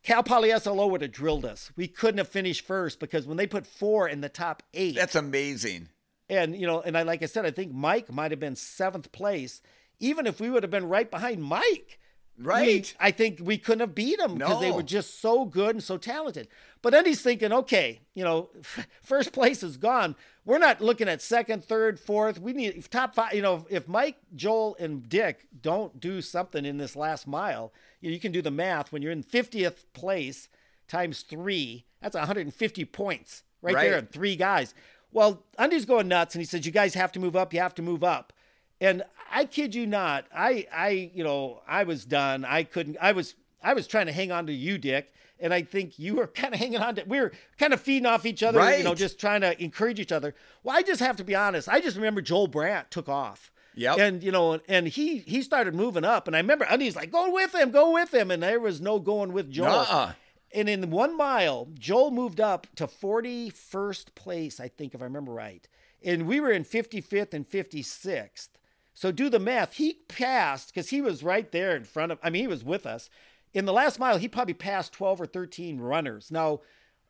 Cal 0.03 0.23
Poly 0.23 0.51
SLO 0.53 0.87
would 0.87 1.03
have 1.03 1.11
drilled 1.13 1.45
us. 1.45 1.73
We 1.77 1.89
couldn't 1.89 2.19
have 2.19 2.29
finished 2.29 2.65
first 2.65 3.01
because 3.01 3.27
when 3.27 3.37
they 3.37 3.47
put 3.47 3.67
four 3.67 4.09
in 4.09 4.21
the 4.21 4.29
top 4.29 4.63
eight, 4.73 4.95
That's 4.95 5.17
amazing. 5.17 5.89
And 6.29 6.57
you 6.57 6.67
know, 6.67 6.81
and 6.81 6.97
I 6.97 7.03
like 7.03 7.23
I 7.23 7.27
said, 7.27 7.47
I 7.47 7.51
think 7.51 7.73
Mike 7.73 8.13
might 8.13 8.31
have 8.33 8.41
been 8.41 8.57
seventh 8.57 9.13
place. 9.13 9.61
Even 10.01 10.27
if 10.27 10.41
we 10.41 10.51
would 10.51 10.63
have 10.63 10.71
been 10.71 10.89
right 10.89 11.11
behind 11.11 11.43
Mike, 11.43 11.99
we- 12.39 12.45
Right. 12.45 12.95
I 13.01 13.13
think 13.13 13.39
we 13.43 13.57
couldn't 13.57 13.81
have 13.81 13.95
beat 13.95 14.19
them 14.19 14.35
because 14.37 14.61
they 14.61 14.71
were 14.71 14.83
just 14.83 15.21
so 15.23 15.47
good 15.47 15.75
and 15.75 15.83
so 15.83 15.97
talented. 15.97 16.49
But 16.83 16.91
then 16.91 17.07
he's 17.07 17.23
thinking, 17.23 17.51
okay, 17.51 18.01
you 18.13 18.23
know, 18.25 18.51
first 19.03 19.33
place 19.33 19.63
is 19.63 19.79
gone. 19.79 20.15
We're 20.45 20.59
not 20.59 20.83
looking 20.83 21.09
at 21.09 21.23
second, 21.23 21.65
third, 21.65 21.99
fourth. 21.99 22.39
We 22.39 22.53
need 22.53 22.85
top 22.91 23.15
five. 23.15 23.33
You 23.33 23.41
know, 23.41 23.67
if 23.71 23.89
Mike, 23.89 24.19
Joel, 24.35 24.77
and 24.79 25.09
Dick 25.09 25.47
don't 25.63 25.99
do 25.99 26.21
something 26.21 26.67
in 26.67 26.77
this 26.77 26.95
last 26.95 27.27
mile, 27.27 27.73
you, 28.03 28.11
you 28.11 28.21
can 28.21 28.33
do 28.33 28.43
the 28.43 28.51
math. 28.51 28.93
When 28.93 29.01
you're 29.01 29.13
in 29.13 29.23
50th 29.25 29.87
place 29.95 30.51
times 30.89 31.23
three, 31.23 31.87
that's 32.03 32.15
150 32.15 32.85
points 32.85 33.45
right, 33.63 33.75
Right. 33.75 33.89
there, 33.89 33.99
and 33.99 34.11
three 34.11 34.37
guys. 34.37 34.75
Well, 35.17 35.43
Undy's 35.57 35.87
going 35.87 36.09
nuts, 36.09 36.35
and 36.35 36.43
he 36.43 36.45
says, 36.45 36.67
"You 36.67 36.73
guys 36.73 36.93
have 36.93 37.11
to 37.13 37.19
move 37.19 37.35
up. 37.35 37.55
You 37.55 37.61
have 37.61 37.75
to 37.77 37.83
move 37.83 38.05
up." 38.05 38.35
And 38.83 39.03
I 39.33 39.47
kid 39.47 39.75
you 39.75 39.87
not, 39.87 40.27
I, 40.35 40.67
I, 40.71 41.11
you 41.15 41.25
know, 41.25 41.63
I 41.67 41.85
was 41.85 42.05
done. 42.05 42.45
I 42.45 42.65
couldn't. 42.65 42.99
I 43.01 43.13
was, 43.13 43.35
I 43.63 43.73
was 43.73 43.87
trying 43.87 44.09
to 44.09 44.13
hang 44.13 44.31
on 44.31 44.47
to 44.47 44.53
you, 44.53 44.77
Dick, 44.77 45.15
and 45.41 45.55
I 45.55 45.63
think 45.63 45.99
you 45.99 46.17
were 46.17 46.27
kind 46.43 46.53
of 46.53 46.61
hanging 46.61 46.81
on 46.81 46.97
to. 46.97 47.05
We 47.05 47.19
were 47.19 47.33
kind 47.59 47.73
of 47.73 47.81
feeding 47.81 48.05
off 48.05 48.27
each 48.27 48.43
other, 48.43 48.61
you 48.77 48.85
know, 48.85 48.95
just 48.95 49.19
trying 49.19 49.41
to 49.41 49.59
encourage 49.63 49.99
each 49.99 50.13
other. 50.13 50.35
Well, 50.63 50.77
I 50.77 50.83
just 50.83 51.01
have 51.01 51.17
to 51.17 51.25
be 51.25 51.35
honest. 51.35 51.67
I 51.67 51.81
just 51.81 51.97
remember 51.97 52.21
Joel 52.21 52.49
Brandt 52.49 52.91
took 52.91 53.09
off. 53.09 53.51
Yep. 53.75 53.99
And 53.99 54.23
you 54.23 54.33
know, 54.33 54.61
and 54.69 54.87
he 54.87 55.21
he 55.21 55.41
started 55.41 55.75
moving 55.75 56.05
up, 56.05 56.27
and 56.27 56.37
I 56.37 56.41
remember 56.41 56.67
Undy's 56.69 56.95
like, 56.95 57.11
"Go 57.11 57.33
with 57.33 57.55
him, 57.55 57.71
go 57.71 57.93
with 57.93 58.13
him," 58.13 58.31
and 58.31 58.43
there 58.43 58.61
was 58.61 58.83
no 58.83 58.99
going 58.99 59.33
with 59.33 59.51
Joel. 59.51 59.69
Nuh-uh. 59.69 60.13
And 60.57 60.71
in 60.71 60.91
one 60.91 61.19
mile, 61.19 61.69
Joel 61.79 62.11
moved 62.11 62.41
up 62.41 62.67
to 62.77 62.87
41st 62.87 64.15
place, 64.15 64.59
I 64.59 64.69
think, 64.69 64.95
if 64.95 65.03
I 65.03 65.05
remember 65.05 65.33
right. 65.33 65.69
And 66.03 66.27
we 66.27 66.41
were 66.41 66.51
in 66.51 66.65
55th 66.65 67.35
and 67.35 67.47
56th. 67.47 68.49
So 68.95 69.13
do 69.13 69.29
the 69.29 69.39
math. 69.39 69.75
He 69.75 69.99
passed 70.09 70.69
because 70.73 70.89
he 70.89 71.03
was 71.03 71.23
right 71.23 71.53
there 71.53 71.77
in 71.77 71.85
front 71.85 72.11
of, 72.11 72.19
I 72.23 72.31
mean, 72.31 72.41
he 72.41 72.49
was 72.49 72.65
with 72.65 72.87
us. 72.87 73.11
In 73.53 73.67
the 73.67 73.73
last 73.75 73.99
mile, 73.99 74.17
he 74.17 74.29
probably 74.29 74.55
passed 74.55 74.95
12 74.95 75.21
or 75.21 75.27
13 75.27 75.79
runners. 75.79 76.31
Now, 76.31 76.63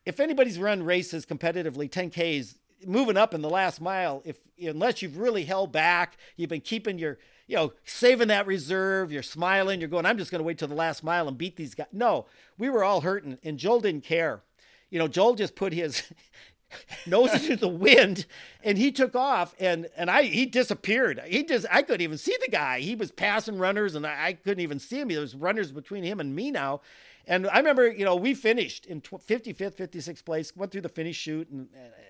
if 0.05 0.19
anybody's 0.19 0.59
run 0.59 0.83
races 0.83 1.25
competitively, 1.25 1.89
10Ks, 1.89 2.57
moving 2.85 3.17
up 3.17 3.35
in 3.35 3.43
the 3.43 3.51
last 3.51 3.81
mile, 3.81 4.23
if 4.25 4.39
unless 4.61 5.03
you've 5.03 5.19
really 5.19 5.45
held 5.45 5.73
back, 5.73 6.17
you've 6.37 6.51
been 6.51 6.61
keeping 6.61 6.99
your, 6.99 7.19
you 7.47 7.57
know, 7.57 7.73
saving 7.85 8.29
that 8.29 8.47
reserve, 8.47 9.13
you're 9.13 9.23
smiling, 9.23 9.81
you're 9.81 9.89
going, 9.89 10.07
I'm 10.07 10.19
just 10.19 10.31
going 10.31 10.41
to 10.41 10.45
wait 10.45 10.59
till 10.59 10.69
the 10.69 10.75
last 10.75 11.05
mile 11.05 11.29
and 11.29 11.39
beat 11.39 11.57
these 11.57 11.75
guys. 11.75 11.87
No, 11.93 12.27
we 12.59 12.69
were 12.69 12.85
all 12.85 13.03
hurting, 13.03 13.39
and 13.43 13.59
Joel 13.59 13.81
didn't 13.81 14.05
care. 14.05 14.43
You 14.91 14.99
know, 14.99 15.09
Joel 15.09 15.35
just 15.35 15.57
put 15.57 15.73
his 15.73 16.03
nose 17.07 17.33
into 17.35 17.57
the 17.57 17.69
wind 17.69 18.27
and 18.63 18.77
he 18.77 18.91
took 18.91 19.15
off 19.15 19.55
and 19.59 19.89
and 19.97 20.11
I 20.11 20.25
he 20.25 20.47
disappeared. 20.47 21.23
He 21.27 21.45
just 21.45 21.67
I 21.71 21.83
couldn't 21.83 22.03
even 22.03 22.19
see 22.19 22.37
the 22.41 22.51
guy. 22.51 22.81
He 22.81 22.95
was 22.95 23.11
passing 23.11 23.59
runners 23.59 23.95
and 23.95 24.07
I, 24.07 24.27
I 24.27 24.33
couldn't 24.33 24.63
even 24.63 24.79
see 24.79 25.01
him. 25.01 25.09
There 25.09 25.21
was 25.21 25.35
runners 25.35 25.73
between 25.73 26.05
him 26.05 26.21
and 26.21 26.35
me 26.35 26.51
now. 26.51 26.81
And 27.27 27.49
I 27.49 27.59
remember, 27.59 27.91
you 27.91 28.05
know, 28.05 28.15
we 28.17 28.35
finished 28.35 28.87
in 28.87 29.01
55th, 29.01 29.75
56th 29.77 30.25
place, 30.25 30.55
went 30.55 30.71
through 30.73 30.83
the 30.83 30.89
finish 30.89 31.17
shoot 31.17 31.49
and 31.51 31.69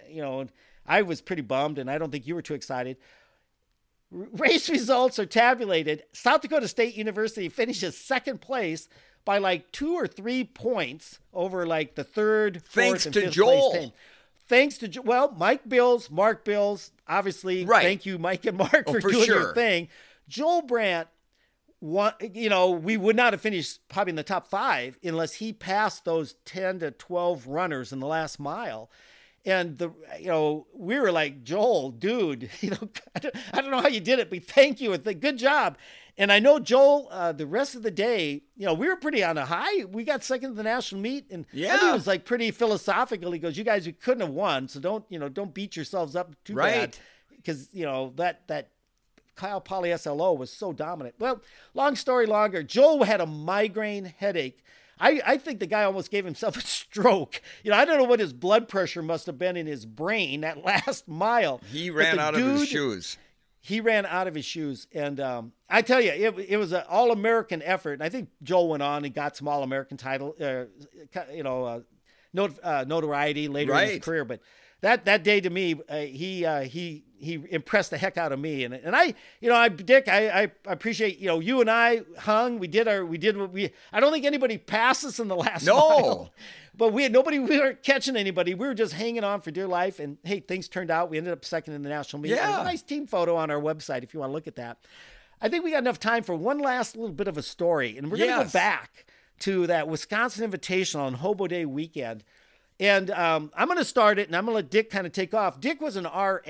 you 0.09 0.21
know, 0.21 0.41
and 0.41 0.53
I 0.87 1.03
was 1.03 1.21
pretty 1.21 1.43
bummed 1.43 1.79
and 1.79 1.91
I 1.91 1.99
don't 1.99 2.11
think 2.11 2.27
you 2.27 2.35
were 2.35 2.43
too 2.43 2.55
excited. 2.55 2.97
Race 4.11 4.69
results 4.71 5.19
are 5.19 5.27
tabulated. 5.27 6.05
South 6.13 6.41
Dakota 6.43 6.69
State 6.69 6.95
University 6.97 7.49
finishes 7.49 7.97
second 7.97 8.41
place 8.41 8.89
by 9.25 9.39
like 9.39 9.73
two 9.73 9.95
or 9.95 10.07
three 10.07 10.45
points 10.45 11.19
over 11.35 11.67
like 11.67 11.97
the 11.97 12.05
third, 12.05 12.63
fourth, 12.63 12.73
Thanks 12.73 13.07
and 13.07 13.15
to 13.15 13.21
fifth 13.23 13.33
Joel. 13.33 13.71
place 13.71 13.83
team. 13.83 13.93
Thanks 14.49 14.79
to 14.79 15.01
well, 15.03 15.35
Mike 15.37 15.69
Bills, 15.69 16.09
Mark 16.09 16.45
Bills, 16.45 16.93
obviously. 17.09 17.65
Right. 17.65 17.83
Thank 17.83 18.07
you, 18.07 18.17
Mike 18.19 18.47
and 18.47 18.57
Mark, 18.59 18.85
Oh, 18.87 18.93
for, 18.93 19.01
for 19.01 19.11
doing 19.11 19.25
sure. 19.25 19.41
your 19.41 19.55
thing. 19.55 19.89
Joel 20.29 20.63
Brandt, 20.63 21.09
one, 21.87 22.15
you 22.35 22.49
know, 22.49 22.71
we 22.71 22.97
would 22.97 23.17
not 23.17 23.33
have 23.33 23.41
finished 23.41 23.87
probably 23.89 24.11
in 24.11 24.17
the 24.17 24.23
top 24.25 24.49
five 24.49 24.99
unless 25.05 25.35
he 25.35 25.53
passed 25.53 26.05
those 26.05 26.35
ten 26.45 26.81
to 26.81 26.91
twelve 26.91 27.47
runners 27.47 27.93
in 27.93 28.01
the 28.01 28.07
last 28.07 28.39
mile. 28.41 28.91
And 29.45 29.79
the 29.79 29.91
you 30.19 30.27
know 30.27 30.67
we 30.75 30.99
were 30.99 31.13
like 31.13 31.45
Joel, 31.45 31.93
dude, 31.93 32.51
you 32.61 32.71
know 32.71 32.89
I 33.15 33.19
don't, 33.21 33.35
I 33.55 33.61
don't 33.63 33.71
know 33.71 33.81
how 33.81 33.89
you 33.89 34.01
did 34.01 34.19
it, 34.19 34.31
but 34.31 34.45
thank 34.45 34.81
you 34.81 34.97
good 34.99 35.39
job. 35.39 35.79
And 36.19 36.33
I 36.33 36.39
know 36.41 36.59
Joel, 36.59 37.09
uh, 37.11 37.33
the 37.33 37.47
rest 37.47 37.75
of 37.75 37.83
the 37.83 37.91
day, 37.91 38.43
you 38.57 38.65
know, 38.65 38.73
we 38.73 38.89
were 38.89 38.97
pretty 38.97 39.23
on 39.23 39.37
a 39.37 39.45
high. 39.45 39.85
We 39.85 40.03
got 40.03 40.25
second 40.25 40.51
to 40.51 40.57
the 40.57 40.63
national 40.63 41.03
meet, 41.03 41.27
and 41.31 41.45
Yeah. 41.53 41.79
he 41.79 41.93
was 41.93 42.07
like 42.07 42.25
pretty 42.25 42.51
philosophical. 42.51 43.31
He 43.33 43.39
goes, 43.39 43.57
"You 43.59 43.65
guys, 43.65 43.87
you 43.87 43.93
couldn't 43.93 44.23
have 44.23 44.31
won, 44.31 44.67
so 44.67 44.81
don't 44.81 45.05
you 45.11 45.19
know, 45.19 45.29
don't 45.29 45.53
beat 45.55 45.77
yourselves 45.77 46.17
up 46.17 46.35
too 46.45 46.55
bad, 46.57 46.97
because 47.37 47.69
you 47.73 47.85
know 47.85 48.13
that 48.17 48.49
that 48.49 48.71
Cal 49.37 49.61
Poly 49.61 49.97
SLO 49.97 50.33
was 50.33 50.51
so 50.51 50.73
dominant. 50.73 51.15
Well, 51.19 51.41
long 51.75 51.97
story 51.97 52.27
longer, 52.27 52.63
Joel 52.63 53.05
had 53.05 53.21
a 53.21 53.27
migraine 53.27 54.15
headache. 54.19 54.63
I, 54.99 55.21
I 55.27 55.37
think 55.37 55.61
the 55.61 55.67
guy 55.67 55.85
almost 55.85 56.11
gave 56.11 56.25
himself 56.25 56.57
a 56.57 56.61
stroke. 56.67 57.41
You 57.63 57.71
know, 57.71 57.77
I 57.77 57.85
don't 57.85 57.99
know 57.99 58.05
what 58.05 58.21
his 58.21 58.33
blood 58.33 58.69
pressure 58.69 59.03
must 59.03 59.27
have 59.27 59.39
been 59.39 59.57
in 59.57 59.67
his 59.67 59.85
brain 59.85 60.41
that 60.41 60.65
last 60.65 61.07
mile. 61.07 61.61
He 61.71 61.91
ran 61.91 62.19
out 62.19 62.35
of 62.35 62.41
his 62.41 62.69
shoes. 62.69 63.19
He 63.61 63.81
ran 63.81 64.07
out 64.07 64.29
of 64.29 64.35
his 64.35 64.45
shoes. 64.45 64.87
And 64.95 65.19
um, 65.19 65.53
I 65.69 65.83
tell 65.83 66.01
you, 66.01 66.11
it, 66.11 66.39
it 66.49 66.57
was 66.57 66.73
an 66.73 66.85
all 66.89 67.11
American 67.11 67.63
effort. 67.63 67.95
And 67.95 68.03
I 68.03 68.09
think 68.09 68.29
Joel 68.43 68.69
went 68.69 68.83
on 68.83 69.05
and 69.05 69.13
got 69.13 69.37
some 69.37 69.49
all 69.49 69.63
American 69.65 69.97
title, 69.97 70.37
uh, 70.41 70.65
you 71.33 71.43
know, 71.43 71.65
uh, 71.65 71.81
not, 72.33 72.53
uh, 72.63 72.85
notoriety 72.87 73.49
later 73.49 73.75
in 73.75 73.89
his 73.89 73.99
career. 74.05 74.25
But 74.25 74.41
that, 74.83 75.05
that 75.07 75.25
day 75.25 75.41
to 75.41 75.51
me, 75.51 75.75
uh, 75.89 75.97
he, 75.99 76.45
uh, 76.45 76.63
he, 76.63 77.05
he 77.19 77.43
impressed 77.51 77.91
the 77.91 77.99
heck 77.99 78.19
out 78.19 78.31
of 78.33 78.39
me. 78.39 78.65
And, 78.65 78.75
and 78.75 78.95
I, 78.95 79.15
you 79.41 79.49
know, 79.49 79.55
I, 79.57 79.69
Dick, 79.69 80.07
I, 80.07 80.43
I 80.43 80.51
appreciate, 80.67 81.19
you 81.19 81.27
know, 81.27 81.41
you 81.41 81.61
and 81.61 81.71
I 81.71 82.03
hung, 82.19 82.59
we 82.59 82.67
did 82.69 82.87
our, 82.87 83.05
we 83.05 83.17
did 83.19 83.37
what 83.39 83.53
we, 83.53 83.71
I 83.93 84.01
don't 84.01 84.13
think 84.13 84.25
anybody 84.27 84.59
passed 84.59 85.05
us 85.05 85.19
in 85.19 85.29
the 85.29 85.37
last 85.37 85.65
No. 85.67 85.75
mile. 85.77 86.33
But 86.79 86.93
we 86.93 87.05
had 87.05 87.13
nobody, 87.13 87.39
we 87.39 87.59
weren't 87.59 87.83
catching 87.83 88.17
anybody. 88.17 88.53
We 88.53 88.67
were 88.67 88.75
just 88.75 88.93
hanging 88.93 89.25
on 89.25 89.41
for 89.41 89.51
dear 89.51 89.67
life. 89.67 89.99
And 89.99 90.19
hey, 90.25 90.41
things 90.41 90.69
turned 90.69 90.91
out. 90.91 91.09
We 91.09 91.17
ended 91.17 91.33
up 91.33 91.43
second 91.43 91.73
in 91.73 91.81
the 91.81 91.89
national 91.89 92.21
meet. 92.21 92.33
Yeah. 92.33 92.61
a 92.61 92.65
nice 92.65 92.83
team 92.83 93.07
photo 93.07 93.35
on 93.35 93.51
our 93.51 93.59
website 93.59 94.03
if 94.03 94.13
you 94.13 94.21
want 94.21 94.29
to 94.29 94.35
look 94.35 94.47
at 94.47 94.57
that. 94.57 94.77
I 95.41 95.49
think 95.49 95.65
we 95.65 95.71
got 95.71 95.79
enough 95.79 95.99
time 95.99 96.23
for 96.23 96.35
one 96.35 96.59
last 96.59 96.95
little 96.95 97.15
bit 97.15 97.29
of 97.29 97.39
a 97.39 97.43
story. 97.43 97.97
And 97.97 98.11
we're 98.11 98.19
going 98.19 98.39
to 98.39 98.45
go 98.45 98.51
back 98.51 99.07
to 99.39 99.67
that 99.69 99.89
Wisconsin 99.89 100.51
Invitational 100.51 101.01
on 101.01 101.15
Hobo 101.15 101.47
Day 101.47 101.65
weekend. 101.65 102.25
And 102.79 103.11
um, 103.13 103.51
I'm 103.57 103.69
going 103.69 103.79
to 103.79 103.85
start 103.87 104.19
it 104.19 104.27
and 104.27 104.37
I'm 104.37 104.45
going 104.45 104.53
to 104.53 104.57
let 104.57 104.71
Dick 104.71 104.91
kind 104.91 105.07
of 105.07 105.13
take 105.13 105.33
off. 105.33 105.61
Dick 105.61 105.81
was 105.81 105.97
an 105.97 106.05
RA, 106.05 106.41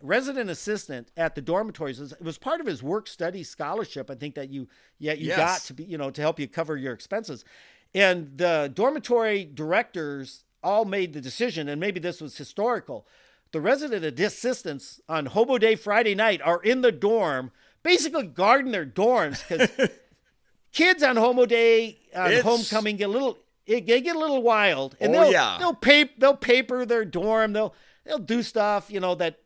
resident 0.00 0.48
assistant 0.48 1.08
at 1.16 1.34
the 1.34 1.42
dormitories. 1.42 2.00
It 2.00 2.22
was- 2.22 2.38
part 2.38 2.60
of 2.60 2.66
his 2.66 2.82
work 2.82 3.06
study 3.06 3.42
scholarship, 3.42 4.10
I 4.10 4.14
think, 4.14 4.34
that 4.36 4.48
you, 4.50 4.66
yeah, 4.98 5.12
you 5.12 5.26
Yes. 5.28 5.36
got 5.36 5.60
to 5.66 5.74
be, 5.74 5.84
you 5.84 5.98
know, 5.98 6.10
to 6.10 6.20
help 6.22 6.40
you 6.40 6.48
cover 6.48 6.76
your 6.76 6.94
expenses. 6.94 7.44
And 7.94 8.38
the 8.38 8.70
dormitory 8.74 9.44
directors 9.44 10.44
all 10.62 10.86
made 10.86 11.12
the 11.12 11.20
decision, 11.20 11.68
and 11.68 11.78
maybe 11.78 12.00
this 12.00 12.20
was 12.22 12.38
historical. 12.38 13.06
The 13.52 13.60
resident 13.60 14.18
assistants 14.18 15.00
on 15.08 15.26
Hobo 15.26 15.58
Day 15.58 15.76
Friday 15.76 16.14
night 16.14 16.40
are 16.42 16.62
in 16.62 16.80
the 16.80 16.90
dorm, 16.90 17.52
basically 17.82 18.26
guarding 18.26 18.72
their 18.72 18.86
dorms 18.86 19.46
because 19.46 19.90
kids 20.72 21.02
on 21.02 21.16
Hobo 21.16 21.44
Day 21.46 21.98
on 22.16 22.28
It's- 22.28 22.42
homecoming 22.42 22.96
get 22.96 23.10
a 23.10 23.12
little 23.12 23.38
it, 23.66 23.86
they 23.86 24.00
get 24.00 24.16
a 24.16 24.18
little 24.18 24.42
wild, 24.42 24.96
and 25.00 25.14
Oh, 25.14 25.20
they'll 25.22 25.32
yeah. 25.32 25.56
they'll 25.58 25.74
paper 25.74 26.12
they'll 26.18 26.36
paper 26.36 26.84
their 26.84 27.04
dorm. 27.04 27.52
They'll 27.52 27.74
they'll 28.04 28.18
do 28.18 28.42
stuff 28.42 28.90
you 28.90 29.00
know 29.00 29.14
that 29.16 29.40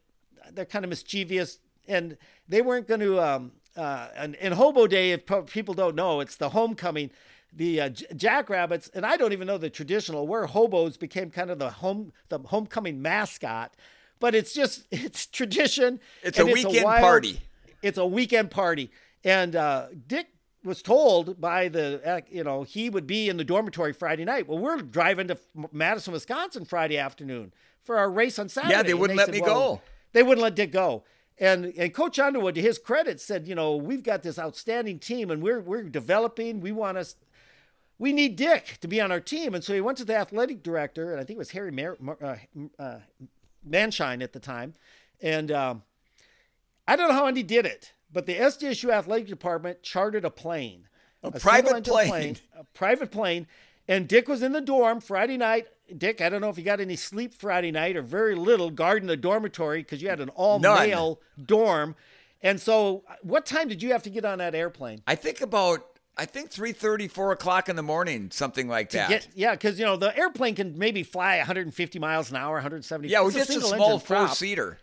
they're 0.52 0.64
kind 0.64 0.84
of 0.84 0.88
mischievous, 0.88 1.58
and 1.86 2.16
they 2.48 2.62
weren't 2.62 2.88
going 2.88 3.00
to. 3.00 3.20
Um, 3.20 3.52
uh, 3.76 4.08
and, 4.16 4.34
and 4.36 4.54
Hobo 4.54 4.88
Day, 4.88 5.12
if 5.12 5.20
people 5.46 5.72
don't 5.72 5.94
know, 5.94 6.20
it's 6.20 6.36
the 6.36 6.48
homecoming. 6.48 7.10
The 7.52 7.80
uh, 7.80 7.88
J- 7.90 8.06
Jackrabbits, 8.16 8.90
and 8.92 9.06
I 9.06 9.16
don't 9.16 9.32
even 9.32 9.46
know 9.46 9.56
the 9.56 9.70
traditional 9.70 10.26
where 10.26 10.46
hobos 10.46 10.96
became 10.98 11.30
kind 11.30 11.48
of 11.50 11.58
the 11.58 11.70
home 11.70 12.12
the 12.28 12.38
homecoming 12.40 13.00
mascot, 13.00 13.72
but 14.20 14.34
it's 14.34 14.52
just 14.52 14.86
it's 14.90 15.26
tradition. 15.26 16.00
It's 16.22 16.38
a 16.38 16.44
weekend 16.44 16.84
wild- 16.84 17.00
party. 17.02 17.40
it's 17.82 17.96
a 17.98 18.06
weekend 18.06 18.50
party. 18.50 18.90
And 19.24 19.54
uh, 19.56 19.86
Dick 20.06 20.26
was 20.68 20.82
told 20.82 21.40
by 21.40 21.68
the, 21.68 22.00
uh, 22.06 22.20
you 22.30 22.44
know, 22.44 22.62
he 22.62 22.88
would 22.88 23.06
be 23.06 23.28
in 23.28 23.36
the 23.36 23.44
dormitory 23.44 23.92
Friday 23.92 24.24
night. 24.24 24.46
Well, 24.46 24.58
we're 24.58 24.76
driving 24.76 25.28
to 25.28 25.38
Madison, 25.72 26.12
Wisconsin 26.12 26.64
Friday 26.64 26.98
afternoon 26.98 27.52
for 27.82 27.98
our 27.98 28.10
race 28.10 28.38
on 28.38 28.48
Saturday. 28.48 28.74
Yeah, 28.74 28.82
they 28.82 28.94
wouldn't 28.94 29.16
let 29.16 29.26
said, 29.26 29.34
me 29.34 29.40
well, 29.40 29.76
go. 29.76 29.82
They 30.12 30.22
wouldn't 30.22 30.42
let 30.42 30.54
Dick 30.54 30.70
go. 30.70 31.02
And 31.40 31.72
and 31.76 31.94
Coach 31.94 32.18
Underwood, 32.18 32.56
to 32.56 32.60
his 32.60 32.78
credit, 32.78 33.20
said, 33.20 33.46
you 33.46 33.54
know, 33.54 33.76
we've 33.76 34.02
got 34.02 34.22
this 34.22 34.38
outstanding 34.38 34.98
team, 34.98 35.30
and 35.30 35.40
we're 35.40 35.60
we're 35.60 35.84
developing. 35.84 36.60
We 36.60 36.72
want 36.72 36.98
us, 36.98 37.14
we 37.96 38.12
need 38.12 38.34
Dick 38.34 38.78
to 38.80 38.88
be 38.88 39.00
on 39.00 39.12
our 39.12 39.20
team. 39.20 39.54
And 39.54 39.62
so 39.62 39.72
he 39.72 39.80
went 39.80 39.98
to 39.98 40.04
the 40.04 40.16
athletic 40.16 40.62
director, 40.64 41.12
and 41.12 41.20
I 41.20 41.24
think 41.24 41.36
it 41.36 41.38
was 41.38 41.52
Harry 41.52 41.70
Mar- 41.70 42.18
uh, 42.20 42.36
uh, 42.78 42.98
Manshine 43.64 44.22
at 44.22 44.32
the 44.32 44.40
time, 44.40 44.74
and 45.20 45.52
um, 45.52 45.82
I 46.88 46.96
don't 46.96 47.08
know 47.08 47.14
how 47.14 47.26
Undy 47.26 47.44
did 47.44 47.66
it, 47.66 47.92
but 48.12 48.26
the 48.26 48.34
SDSU 48.34 48.90
athletic 48.90 49.26
department 49.26 49.82
chartered 49.82 50.24
a 50.24 50.30
plane, 50.30 50.88
a, 51.22 51.30
private 51.32 51.84
single-engine 51.84 52.10
plane. 52.10 52.36
a 52.58 52.64
private 52.74 53.10
plane, 53.10 53.46
and 53.86 54.08
Dick 54.08 54.28
was 54.28 54.42
in 54.42 54.52
the 54.52 54.60
dorm 54.60 55.00
Friday 55.00 55.36
night. 55.36 55.66
Dick, 55.96 56.20
I 56.20 56.28
don't 56.28 56.40
know 56.40 56.50
if 56.50 56.58
you 56.58 56.64
got 56.64 56.80
any 56.80 56.96
sleep 56.96 57.34
Friday 57.34 57.70
night 57.70 57.96
or 57.96 58.02
very 58.02 58.34
little 58.34 58.70
guarding 58.70 59.06
the 59.06 59.16
dormitory 59.16 59.82
because 59.82 60.02
you 60.02 60.08
had 60.08 60.20
an 60.20 60.28
all 60.30 60.58
male 60.58 61.20
dorm. 61.42 61.96
And 62.42 62.60
so, 62.60 63.04
what 63.22 63.46
time 63.46 63.68
did 63.68 63.82
you 63.82 63.92
have 63.92 64.02
to 64.04 64.10
get 64.10 64.24
on 64.24 64.38
that 64.38 64.54
airplane? 64.54 65.02
I 65.06 65.14
think 65.14 65.40
about 65.40 65.84
I 66.18 66.26
think 66.26 66.50
3:30, 66.50 67.08
4 67.08 67.32
o'clock 67.32 67.68
in 67.68 67.76
the 67.76 67.82
morning, 67.82 68.30
something 68.32 68.66
like 68.66 68.90
that. 68.90 69.08
Get, 69.08 69.28
yeah, 69.34 69.52
because 69.52 69.78
you 69.78 69.84
know 69.84 69.96
the 69.96 70.16
airplane 70.16 70.56
can 70.56 70.76
maybe 70.76 71.04
fly 71.04 71.36
150 71.38 71.98
miles 72.00 72.30
an 72.30 72.36
hour, 72.36 72.54
170. 72.54 73.08
yeah, 73.08 73.20
it 73.20 73.24
was 73.24 73.36
it's 73.36 73.46
just 73.46 73.58
a, 73.58 73.62
single 73.62 73.76
small 73.76 73.98
four 74.00 74.28
seater. 74.28 74.78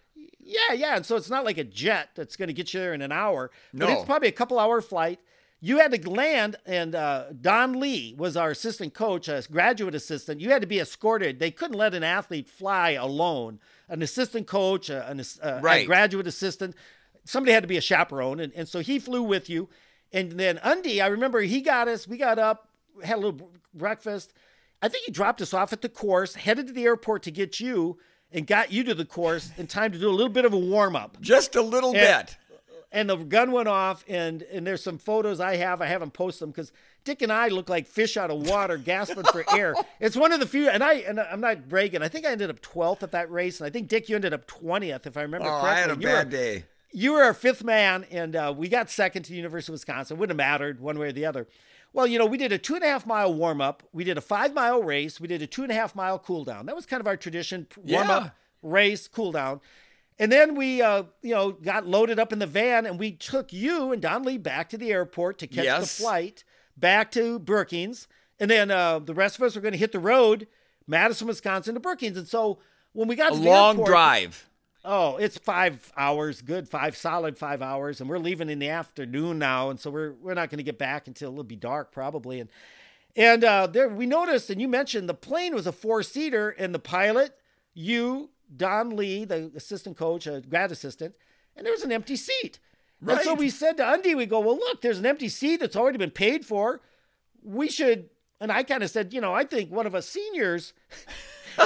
Yeah, 0.48 0.74
yeah, 0.76 0.96
and 0.96 1.04
so 1.06 1.16
it's 1.16 1.30
not 1.30 1.44
like 1.44 1.58
a 1.58 1.64
jet 1.64 2.10
that's 2.16 2.36
going 2.36 2.48
to 2.50 2.54
get 2.54 2.72
you 2.74 2.80
there 2.80 2.94
in 2.94 3.02
an 3.02 3.12
hour. 3.12 3.50
But 3.74 3.88
No. 3.90 3.94
it's 3.96 4.06
probably 4.06 4.28
a 4.28 4.32
couple 4.34 4.60
hour 4.60 4.80
flight. 4.80 5.20
You 5.60 5.80
had 5.80 5.92
to 5.94 6.10
land, 6.10 6.58
and 6.68 6.94
uh, 6.94 7.26
Don 7.42 7.80
Lee 7.80 8.14
was 8.16 8.38
our 8.38 8.52
assistant 8.52 8.94
coach, 8.94 9.28
a 9.28 9.42
graduate 9.52 9.96
assistant. 9.96 10.40
You 10.42 10.52
had 10.52 10.62
to 10.62 10.68
be 10.68 10.80
escorted. 10.80 11.40
They 11.40 11.50
couldn't 11.50 11.78
let 11.78 11.96
an 11.96 12.04
athlete 12.04 12.48
fly 12.48 12.92
alone. 12.92 13.60
An 13.90 14.04
assistant 14.04 14.46
coach, 14.46 14.90
a, 14.90 15.10
an, 15.10 15.20
ass- 15.20 15.40
uh, 15.42 15.62
a 15.68 15.86
graduate 15.86 16.28
assistant, 16.28 16.76
somebody 17.24 17.52
had 17.54 17.64
to 17.64 17.68
be 17.68 17.78
a 17.78 17.82
chaperone, 17.82 18.40
and, 18.40 18.54
and 18.54 18.68
so 18.68 18.80
he 18.82 19.00
flew 19.00 19.24
with 19.24 19.50
you. 19.50 19.68
And 20.14 20.34
then 20.34 20.60
Undy, 20.62 21.02
I 21.02 21.08
remember 21.08 21.42
he 21.42 21.62
got 21.62 21.88
us. 21.88 22.08
We 22.08 22.18
got 22.18 22.38
up, 22.38 22.70
had 23.04 23.16
a 23.16 23.22
little 23.22 23.50
breakfast. 23.74 24.32
I 24.84 24.90
think 24.90 25.06
he 25.06 25.12
dropped 25.12 25.42
us 25.42 25.54
off 25.54 25.74
at 25.74 25.82
the 25.82 25.90
course, 25.90 26.36
headed 26.36 26.68
to 26.68 26.74
the 26.74 26.84
airport 26.84 27.24
to 27.24 27.32
get 27.32 27.60
you, 27.60 27.98
and 28.36 28.45
got 28.45 28.71
you 28.71 28.84
to 28.84 28.93
the 28.93 29.06
course 29.06 29.52
in 29.58 29.65
time 29.65 29.91
to 29.91 29.98
do 29.98 30.08
a 30.10 30.12
little 30.12 30.30
bit 30.32 30.45
of 30.45 30.54
a 30.54 30.58
warm 30.58 30.95
up 30.95 31.17
Just 31.21 31.56
a 31.56 31.62
little 31.62 31.95
And- 31.95 32.28
bit. 32.28 32.38
and 32.91 33.10
the 33.10 33.15
gun 33.15 33.52
went 33.52 33.67
off 33.67 34.06
and 34.08 34.43
and 34.43 34.67
there's 34.67 34.84
some 34.84 34.98
photos 35.00 35.39
i 35.39 35.56
have 35.56 35.82
i 35.82 35.86
haven't 35.88 36.12
posted 36.13 36.43
them 36.43 36.52
because 36.52 36.71
dick 37.04 37.21
and 37.24 37.32
i 37.32 37.48
look 37.48 37.67
like 37.69 37.88
fish 37.88 38.15
out 38.17 38.30
of 38.30 38.48
water 38.48 38.78
gasping 38.78 39.24
for 39.32 39.43
air 39.56 39.74
it's 40.00 40.15
one 40.15 40.32
of 40.32 40.39
the 40.39 40.45
few 40.45 40.69
and 40.69 40.84
i 40.84 40.93
and 40.95 41.19
i'm 41.19 41.41
not 41.41 41.67
bragging 41.67 42.02
i 42.04 42.08
think 42.08 42.26
i 42.26 42.30
ended 42.32 42.50
up 42.50 42.62
12th 42.62 43.02
at 43.04 43.12
that 43.12 43.30
race 43.32 43.60
and 43.60 43.67
i 43.67 43.69
think 43.71 43.88
dick 43.88 44.08
you 44.08 44.15
ended 44.15 44.34
up 44.34 44.45
20th 44.48 45.06
if 45.08 45.17
i 45.17 45.21
remember 45.24 45.48
Oh, 45.48 45.62
correctly 45.62 45.69
I 45.71 45.80
had 45.82 45.89
a 45.89 45.93
you 45.93 46.08
were- 46.08 46.13
bad 46.15 46.30
day. 46.30 46.63
you 46.91 47.12
were 47.13 47.24
our 47.24 47.34
fifth 47.34 47.63
man, 47.63 48.06
and 48.12 48.36
uh, 48.38 48.54
we 48.56 48.69
got 48.69 48.89
second 48.89 49.24
to 49.24 49.30
the 49.32 49.36
University 49.36 49.71
of 49.71 49.76
Wisconsin. 49.76 50.17
Wouldn't 50.17 50.39
have 50.39 50.48
mattered 50.50 50.80
one 50.80 50.98
way 50.98 51.08
or 51.08 51.12
the 51.12 51.26
other. 51.26 51.45
Well, 51.96 52.06
you 52.06 52.20
know, 52.20 52.26
we 52.26 52.38
did 52.38 52.52
a 52.52 52.58
two 52.58 52.76
and 52.76 52.84
a 52.84 52.88
half 52.88 53.06
mile 53.08 53.34
warm 53.34 53.62
up. 53.62 53.82
We 53.94 54.04
did 54.04 54.18
a 54.18 54.22
five 54.22 54.54
mile 54.54 54.84
race. 54.84 55.18
We 55.20 55.30
did 55.30 55.42
a 55.42 55.48
two 55.48 55.64
and 55.64 55.72
a 55.72 55.76
half 55.76 55.96
mile 55.96 56.20
cool 56.20 56.44
down. 56.44 56.66
That 56.66 56.76
was 56.76 56.86
kind 56.86 57.00
of 57.00 57.08
our 57.08 57.16
tradition: 57.16 57.68
warm 57.78 58.08
Yeah. 58.10 58.16
up, 58.18 58.36
race, 58.62 59.08
cool 59.08 59.32
down. 59.32 59.62
And 60.20 60.30
then 60.32 60.56
we, 60.56 60.82
uh, 60.82 61.04
you 61.22 61.34
know, 61.34 61.52
got 61.54 61.88
loaded 61.88 62.20
up 62.20 62.34
in 62.34 62.40
the 62.40 62.48
van, 62.48 62.86
and 62.86 63.00
we 63.00 63.12
took 63.14 63.54
you 63.54 63.94
and 63.94 64.02
Don 64.02 64.24
Lee 64.24 64.38
back 64.38 64.68
to 64.70 64.78
the 64.78 64.92
airport 64.92 65.38
to 65.40 65.48
catch 65.48 65.64
Yes. 65.66 65.98
the 65.98 66.04
flight 66.04 66.44
back 66.76 67.12
to 67.12 67.40
Brookings. 67.40 68.08
And 68.40 68.52
then 68.52 68.72
uh, 68.72 69.00
the 69.00 69.14
rest 69.14 69.38
of 69.38 69.44
us 69.44 69.56
were 69.56 69.62
going 69.62 69.72
to 69.72 69.78
hit 69.78 69.94
the 69.94 70.00
road, 70.00 70.48
Madison, 70.88 71.28
Wisconsin, 71.28 71.76
to 71.76 71.80
Brookings. 71.80 72.18
And 72.18 72.28
so 72.28 72.60
when 72.92 73.08
we 73.08 73.16
got 73.16 73.32
A 73.32 73.36
to 73.36 73.42
the 73.42 73.48
long 73.50 73.76
airport- 73.76 73.88
drive. 73.88 74.50
Oh, 74.88 75.17
it's 75.17 75.38
five 75.38 75.91
hours, 75.98 76.41
good 76.43 76.69
five, 76.69 76.95
solid 76.95 77.38
five 77.38 77.62
hours, 77.62 78.00
and 78.00 78.10
we're 78.10 78.19
leaving 78.19 78.50
in 78.50 78.60
the 78.60 78.69
afternoon 78.69 79.39
now, 79.39 79.69
and 79.71 79.80
so 79.80 79.89
we're 79.89 80.13
we're 80.21 80.34
not 80.36 80.50
going 80.50 80.60
to 80.60 80.63
get 80.63 80.78
back 80.78 81.08
until 81.08 81.32
it'll 81.32 81.43
be 81.43 81.56
dark 81.56 81.91
probably. 81.91 82.39
And 82.39 82.50
and 83.15 83.43
uh, 83.43 83.67
there 83.67 83.89
we 83.89 84.06
noticed, 84.06 84.50
and 84.50 84.62
you 84.62 84.67
mentioned 84.67 85.10
the 85.10 85.13
plane 85.15 85.56
was 85.56 85.65
a 85.65 85.71
four 85.71 86.04
seater, 86.04 86.50
and 86.50 86.74
the 86.76 86.80
pilot, 86.80 87.36
you, 87.74 88.30
Don 88.56 88.95
Lee, 88.95 89.26
the 89.26 89.52
assistant 89.56 89.98
coach, 89.98 90.28
a 90.28 90.41
grad 90.41 90.71
assistant, 90.71 91.15
and 91.56 91.65
there 91.65 91.74
was 91.74 91.84
an 91.84 91.91
empty 91.91 92.15
seat. 92.15 92.60
And 93.08 93.19
so 93.21 93.34
we 93.34 93.50
said 93.50 93.78
to 93.78 93.88
Undy, 93.88 94.15
we 94.15 94.26
go, 94.26 94.39
well, 94.39 94.56
look, 94.56 94.82
there's 94.82 94.98
an 95.00 95.06
empty 95.06 95.30
seat 95.30 95.58
that's 95.60 95.76
already 95.76 95.98
been 95.98 96.12
paid 96.12 96.45
for. 96.45 96.82
We 97.43 97.69
should, 97.69 98.10
and 98.39 98.52
I 98.52 98.63
kind 98.63 98.82
of 98.84 98.89
said, 98.89 99.13
you 99.13 99.21
know, 99.21 99.34
I 99.34 99.43
think 99.43 99.69
one 99.71 99.86
of 99.86 99.93
us 99.93 100.08
seniors 100.08 100.74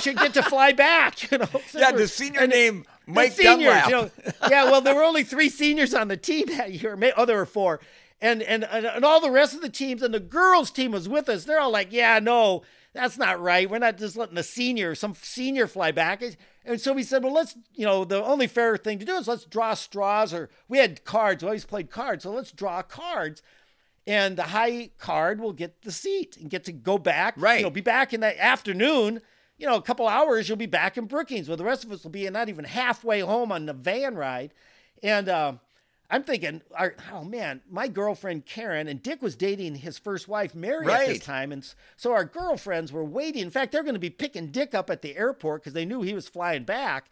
should 0.02 0.18
get 0.18 0.34
to 0.34 0.44
fly 0.44 0.74
back. 0.74 1.20
You 1.32 1.38
know, 1.38 1.48
Yeah, 1.74 1.92
the 1.92 2.08
senior 2.08 2.42
and- 2.42 2.52
name 2.52 2.86
the 3.14 3.30
seniors, 3.30 3.86
you 3.86 3.92
know, 3.92 4.12
yeah, 4.50 4.66
well, 4.66 4.82
there 4.82 4.96
were 4.96 5.04
only 5.04 5.24
three 5.24 5.50
seniors 5.50 5.94
on 5.94 6.08
the 6.08 6.18
team 6.18 6.48
that 6.58 6.72
year. 6.72 6.98
Oh, 7.16 7.26
there 7.26 7.38
were 7.38 7.46
four. 7.46 7.80
And, 8.22 8.42
and 8.42 8.66
and 8.66 8.86
and 8.86 9.06
all 9.06 9.22
the 9.22 9.32
rest 9.32 9.54
of 9.54 9.62
the 9.62 9.70
teams 9.70 10.02
and 10.02 10.14
the 10.14 10.20
girls 10.20 10.72
team 10.72 10.92
was 10.92 11.08
with 11.08 11.30
us. 11.30 11.46
They're 11.46 11.62
all 11.62 11.72
like, 11.72 11.94
"Yeah, 11.94 12.20
no, 12.20 12.64
that's 12.94 13.18
not 13.18 13.40
right. 13.40 13.70
We're 13.70 13.80
not 13.80 13.98
just 13.98 14.18
letting 14.18 14.36
the 14.36 14.44
senior, 14.44 14.94
some 14.94 15.16
senior 15.16 15.68
fly 15.68 15.92
back." 15.92 16.22
And 16.66 16.82
so 16.82 16.92
we 16.92 17.04
said, 17.04 17.24
"Well, 17.24 17.34
let's, 17.34 17.56
you 17.74 17.86
know, 17.86 18.04
the 18.04 18.22
only 18.22 18.48
fair 18.48 18.76
thing 18.76 19.00
to 19.00 19.06
do 19.06 19.16
is 19.16 19.30
let's 19.30 19.46
draw 19.46 19.74
straws." 19.74 20.34
Or 20.34 20.50
we 20.68 20.80
had 20.80 21.06
cards. 21.06 21.44
We 21.44 21.48
always 21.48 21.66
played 21.66 21.90
cards, 21.90 22.24
so 22.24 22.32
let's 22.32 22.52
draw 22.52 22.82
cards. 22.82 23.42
And 24.06 24.36
the 24.36 24.44
high 24.44 24.90
card 24.98 25.40
will 25.40 25.54
get 25.54 25.84
the 25.84 25.92
seat 25.92 26.36
and 26.36 26.50
get 26.50 26.66
to 26.66 26.74
go 26.74 26.98
back. 26.98 27.36
Right. 27.38 27.60
You 27.60 27.64
know, 27.64 27.70
be 27.70 27.80
back 27.80 28.14
in 28.14 28.20
that 28.20 28.38
afternoon. 28.38 29.22
You 29.60 29.68
know, 29.68 29.76
a 29.76 29.82
couple 29.82 30.08
hours, 30.08 30.48
you'll 30.48 30.58
be 30.58 30.66
back 30.66 30.98
in 30.98 31.06
Brookings, 31.06 31.48
where 31.48 31.58
the 31.58 31.66
rest 31.66 31.84
of 31.84 31.92
us 31.92 32.04
will 32.04 32.12
be 32.12 32.28
not 32.30 32.50
even 32.50 32.66
halfway 32.66 33.20
home 33.20 33.52
on 33.52 33.66
the 33.66 33.74
van 33.74 34.16
ride. 34.16 34.54
And 35.04 35.30
uh, 35.30 35.54
I'm 36.10 36.24
thinking, 36.24 36.62
our, 36.76 36.96
oh 37.12 37.24
man, 37.24 37.62
my 37.70 37.88
girlfriend 37.88 38.46
Karen 38.46 38.88
and 38.88 39.04
Dick 39.04 39.22
was 39.22 39.36
dating 39.36 39.76
his 39.76 40.00
first 40.00 40.28
wife 40.28 40.56
Mary 40.56 40.88
at 40.88 41.08
this 41.08 41.20
time, 41.20 41.52
and 41.52 41.64
so 41.98 42.14
our 42.14 42.26
girlfriends 42.26 42.92
were 42.92 43.04
waiting. 43.04 43.44
In 43.44 43.52
fact, 43.52 43.72
they're 43.72 43.84
going 43.84 43.94
to 43.94 44.00
be 44.00 44.10
picking 44.10 44.48
Dick 44.48 44.74
up 44.74 44.90
at 44.90 45.04
the 45.04 45.16
airport 45.16 45.62
because 45.62 45.74
they 45.74 45.86
knew 45.86 46.02
he 46.02 46.14
was 46.14 46.28
flying 46.28 46.64
back. 46.64 47.10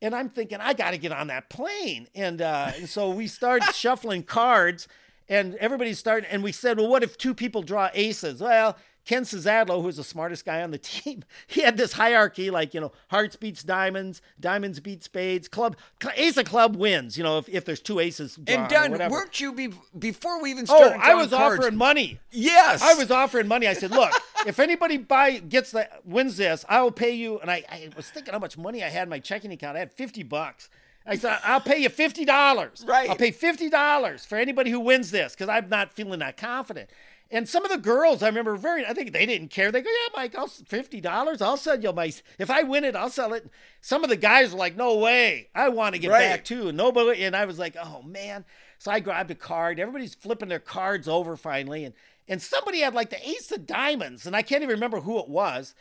And 0.00 0.14
I'm 0.14 0.30
thinking, 0.30 0.58
I 0.60 0.72
got 0.72 0.92
to 0.92 0.98
get 0.98 1.12
on 1.12 1.26
that 1.28 1.50
plane. 1.50 2.06
And, 2.14 2.40
uh, 2.40 2.72
and 2.76 2.88
so 2.88 3.10
we 3.10 3.26
started 3.26 3.70
shuffling 3.74 4.22
cards, 4.22 4.88
and 5.28 5.54
everybody's 5.56 5.98
starting. 5.98 6.28
And 6.30 6.42
we 6.42 6.52
said, 6.52 6.78
well, 6.78 6.88
what 6.88 7.02
if 7.02 7.18
two 7.18 7.34
people 7.34 7.62
draw 7.62 7.90
aces? 7.92 8.40
Well, 8.40 8.76
Ken 9.06 9.22
Cezadlo, 9.22 9.80
who's 9.80 9.96
the 9.96 10.04
smartest 10.04 10.44
guy 10.44 10.62
on 10.62 10.72
the 10.72 10.78
team, 10.78 11.24
he 11.46 11.62
had 11.62 11.76
this 11.76 11.92
hierarchy 11.92 12.50
like, 12.50 12.74
you 12.74 12.80
know, 12.80 12.92
hearts 13.08 13.36
beats 13.36 13.62
diamonds, 13.62 14.20
diamonds 14.38 14.80
beat 14.80 15.02
spades, 15.02 15.48
club, 15.48 15.76
cl- 16.02 16.14
ace 16.16 16.36
of 16.36 16.44
club 16.44 16.76
wins, 16.76 17.16
you 17.16 17.24
know, 17.24 17.38
if, 17.38 17.48
if 17.48 17.64
there's 17.64 17.80
two 17.80 18.00
aces. 18.00 18.36
drawn 18.36 18.92
And 18.92 19.00
or 19.00 19.08
weren't 19.08 19.40
you 19.40 19.52
be, 19.52 19.70
before 19.96 20.42
we 20.42 20.50
even 20.50 20.66
oh, 20.68 20.76
started? 20.76 20.96
Oh. 20.96 21.10
I 21.10 21.14
was 21.14 21.30
cards- 21.30 21.60
offering 21.60 21.76
money. 21.76 22.18
Yes, 22.32 22.82
I 22.82 22.94
was 22.94 23.10
offering 23.10 23.46
money. 23.46 23.66
I 23.68 23.72
said, 23.72 23.92
"Look, 23.92 24.12
if 24.46 24.58
anybody 24.58 24.98
buy 24.98 25.38
gets 25.38 25.70
the 25.70 25.88
wins 26.04 26.36
this, 26.36 26.64
I 26.68 26.82
will 26.82 26.90
pay 26.90 27.12
you." 27.12 27.38
And 27.38 27.50
I, 27.50 27.64
I 27.70 27.90
was 27.96 28.10
thinking 28.10 28.32
how 28.32 28.40
much 28.40 28.58
money 28.58 28.84
I 28.84 28.88
had 28.88 29.04
in 29.04 29.08
my 29.08 29.20
checking 29.20 29.52
account. 29.52 29.76
I 29.76 29.80
had 29.80 29.92
fifty 29.92 30.22
bucks. 30.22 30.68
I 31.06 31.16
said, 31.16 31.38
"I'll 31.44 31.60
pay 31.60 31.78
you 31.78 31.88
fifty 31.88 32.24
dollars. 32.24 32.84
Right. 32.86 33.08
I'll 33.08 33.16
pay 33.16 33.30
fifty 33.30 33.70
dollars 33.70 34.26
for 34.26 34.36
anybody 34.36 34.70
who 34.70 34.80
wins 34.80 35.12
this 35.12 35.34
because 35.34 35.48
I'm 35.48 35.68
not 35.68 35.92
feeling 35.92 36.18
that 36.18 36.36
confident." 36.36 36.90
And 37.28 37.48
some 37.48 37.64
of 37.64 37.72
the 37.72 37.78
girls, 37.78 38.22
I 38.22 38.28
remember 38.28 38.54
very, 38.56 38.86
I 38.86 38.92
think 38.92 39.12
they 39.12 39.26
didn't 39.26 39.48
care. 39.48 39.72
They 39.72 39.80
go, 39.82 39.90
"Yeah, 39.90 40.20
Mike, 40.20 40.36
I'll 40.36 40.46
fifty 40.46 41.00
dollars. 41.00 41.42
I'll 41.42 41.56
sell 41.56 41.80
you 41.80 41.92
my. 41.92 42.12
If 42.38 42.50
I 42.50 42.62
win 42.62 42.84
it, 42.84 42.94
I'll 42.94 43.10
sell 43.10 43.32
it." 43.34 43.50
Some 43.80 44.04
of 44.04 44.10
the 44.10 44.16
guys 44.16 44.52
were 44.52 44.58
like, 44.58 44.76
"No 44.76 44.96
way, 44.96 45.48
I 45.54 45.68
want 45.70 45.94
to 45.96 46.00
get 46.00 46.10
Right. 46.12 46.20
back 46.28 46.44
too." 46.44 46.68
And 46.68 46.76
nobody, 46.76 47.24
and 47.24 47.34
I 47.34 47.44
was 47.44 47.58
like, 47.58 47.76
"Oh 47.82 48.02
man." 48.02 48.44
So 48.78 48.92
I 48.92 49.00
grabbed 49.00 49.30
a 49.32 49.34
card. 49.34 49.80
Everybody's 49.80 50.14
flipping 50.14 50.48
their 50.48 50.60
cards 50.60 51.08
over 51.08 51.36
finally, 51.36 51.84
and 51.84 51.94
and 52.28 52.40
somebody 52.40 52.80
had 52.80 52.94
like 52.94 53.10
the 53.10 53.28
ace 53.28 53.50
of 53.50 53.66
diamonds, 53.66 54.24
and 54.26 54.36
I 54.36 54.42
can't 54.42 54.62
even 54.62 54.74
remember 54.74 55.00
who 55.00 55.18
it 55.18 55.28
was. 55.28 55.74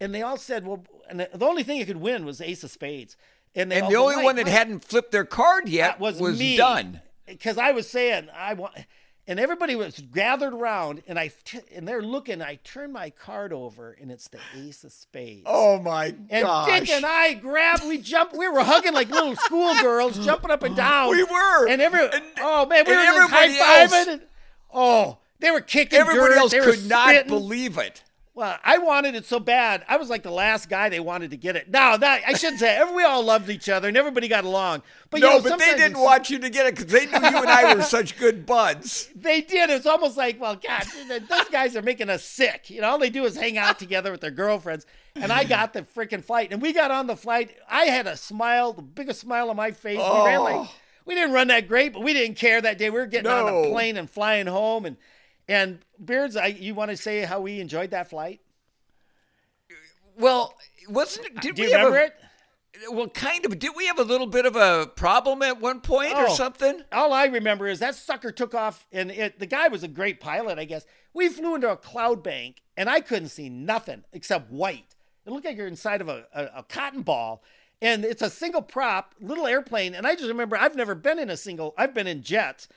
And 0.00 0.14
they 0.14 0.22
all 0.22 0.36
said, 0.36 0.64
"Well," 0.66 0.84
and 1.08 1.18
the, 1.20 1.44
only 1.46 1.64
thing 1.64 1.80
it 1.80 1.86
could 1.86 1.96
win 1.96 2.24
was 2.24 2.40
ace 2.40 2.62
of 2.62 2.70
spades. 2.70 3.16
And 3.56 3.70
they 3.72 3.76
and 3.76 3.84
all 3.86 3.90
the 3.90 3.96
only 3.96 4.16
"Mike, 4.16 4.24
one 4.24 4.36
that 4.36 4.44
Mike." 4.46 4.54
hadn't 4.54 4.84
flipped 4.84 5.10
their 5.10 5.24
card 5.24 5.68
yet 5.68 5.98
was, 5.98 6.20
was 6.20 6.38
me. 6.38 6.56
done. 6.56 7.00
because 7.26 7.58
I 7.58 7.72
was 7.72 7.88
saying 7.88 8.28
I 8.34 8.54
want, 8.54 8.74
and 9.26 9.38
everybody 9.38 9.76
was 9.76 10.00
gathered 10.12 10.52
around, 10.52 11.02
and 11.06 11.18
I 11.18 11.30
t- 11.44 11.60
and 11.74 11.86
they're 11.86 12.02
looking. 12.02 12.42
I 12.42 12.56
turn 12.64 12.92
my 12.92 13.10
card 13.10 13.52
over, 13.52 13.96
and 14.00 14.10
it's 14.10 14.28
the 14.28 14.38
ace 14.56 14.82
of 14.84 14.92
spades. 14.92 15.44
Oh 15.46 15.78
my 15.78 16.10
god! 16.10 16.26
And 16.30 16.44
gosh! 16.44 16.80
Dick 16.80 16.90
and 16.90 17.04
I 17.06 17.34
grabbed, 17.34 17.84
we 17.86 17.98
jumped, 17.98 18.36
we 18.36 18.48
were 18.48 18.64
hugging 18.64 18.92
like 18.94 19.08
little 19.10 19.36
schoolgirls, 19.36 20.24
jumping 20.24 20.50
up 20.50 20.62
and 20.62 20.74
down. 20.76 21.10
We 21.10 21.22
were. 21.24 21.68
And 21.68 21.80
every, 21.80 22.00
And- 22.00 22.24
oh 22.40 22.66
man, 22.66 22.84
we 22.86 22.92
were 22.92 23.28
high 23.28 23.48
fiving. 23.48 24.08
And, 24.14 24.22
oh, 24.72 25.18
they 25.38 25.50
were 25.50 25.60
kicking 25.60 25.98
Everybody 25.98 26.34
dirt, 26.34 26.38
else 26.38 26.50
they 26.52 26.60
could 26.60 26.88
not 26.88 27.26
believe 27.26 27.78
it. 27.78 28.02
Well, 28.34 28.56
I 28.64 28.78
wanted 28.78 29.14
it 29.14 29.26
so 29.26 29.38
bad. 29.38 29.84
I 29.88 29.98
was 29.98 30.08
like 30.08 30.22
the 30.22 30.30
last 30.30 30.70
guy 30.70 30.88
they 30.88 31.00
wanted 31.00 31.32
to 31.32 31.36
get 31.36 31.54
it. 31.54 31.68
No, 31.70 31.98
that 31.98 32.22
I 32.26 32.32
shouldn't 32.32 32.60
say. 32.60 32.82
We 32.94 33.04
all 33.04 33.22
loved 33.22 33.50
each 33.50 33.68
other 33.68 33.88
and 33.88 33.96
everybody 33.96 34.26
got 34.26 34.44
along. 34.44 34.82
But 35.10 35.20
no, 35.20 35.36
you 35.36 35.42
know, 35.42 35.50
but 35.50 35.58
they 35.58 35.74
didn't 35.76 35.98
want 35.98 36.30
you 36.30 36.38
to 36.38 36.48
get 36.48 36.64
it 36.66 36.76
because 36.76 36.90
they 36.90 37.04
knew 37.04 37.12
you 37.28 37.36
and 37.42 37.50
I 37.50 37.74
were 37.74 37.82
such 37.82 38.18
good 38.18 38.46
buds. 38.46 39.10
They 39.22 39.42
did. 39.42 39.68
It's 39.68 39.84
almost 39.86 40.16
like, 40.16 40.40
well, 40.40 40.56
God, 40.56 40.84
those 41.28 41.48
guys 41.50 41.76
are 41.76 41.82
making 41.82 42.08
us 42.08 42.24
sick. 42.24 42.70
You 42.70 42.80
know, 42.80 42.88
all 42.90 42.98
they 42.98 43.10
do 43.10 43.24
is 43.24 43.36
hang 43.36 43.58
out 43.58 43.78
together 43.78 44.10
with 44.10 44.22
their 44.22 44.30
girlfriends. 44.30 44.86
And 45.14 45.30
I 45.30 45.44
got 45.44 45.74
the 45.74 45.82
freaking 45.82 46.24
flight, 46.24 46.52
and 46.52 46.62
we 46.62 46.72
got 46.72 46.90
on 46.90 47.06
the 47.06 47.16
flight. 47.16 47.54
I 47.68 47.84
had 47.84 48.06
a 48.06 48.16
smile, 48.16 48.72
the 48.72 48.80
biggest 48.82 49.20
smile 49.20 49.50
on 49.50 49.56
my 49.56 49.70
face. 49.72 49.98
We 49.98 50.24
ran 50.24 50.40
like 50.40 50.56
Oh. 50.56 50.70
we 51.04 51.14
didn't 51.14 51.32
run 51.34 51.48
that 51.48 51.68
great, 51.68 51.92
but 51.92 52.02
we 52.02 52.14
didn't 52.14 52.36
care 52.36 52.60
that 52.62 52.78
day. 52.78 52.88
We 52.88 52.98
were 52.98 53.06
getting 53.06 53.30
on 53.30 53.44
No. 53.46 53.64
a 53.64 53.70
plane 53.70 53.98
and 53.98 54.08
flying 54.10 54.46
home. 54.46 54.86
And 54.86 54.96
and 55.48 55.78
Beards, 56.02 56.36
I, 56.36 56.46
you 56.46 56.74
want 56.74 56.90
to 56.90 56.96
say 56.96 57.20
how 57.22 57.40
we 57.40 57.60
enjoyed 57.60 57.90
that 57.90 58.10
flight? 58.10 58.40
Well, 60.18 60.54
wasn't 60.88 61.26
it? 61.26 61.40
Did 61.40 61.54
Do 61.56 61.62
we 61.62 61.68
you 61.70 61.76
have 61.76 61.86
remember 61.86 61.98
a, 62.04 62.06
it? 62.06 62.14
Well, 62.90 63.08
kind 63.08 63.44
of. 63.46 63.58
Did 63.58 63.72
we 63.76 63.86
have 63.86 63.98
a 63.98 64.04
little 64.04 64.26
bit 64.26 64.46
of 64.46 64.56
a 64.56 64.86
problem 64.94 65.42
at 65.42 65.60
one 65.60 65.80
point 65.80 66.14
or 66.14 66.26
Oh. 66.28 66.34
something? 66.34 66.82
All 66.90 67.12
I 67.12 67.26
remember 67.26 67.66
is 67.68 67.78
that 67.80 67.94
sucker 67.94 68.32
took 68.32 68.54
off, 68.54 68.86
and 68.92 69.10
it, 69.10 69.38
the 69.38 69.46
guy 69.46 69.68
was 69.68 69.82
a 69.82 69.88
great 69.88 70.20
pilot, 70.20 70.58
I 70.58 70.64
guess. 70.64 70.84
We 71.14 71.28
flew 71.28 71.54
into 71.54 71.70
a 71.70 71.76
cloud 71.76 72.22
bank, 72.22 72.62
and 72.76 72.88
I 72.88 73.00
couldn't 73.00 73.28
see 73.28 73.48
nothing 73.48 74.04
except 74.12 74.50
white. 74.50 74.94
It 75.26 75.30
looked 75.30 75.44
like 75.44 75.56
you're 75.56 75.66
inside 75.66 76.00
of 76.00 76.08
a, 76.08 76.24
a, 76.34 76.44
a 76.58 76.62
cotton 76.64 77.02
ball, 77.02 77.42
and 77.80 78.04
it's 78.04 78.22
a 78.22 78.30
single 78.30 78.62
prop 78.62 79.14
little 79.20 79.46
airplane. 79.46 79.94
And 79.94 80.06
I 80.06 80.14
just 80.14 80.28
remember 80.28 80.56
I've 80.56 80.74
never 80.76 80.94
been 80.94 81.18
in 81.18 81.30
a 81.30 81.36
single. 81.36 81.74
I've 81.78 81.94
been 81.94 82.06
in 82.06 82.22
jets, 82.22 82.68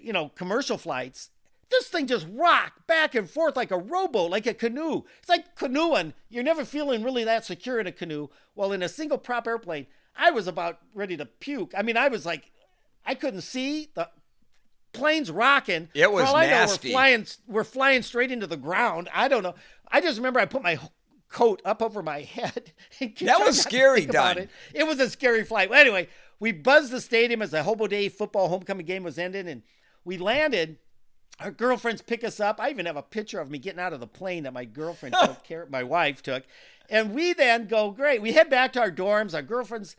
you 0.00 0.12
know, 0.12 0.30
commercial 0.30 0.78
flights. 0.78 1.30
This 1.70 1.88
thing 1.88 2.06
just 2.06 2.26
rocked 2.32 2.86
back 2.86 3.14
and 3.14 3.28
forth 3.28 3.54
like 3.56 3.70
a 3.70 3.76
rowboat, 3.78 4.30
like 4.30 4.46
a 4.46 4.54
canoe. 4.54 5.02
It's 5.20 5.28
like 5.28 5.54
canoeing. 5.54 6.14
You're 6.30 6.42
never 6.44 6.64
feeling 6.64 7.02
really 7.02 7.24
that 7.24 7.44
secure 7.44 7.78
in 7.78 7.86
a 7.86 7.92
canoe. 7.92 8.28
Well, 8.54 8.72
in 8.72 8.82
a 8.82 8.88
single 8.88 9.18
prop 9.18 9.46
airplane, 9.46 9.86
I 10.16 10.30
was 10.30 10.46
about 10.46 10.78
ready 10.94 11.16
to 11.18 11.26
puke. 11.26 11.72
I 11.76 11.82
mean, 11.82 11.96
I 11.96 12.08
was 12.08 12.24
like, 12.24 12.50
I 13.04 13.14
couldn't 13.14 13.42
see 13.42 13.90
the 13.94 14.08
plane's 14.92 15.30
rocking. 15.30 15.88
It 15.94 16.10
was 16.10 16.28
For 16.30 16.36
I 16.36 16.46
know, 16.46 16.50
nasty. 16.52 16.88
we're 16.88 16.92
flying. 16.92 17.26
We're 17.46 17.64
flying 17.64 18.02
straight 18.02 18.32
into 18.32 18.46
the 18.46 18.56
ground. 18.56 19.08
I 19.14 19.28
don't 19.28 19.42
know. 19.42 19.54
I 19.90 20.00
just 20.00 20.16
remember 20.16 20.40
I 20.40 20.46
put 20.46 20.62
my 20.62 20.78
coat 21.28 21.60
up 21.66 21.82
over 21.82 22.02
my 22.02 22.20
head. 22.22 22.72
That 23.20 23.40
was 23.40 23.60
scary 23.60 24.06
done. 24.06 24.38
It. 24.38 24.50
it 24.72 24.86
was 24.86 24.98
a 25.00 25.10
scary 25.10 25.44
flight. 25.44 25.68
Well, 25.68 25.80
anyway, 25.80 26.08
we 26.40 26.52
buzzed 26.52 26.92
the 26.92 27.00
stadium 27.02 27.42
as 27.42 27.50
the 27.50 27.62
Hobo 27.62 27.86
Day 27.86 28.08
football 28.08 28.48
homecoming 28.48 28.86
game 28.86 29.02
was 29.02 29.18
ending, 29.18 29.46
and 29.48 29.62
we 30.04 30.16
landed. 30.16 30.78
Our 31.40 31.50
girlfriends 31.52 32.02
pick 32.02 32.24
us 32.24 32.40
up. 32.40 32.60
I 32.60 32.70
even 32.70 32.86
have 32.86 32.96
a 32.96 33.02
picture 33.02 33.40
of 33.40 33.50
me 33.50 33.58
getting 33.58 33.80
out 33.80 33.92
of 33.92 34.00
the 34.00 34.06
plane 34.06 34.42
that 34.42 34.52
my 34.52 34.64
girlfriend 34.64 35.14
took 35.20 35.44
care, 35.48 35.66
my 35.70 35.84
wife 35.84 36.22
took. 36.22 36.44
And 36.90 37.14
we 37.14 37.32
then 37.32 37.66
go, 37.66 37.90
great. 37.90 38.22
We 38.22 38.32
head 38.32 38.50
back 38.50 38.72
to 38.72 38.80
our 38.80 38.90
dorms. 38.90 39.34
Our 39.34 39.42
girlfriends, 39.42 39.94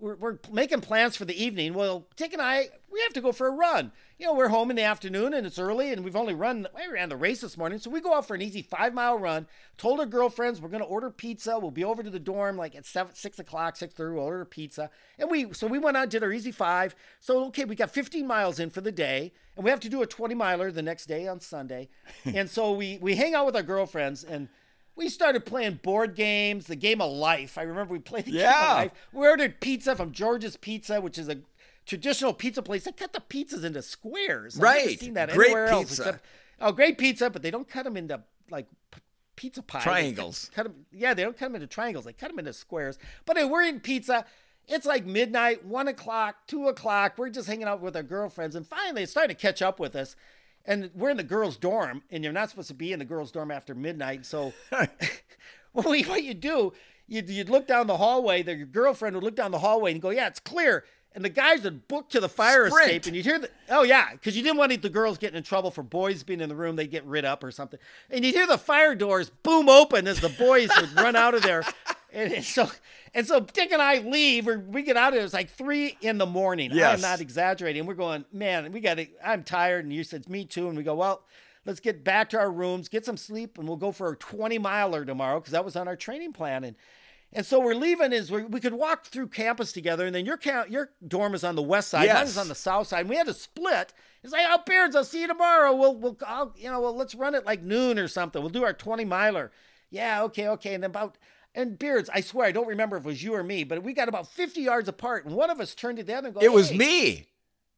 we're, 0.00 0.16
we're 0.16 0.38
making 0.50 0.80
plans 0.80 1.16
for 1.16 1.24
the 1.24 1.42
evening. 1.42 1.74
Well, 1.74 2.06
Dick 2.16 2.32
and 2.32 2.42
I, 2.42 2.68
we 2.92 3.00
have 3.00 3.12
to 3.14 3.20
go 3.20 3.32
for 3.32 3.46
a 3.46 3.50
run. 3.50 3.92
You 4.18 4.26
know, 4.26 4.34
we're 4.34 4.48
home 4.48 4.70
in 4.70 4.76
the 4.76 4.82
afternoon 4.82 5.34
and 5.34 5.46
it's 5.46 5.58
early 5.58 5.92
and 5.92 6.04
we've 6.04 6.16
only 6.16 6.34
run, 6.34 6.66
we 6.76 6.92
ran 6.92 7.08
the 7.08 7.16
race 7.16 7.40
this 7.40 7.56
morning. 7.56 7.78
So 7.78 7.90
we 7.90 8.00
go 8.00 8.14
out 8.14 8.26
for 8.26 8.34
an 8.34 8.42
easy 8.42 8.62
five 8.62 8.94
mile 8.94 9.18
run. 9.18 9.46
Told 9.76 10.00
our 10.00 10.06
girlfriends 10.06 10.60
we're 10.60 10.68
going 10.68 10.82
to 10.82 10.88
order 10.88 11.10
pizza. 11.10 11.58
We'll 11.58 11.70
be 11.70 11.84
over 11.84 12.02
to 12.02 12.10
the 12.10 12.20
dorm 12.20 12.56
like 12.56 12.76
at 12.76 12.86
seven, 12.86 13.14
six 13.14 13.38
o'clock, 13.38 13.76
six 13.76 13.94
thirty. 13.94 14.14
We'll 14.14 14.24
order 14.24 14.44
pizza. 14.44 14.90
And 15.18 15.30
we, 15.30 15.52
so 15.52 15.66
we 15.66 15.78
went 15.78 15.96
out, 15.96 16.10
did 16.10 16.22
our 16.22 16.32
easy 16.32 16.52
five. 16.52 16.94
So, 17.20 17.46
okay, 17.46 17.64
we 17.64 17.74
got 17.74 17.90
15 17.90 18.26
miles 18.26 18.60
in 18.60 18.70
for 18.70 18.80
the 18.80 18.92
day 18.92 19.32
and 19.56 19.64
we 19.64 19.70
have 19.70 19.80
to 19.80 19.88
do 19.88 20.02
a 20.02 20.06
20 20.06 20.34
miler 20.34 20.70
the 20.70 20.82
next 20.82 21.06
day 21.06 21.26
on 21.26 21.40
Sunday. 21.40 21.88
and 22.24 22.48
so 22.48 22.72
we, 22.72 22.98
we 23.00 23.16
hang 23.16 23.34
out 23.34 23.46
with 23.46 23.56
our 23.56 23.62
girlfriends 23.62 24.22
and 24.24 24.48
we 24.96 25.08
started 25.08 25.44
playing 25.44 25.80
board 25.82 26.14
games, 26.14 26.66
the 26.66 26.76
game 26.76 27.00
of 27.00 27.10
life. 27.12 27.58
I 27.58 27.62
remember 27.62 27.92
we 27.92 27.98
played 27.98 28.26
the 28.26 28.32
game 28.32 28.42
of 28.46 28.76
life. 28.76 28.92
We 29.12 29.26
ordered 29.26 29.60
pizza 29.60 29.96
from 29.96 30.12
George's 30.12 30.56
Pizza, 30.56 31.00
which 31.00 31.18
is 31.18 31.28
a 31.28 31.38
traditional 31.86 32.32
pizza 32.32 32.62
place. 32.62 32.84
They 32.84 32.92
cut 32.92 33.12
the 33.12 33.20
pizzas 33.20 33.64
into 33.64 33.82
squares. 33.82 34.56
I've 34.56 34.62
Right. 34.62 34.98
seen 35.00 35.14
that 35.14 35.30
Great 35.30 35.46
anywhere 35.46 35.66
else. 35.66 35.88
pizza. 35.90 36.02
Except, 36.02 36.24
oh, 36.60 36.72
great 36.72 36.96
pizza, 36.98 37.28
but 37.30 37.42
they 37.42 37.50
don't 37.50 37.68
cut 37.68 37.84
them 37.84 37.96
into 37.96 38.22
like 38.50 38.66
p- 38.90 39.00
pizza 39.36 39.62
pie. 39.62 39.78
They 39.80 39.84
cut- 39.84 39.90
Triangles. 39.90 40.50
Cut, 40.54 40.62
them. 40.64 40.86
Yeah, 40.92 41.12
they 41.14 41.22
don't 41.24 41.36
cut 41.36 41.46
them 41.46 41.56
into 41.56 41.66
triangles. 41.66 42.04
They 42.04 42.12
cut 42.12 42.28
them 42.28 42.38
into 42.38 42.52
squares. 42.52 42.98
But 43.26 43.36
anyway, 43.36 43.50
we're 43.52 43.62
eating 43.64 43.80
pizza. 43.80 44.24
It's 44.66 44.86
like 44.86 45.04
midnight, 45.04 45.64
one 45.66 45.88
o'clock, 45.88 46.46
two 46.46 46.68
o'clock. 46.68 47.18
We're 47.18 47.28
just 47.28 47.46
hanging 47.48 47.64
out 47.66 47.82
with 47.82 47.96
our 47.96 48.02
girlfriends, 48.02 48.54
and 48.56 48.66
finally, 48.66 49.02
it's 49.02 49.10
starting 49.12 49.36
to 49.36 49.40
catch 49.42 49.60
up 49.60 49.78
with 49.78 49.94
us. 49.94 50.16
And 50.66 50.90
we're 50.94 51.10
in 51.10 51.16
the 51.16 51.22
girls' 51.22 51.56
dorm, 51.56 52.02
and 52.10 52.24
you're 52.24 52.32
not 52.32 52.50
supposed 52.50 52.68
to 52.68 52.74
be 52.74 52.92
in 52.92 52.98
the 52.98 53.04
girls' 53.04 53.30
dorm 53.30 53.50
after 53.50 53.74
midnight. 53.74 54.24
So, 54.24 54.54
what, 55.72 56.22
you 56.22 56.34
do, 56.34 56.72
you'd, 57.06 57.28
you'd 57.28 57.50
look 57.50 57.66
down 57.66 57.86
the 57.86 57.98
hallway. 57.98 58.42
The, 58.42 58.54
your 58.54 58.66
girlfriend 58.66 59.14
would 59.16 59.24
look 59.24 59.36
down 59.36 59.50
the 59.50 59.58
hallway 59.58 59.92
and 59.92 60.00
go, 60.00 60.10
"Yeah, 60.10 60.26
it's 60.26 60.40
clear." 60.40 60.84
And 61.16 61.24
the 61.24 61.28
guys 61.28 61.62
would 61.62 61.86
book 61.86 62.10
to 62.10 62.18
the 62.18 62.28
fire 62.28 62.68
Sprint. 62.68 62.86
escape, 62.86 63.06
and 63.06 63.14
you'd 63.14 63.24
hear 63.24 63.38
the 63.38 63.50
oh 63.70 63.82
yeah, 63.82 64.12
because 64.12 64.36
you 64.36 64.42
didn't 64.42 64.56
want 64.56 64.82
the 64.82 64.88
girls 64.88 65.16
getting 65.16 65.36
in 65.36 65.44
trouble 65.44 65.70
for 65.70 65.84
boys 65.84 66.24
being 66.24 66.40
in 66.40 66.48
the 66.48 66.56
room. 66.56 66.74
They'd 66.74 66.90
get 66.90 67.04
rid 67.04 67.24
up 67.24 67.44
or 67.44 67.52
something. 67.52 67.78
And 68.10 68.24
you'd 68.24 68.34
hear 68.34 68.48
the 68.48 68.58
fire 68.58 68.96
doors 68.96 69.30
boom 69.30 69.68
open 69.68 70.08
as 70.08 70.20
the 70.20 70.28
boys 70.28 70.70
would 70.80 70.92
run 70.96 71.14
out 71.14 71.34
of 71.34 71.42
there. 71.42 71.62
And 72.14 72.32
and 72.32 72.44
so 72.44 72.70
and 73.12 73.26
so 73.26 73.40
Dick 73.40 73.72
and 73.72 73.82
I 73.82 73.98
leave. 73.98 74.48
Or 74.48 74.58
we 74.58 74.82
get 74.82 74.96
out 74.96 75.08
of 75.08 75.14
there. 75.14 75.24
It's 75.24 75.34
like 75.34 75.50
three 75.50 75.98
in 76.00 76.18
the 76.18 76.26
morning. 76.26 76.72
I'm 76.94 77.00
not 77.00 77.20
exaggerating. 77.20 77.86
We're 77.86 77.94
going, 77.94 78.24
man. 78.32 78.70
We 78.72 78.80
got 78.80 78.94
to. 78.98 79.06
I'm 79.22 79.42
tired. 79.42 79.84
And 79.84 79.92
you 79.92 80.04
said 80.04 80.28
me 80.28 80.44
too. 80.44 80.68
And 80.68 80.76
we 80.76 80.84
go, 80.84 80.94
well, 80.94 81.24
let's 81.66 81.80
get 81.80 82.04
back 82.04 82.30
to 82.30 82.38
our 82.38 82.50
rooms, 82.50 82.88
get 82.88 83.04
some 83.04 83.16
sleep, 83.16 83.58
and 83.58 83.66
we'll 83.66 83.76
go 83.76 83.92
for 83.92 84.12
a 84.12 84.16
20 84.16 84.58
miler 84.58 85.04
tomorrow 85.04 85.40
because 85.40 85.52
that 85.52 85.64
was 85.64 85.76
on 85.76 85.88
our 85.88 85.96
training 85.96 86.32
plan. 86.32 86.64
And 86.64 86.76
and 87.32 87.44
so 87.44 87.58
we're 87.58 87.74
leaving 87.74 88.12
is 88.12 88.30
we 88.30 88.44
we 88.44 88.60
could 88.60 88.74
walk 88.74 89.06
through 89.06 89.28
campus 89.28 89.72
together, 89.72 90.06
and 90.06 90.14
then 90.14 90.24
your 90.24 90.36
camp, 90.36 90.70
your 90.70 90.90
dorm 91.06 91.34
is 91.34 91.42
on 91.42 91.56
the 91.56 91.62
west 91.62 91.88
side, 91.88 92.08
mine 92.08 92.26
is 92.26 92.38
on 92.38 92.48
the 92.48 92.54
south 92.54 92.86
side. 92.86 93.00
And 93.00 93.10
we 93.10 93.16
had 93.16 93.26
to 93.26 93.34
split. 93.34 93.92
It's 94.22 94.32
like, 94.32 94.46
oh, 94.48 94.62
Beards, 94.64 94.94
I'll 94.94 95.04
see 95.04 95.22
you 95.22 95.26
tomorrow. 95.26 95.74
We'll 95.74 95.96
we'll 95.96 96.16
I'll, 96.26 96.54
you 96.56 96.70
know, 96.70 96.80
well, 96.80 96.96
let's 96.96 97.14
run 97.14 97.34
it 97.34 97.44
like 97.44 97.62
noon 97.62 97.98
or 97.98 98.08
something. 98.08 98.40
We'll 98.40 98.50
do 98.50 98.64
our 98.64 98.72
20 98.72 99.04
miler. 99.04 99.50
Yeah, 99.90 100.22
okay, 100.24 100.48
okay. 100.48 100.74
And 100.74 100.82
then 100.82 100.90
about 100.90 101.18
and 101.54 101.78
Beards, 101.78 102.10
I 102.12 102.20
swear 102.20 102.46
I 102.46 102.52
don't 102.52 102.66
remember 102.66 102.96
if 102.96 103.04
it 103.04 103.06
was 103.06 103.22
you 103.22 103.34
or 103.34 103.42
me, 103.42 103.64
but 103.64 103.82
we 103.82 103.92
got 103.92 104.08
about 104.08 104.26
50 104.28 104.60
yards 104.60 104.88
apart, 104.88 105.24
and 105.24 105.34
one 105.34 105.50
of 105.50 105.60
us 105.60 105.74
turned 105.74 105.98
to 105.98 106.04
the 106.04 106.14
other 106.14 106.28
and 106.28 106.34
go, 106.34 106.40
It 106.40 106.52
was 106.52 106.70
"Hey." 106.70 106.76
me. 106.78 107.26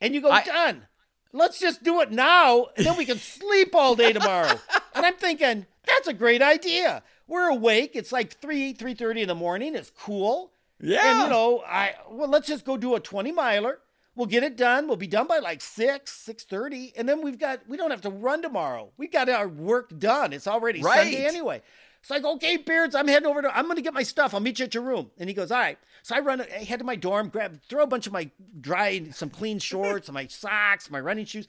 And 0.01 0.15
you 0.15 0.21
go, 0.21 0.31
I- 0.31 0.43
done. 0.45 0.87
Let's 1.33 1.59
just 1.59 1.83
do 1.83 2.01
it 2.01 2.11
now, 2.11 2.67
and 2.77 2.87
then 2.87 2.97
we 2.97 3.05
can 3.05 3.19
sleep 3.19 3.75
all 3.75 3.95
day 3.95 4.13
tomorrow. 4.13 4.59
and 4.95 5.05
I'm 5.05 5.17
thinking, 5.17 5.67
that's 5.87 6.09
a 6.09 6.15
great 6.15 6.41
idea. 6.41 7.03
We're 7.29 7.49
awake. 7.51 7.91
It's 7.95 8.13
like 8.13 8.41
three, 8.41 8.73
three 8.73 8.95
thirty 8.95 9.21
in 9.23 9.29
the 9.29 9.35
morning. 9.35 9.75
It's 9.75 9.91
cool. 9.91 10.53
Yeah. 10.81 11.01
And 11.05 11.21
you 11.25 11.29
know, 11.29 11.63
I 11.67 11.95
well, 12.09 12.29
let's 12.29 12.47
just 12.47 12.65
go 12.65 12.77
do 12.77 12.95
a 12.95 13.01
20 13.01 13.33
miler. 13.33 13.81
We'll 14.15 14.27
get 14.27 14.45
it 14.45 14.57
done. 14.57 14.87
We'll 14.87 14.97
be 14.97 15.07
done 15.09 15.27
by 15.27 15.39
like 15.41 15.61
six, 15.61 16.13
six 16.13 16.45
thirty, 16.45 16.93
and 16.97 17.07
then 17.09 17.21
we've 17.23 17.39
got 17.39 17.61
we 17.69 17.77
don't 17.77 17.91
have 17.91 18.01
to 18.03 18.11
run 18.11 18.41
tomorrow. 18.41 18.91
We 18.97 19.09
got 19.09 19.29
our 19.29 19.49
work 19.49 19.99
done. 19.99 20.33
It's 20.33 20.47
already 20.47 20.81
Right. 20.81 20.99
Sunday 21.13 21.27
anyway. 21.27 21.61
It's 22.07 22.11
like, 22.13 22.25
okay, 22.25 22.57
Beards, 22.57 22.95
I'm 22.95 23.09
heading 23.09 23.27
over 23.27 23.43
to, 23.43 23.59
I'm 23.59 23.65
going 23.65 23.75
to 23.75 23.83
get 23.83 23.93
my 23.93 24.05
stuff. 24.05 24.33
I'll 24.33 24.39
meet 24.39 24.61
you 24.61 24.67
at 24.67 24.75
your 24.75 24.85
room. 24.85 25.11
And 25.19 25.29
he 25.29 25.35
goes, 25.35 25.51
all 25.51 25.59
right. 25.59 25.77
So 26.05 26.15
I 26.15 26.21
run, 26.21 26.41
I 26.41 26.63
head 26.63 26.79
to 26.79 26.85
my 26.85 26.95
dorm, 26.95 27.31
grab, 27.31 27.61
throw 27.69 27.83
a 27.83 27.87
bunch 27.89 28.07
of 28.07 28.13
my 28.13 28.31
dry, 28.61 29.09
some 29.11 29.29
clean 29.29 29.59
shorts, 29.59 30.09
my 30.13 30.29
socks, 30.29 30.89
my 30.89 31.01
running 31.01 31.25
shoes, 31.25 31.49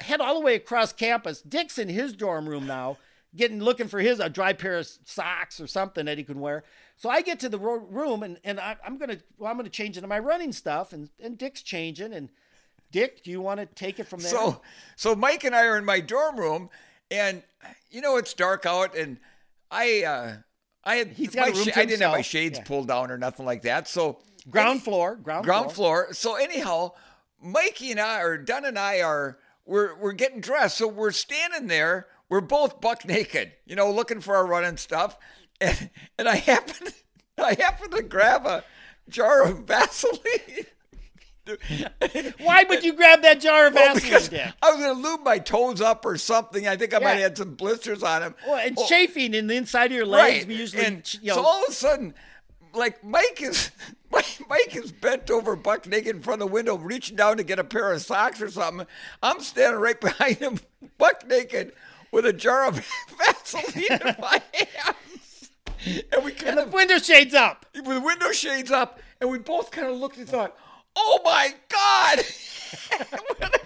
head 0.00 0.20
all 0.20 0.34
the 0.34 0.40
way 0.40 0.56
across 0.56 0.92
campus. 0.92 1.40
Dick's 1.40 1.78
in 1.78 1.88
his 1.88 2.14
dorm 2.14 2.48
room 2.48 2.66
now, 2.66 2.98
getting, 3.36 3.60
looking 3.60 3.86
for 3.86 4.00
his, 4.00 4.18
a 4.18 4.28
dry 4.28 4.52
pair 4.52 4.76
of 4.76 4.88
socks 5.04 5.60
or 5.60 5.68
something 5.68 6.06
that 6.06 6.18
he 6.18 6.24
can 6.24 6.40
wear. 6.40 6.64
So 6.96 7.08
I 7.08 7.22
get 7.22 7.38
to 7.38 7.48
the 7.48 7.60
ro- 7.60 7.86
room 7.88 8.24
and, 8.24 8.40
and 8.42 8.58
I, 8.58 8.74
I'm 8.84 8.98
going 8.98 9.10
to, 9.10 9.20
well, 9.38 9.52
I'm 9.52 9.56
going 9.56 9.66
to 9.66 9.70
change 9.70 9.96
into 9.96 10.08
my 10.08 10.18
running 10.18 10.50
stuff 10.50 10.92
and, 10.92 11.10
and 11.22 11.38
Dick's 11.38 11.62
changing. 11.62 12.12
And 12.12 12.30
Dick, 12.90 13.22
do 13.22 13.30
you 13.30 13.40
want 13.40 13.60
to 13.60 13.66
take 13.66 14.00
it 14.00 14.08
from 14.08 14.18
there? 14.18 14.32
So, 14.32 14.62
so 14.96 15.14
Mike 15.14 15.44
and 15.44 15.54
I 15.54 15.64
are 15.64 15.78
in 15.78 15.84
my 15.84 16.00
dorm 16.00 16.40
room, 16.40 16.70
and 17.08 17.44
you 17.88 18.00
know 18.00 18.16
it's 18.16 18.34
dark 18.34 18.66
out, 18.66 18.96
and 18.96 19.18
I, 19.70 20.04
uh, 20.04 20.36
I 20.84 20.96
had 20.96 21.08
He's 21.08 21.34
got 21.34 21.42
my 21.42 21.48
a 21.48 21.52
room 21.52 21.64
sh- 21.64 21.76
I 21.76 21.84
didn't 21.84 22.02
have 22.02 22.12
my 22.12 22.22
shades 22.22 22.58
Yeah. 22.58 22.64
pulled 22.64 22.88
down 22.88 23.10
or 23.10 23.18
nothing 23.18 23.44
like 23.46 23.62
that. 23.62 23.88
So 23.88 24.20
ground 24.48 24.82
floor, 24.82 25.16
ground, 25.16 25.44
ground 25.44 25.72
floor. 25.72 26.04
floor. 26.06 26.14
So 26.14 26.36
anyhow, 26.36 26.92
Mikey 27.42 27.90
and 27.90 28.00
I, 28.00 28.20
or 28.20 28.38
Dun 28.38 28.64
and 28.64 28.78
I, 28.78 29.00
are 29.00 29.38
we're 29.64 29.96
we're 29.96 30.12
getting 30.12 30.40
dressed. 30.40 30.78
So 30.78 30.86
we're 30.88 31.10
standing 31.10 31.66
there. 31.66 32.06
We're 32.28 32.40
both 32.40 32.80
buck 32.80 33.04
naked, 33.06 33.52
you 33.66 33.76
know, 33.76 33.90
looking 33.90 34.20
for 34.20 34.36
our 34.36 34.46
running 34.46 34.76
stuff, 34.76 35.16
and 35.60 35.90
and 36.18 36.28
I 36.28 36.36
happen 36.36 36.88
I 37.38 37.54
happen 37.54 37.90
to 37.90 38.02
grab 38.02 38.46
a 38.46 38.64
jar 39.08 39.42
of 39.44 39.58
Vaseline. 39.66 40.66
Why 42.38 42.64
would 42.68 42.84
you 42.84 42.92
grab 42.94 43.22
that 43.22 43.40
jar 43.40 43.66
of 43.68 43.74
Well, 43.74 43.94
Vaseline, 43.94 44.52
I 44.62 44.70
was 44.70 44.80
going 44.80 44.94
to 45.02 45.08
lube 45.08 45.22
my 45.24 45.38
toes 45.38 45.80
up 45.80 46.04
or 46.04 46.16
something. 46.16 46.66
I 46.66 46.76
think 46.76 46.94
I 46.94 46.98
might 46.98 47.10
have 47.12 47.20
had 47.20 47.38
some 47.38 47.54
blisters 47.54 48.02
on 48.02 48.20
them. 48.22 48.34
Well, 48.46 48.58
and 48.58 48.76
Oh, 48.78 48.86
chafing 48.86 49.34
in 49.34 49.46
the 49.46 49.54
inside 49.56 49.86
of 49.86 49.96
your 49.96 50.06
legs. 50.06 50.38
right. 50.40 50.46
We 50.48 50.54
usually, 50.56 50.84
and 50.84 51.14
you 51.22 51.28
know, 51.28 51.36
so 51.36 51.44
all 51.44 51.62
of 51.62 51.68
a 51.68 51.72
sudden, 51.72 52.14
like 52.74 53.02
Mike 53.04 53.40
is 53.40 53.70
Mike, 54.10 54.76
is 54.76 54.92
bent 54.92 55.30
over, 55.30 55.56
buck 55.56 55.86
naked 55.86 56.16
in 56.16 56.22
front 56.22 56.40
of 56.42 56.48
the 56.48 56.52
window, 56.52 56.76
reaching 56.76 57.16
down 57.16 57.36
to 57.36 57.42
get 57.44 57.58
a 57.58 57.64
pair 57.64 57.92
of 57.92 58.00
socks 58.02 58.40
or 58.40 58.50
something. 58.50 58.86
I'm 59.22 59.40
standing 59.40 59.80
right 59.80 60.00
behind 60.00 60.36
him, 60.36 60.60
buck 60.98 61.26
naked, 61.26 61.72
with 62.12 62.24
a 62.26 62.32
jar 62.32 62.66
of 62.66 62.76
Vaseline 63.18 64.00
in 64.00 64.16
my 64.20 64.40
hands. 64.54 65.50
And 66.12 66.24
we 66.24 66.32
kind 66.32 66.50
And 66.50 66.58
the 66.58 66.62
of 66.64 66.72
window 66.72 66.98
shades 66.98 67.34
up. 67.34 67.66
with 67.74 67.84
the 67.84 68.00
window 68.00 68.32
shades 68.32 68.70
up, 68.70 69.00
and 69.20 69.30
we 69.30 69.38
both 69.38 69.70
kind 69.70 69.88
of 69.88 69.96
looked 69.96 70.16
and 70.16 70.28
thought, 70.28 70.56
"Oh 70.96 71.20
my 71.24 71.54
god!" 71.68 72.24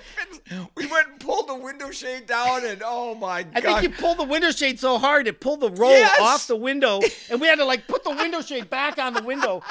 we 0.75 0.87
went 0.87 1.09
and 1.09 1.21
pulled 1.21 1.49
the 1.49 1.55
window 1.55 1.91
shade 1.91 2.27
down, 2.27 2.65
and 2.65 2.83
oh 2.85 3.15
my 3.15 3.43
god! 3.45 3.53
I 3.57 3.61
think 3.61 3.83
you 3.83 3.91
pulled 3.91 4.19
the 4.19 4.25
window 4.25 4.51
shade 4.51 4.79
so 4.81 4.99
hard 4.99 5.27
it 5.27 5.41
pulled 5.41 5.61
the 5.61 5.71
roll 5.71 5.91
Yes. 5.91 6.21
off 6.21 6.47
the 6.47 6.57
window, 6.57 7.01
and 7.31 7.41
we 7.41 7.47
had 7.47 7.57
to 7.59 7.65
like 7.65 7.87
put 7.87 8.05
the 8.05 8.11
window 8.11 8.41
shade 8.43 8.69
back 8.71 8.99
on 8.99 9.15
the 9.15 9.23
window. 9.23 9.63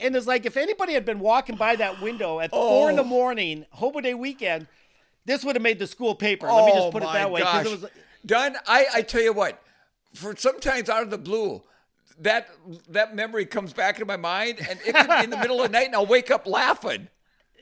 And 0.00 0.14
it's 0.14 0.26
like 0.28 0.46
if 0.46 0.56
anybody 0.56 0.92
had 0.92 1.04
been 1.04 1.18
walking 1.18 1.56
by 1.56 1.74
that 1.76 2.00
window 2.00 2.38
at 2.40 2.50
four 2.50 2.88
in 2.90 2.96
the 2.96 3.02
Oh. 3.02 3.06
morning, 3.06 3.66
Hobo 3.70 4.00
Day 4.00 4.14
weekend, 4.14 4.68
this 5.24 5.44
would 5.44 5.56
have 5.56 5.62
made 5.62 5.78
the 5.80 5.88
school 5.88 6.14
paper. 6.14 6.46
Let 6.46 6.66
me 6.66 6.72
just 6.72 6.86
oh 6.86 6.90
put 6.92 7.02
it 7.02 7.08
Oh 7.08 7.12
that 7.12 7.30
way. 7.32 7.40
gosh. 7.40 7.66
It 7.66 7.80
was, 7.82 7.90
Done. 8.24 8.56
I, 8.66 8.86
I 8.94 9.02
tell 9.02 9.22
you 9.22 9.32
what, 9.32 9.60
for 10.14 10.36
sometimes 10.36 10.88
out 10.88 11.02
of 11.02 11.10
the 11.10 11.18
blue, 11.18 11.62
that 12.20 12.48
that 12.88 13.14
memory 13.14 13.46
comes 13.46 13.72
back 13.72 13.96
into 13.96 14.06
my 14.06 14.16
mind, 14.16 14.58
and 14.68 14.78
it 14.86 14.94
could 14.94 15.08
be 15.08 15.24
in 15.24 15.30
the 15.30 15.36
middle 15.36 15.62
of 15.62 15.70
the 15.70 15.72
night, 15.72 15.86
and 15.86 15.94
I'll 15.94 16.06
wake 16.06 16.30
up 16.30 16.46
laughing. 16.46 17.08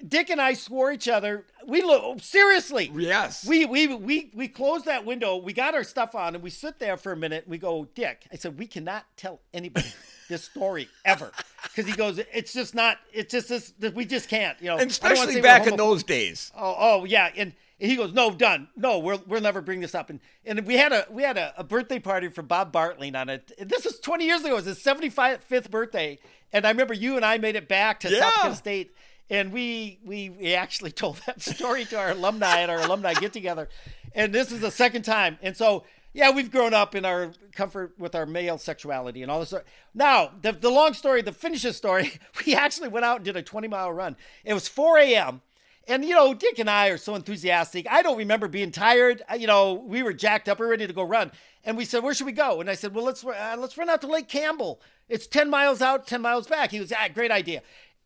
Dick 0.06 0.30
and 0.30 0.40
I 0.40 0.52
swore 0.52 0.92
each 0.92 1.08
other. 1.08 1.46
We 1.66 1.82
look 1.82 2.20
seriously. 2.20 2.90
Yes. 2.94 3.46
We 3.46 3.64
we 3.64 3.86
we 3.86 4.30
we 4.34 4.48
closed 4.48 4.84
that 4.84 5.04
window. 5.04 5.36
We 5.36 5.52
got 5.52 5.74
our 5.74 5.84
stuff 5.84 6.14
on, 6.14 6.34
and 6.34 6.44
we 6.44 6.50
sit 6.50 6.78
there 6.78 6.96
for 6.96 7.12
a 7.12 7.16
minute. 7.16 7.44
And 7.44 7.50
we 7.50 7.58
go, 7.58 7.88
Dick. 7.94 8.26
I 8.32 8.36
said 8.36 8.58
we 8.58 8.66
cannot 8.66 9.04
tell 9.16 9.40
anybody 9.54 9.88
this 10.28 10.44
story 10.44 10.88
ever 11.04 11.32
because 11.62 11.86
he 11.86 11.96
goes, 11.96 12.20
it's 12.32 12.52
just 12.52 12.74
not. 12.74 12.98
It's 13.12 13.32
just 13.32 13.48
this. 13.48 13.72
We 13.94 14.04
just 14.04 14.28
can't. 14.28 14.60
You 14.60 14.68
know, 14.68 14.76
and 14.78 14.98
I 15.02 15.08
don't 15.08 15.18
wanna 15.18 15.30
especially 15.30 15.40
back 15.42 15.66
in 15.66 15.76
those 15.76 16.02
days. 16.02 16.52
Oh, 16.56 16.76
oh 16.78 17.04
yeah, 17.04 17.30
and, 17.36 17.54
and 17.80 17.90
he 17.90 17.96
goes, 17.96 18.12
no, 18.12 18.30
done. 18.30 18.68
No, 18.76 18.98
we'll 18.98 19.22
we'll 19.26 19.40
never 19.40 19.60
bring 19.60 19.80
this 19.80 19.94
up. 19.94 20.10
And 20.10 20.20
and 20.44 20.66
we 20.66 20.74
had 20.76 20.92
a 20.92 21.06
we 21.10 21.22
had 21.22 21.36
a, 21.36 21.52
a 21.58 21.64
birthday 21.64 21.98
party 21.98 22.28
for 22.28 22.42
Bob 22.42 22.72
Bartling 22.72 23.14
on 23.20 23.28
it. 23.28 23.52
This 23.58 23.84
was 23.84 24.00
20 24.00 24.24
years 24.24 24.40
ago. 24.42 24.52
It 24.52 24.54
was 24.56 24.64
his 24.66 24.78
75th 24.82 25.70
birthday, 25.70 26.18
and 26.52 26.66
I 26.66 26.70
remember 26.70 26.94
you 26.94 27.16
and 27.16 27.24
I 27.24 27.38
made 27.38 27.56
it 27.56 27.68
back 27.68 28.00
to 28.00 28.10
Yeah. 28.10 28.20
South 28.20 28.34
Dakota 28.36 28.56
State. 28.56 28.92
And 29.28 29.52
we, 29.52 29.98
we 30.04 30.30
we 30.30 30.54
actually 30.54 30.92
told 30.92 31.20
that 31.26 31.42
story 31.42 31.84
to 31.86 31.98
our 31.98 32.10
alumni 32.12 32.60
at 32.60 32.70
our 32.70 32.78
alumni 32.80 33.12
get 33.12 33.32
together, 33.32 33.68
and 34.14 34.32
this 34.32 34.52
is 34.52 34.60
the 34.60 34.70
second 34.70 35.02
time. 35.02 35.36
And 35.42 35.56
so 35.56 35.82
yeah, 36.14 36.30
we've 36.30 36.50
grown 36.50 36.72
up 36.72 36.94
in 36.94 37.04
our 37.04 37.32
comfort 37.52 37.92
with 37.98 38.14
our 38.14 38.24
male 38.24 38.56
sexuality 38.56 39.22
and 39.22 39.30
all 39.30 39.40
this. 39.40 39.52
Now 39.94 40.30
the 40.40 40.52
the 40.52 40.70
long 40.70 40.94
story, 40.94 41.22
the 41.22 41.32
finish 41.32 41.64
of 41.64 41.70
the 41.70 41.74
story, 41.74 42.12
we 42.46 42.54
actually 42.54 42.88
went 42.88 43.04
out 43.04 43.16
and 43.16 43.24
did 43.24 43.36
a 43.36 43.42
20 43.42 43.66
mile 43.66 43.92
run. 43.92 44.16
It 44.44 44.54
was 44.54 44.68
4 44.68 44.98
a.m. 44.98 45.42
And 45.88 46.04
you 46.04 46.14
know, 46.14 46.34
Dick 46.34 46.58
and 46.58 46.68
I 46.68 46.88
are 46.88 46.96
so 46.98 47.14
enthusiastic. 47.14 47.86
I 47.88 48.02
don't 48.02 48.18
remember 48.18 48.48
being 48.48 48.72
tired. 48.72 49.22
You 49.38 49.46
know, 49.46 49.74
we 49.74 50.02
were 50.02 50.12
jacked 50.12 50.48
up, 50.48 50.58
we 50.58 50.66
were 50.66 50.70
ready 50.70 50.86
to 50.86 50.92
go 50.92 51.02
run, 51.04 51.30
and 51.64 51.76
we 51.76 51.84
said, 51.84 52.02
"Where 52.02 52.12
should 52.14 52.26
we 52.26 52.32
go?" 52.32 52.60
And 52.60 52.68
I 52.68 52.74
said, 52.74 52.94
"Well, 52.94 53.04
let's 53.04 53.24
uh, 53.24 53.56
let's 53.58 53.78
run 53.78 53.88
out 53.88 54.00
to 54.00 54.08
Lake 54.08 54.28
Campbell. 54.28 54.80
It's 55.08 55.26
ten 55.28 55.48
miles 55.48 55.80
out, 55.80 56.06
ten 56.06 56.22
miles 56.22 56.48
back." 56.48 56.70
He 56.72 56.80
was, 56.80 56.92
"Ah, 56.92 57.08
great 57.12 57.30
idea." 57.30 57.62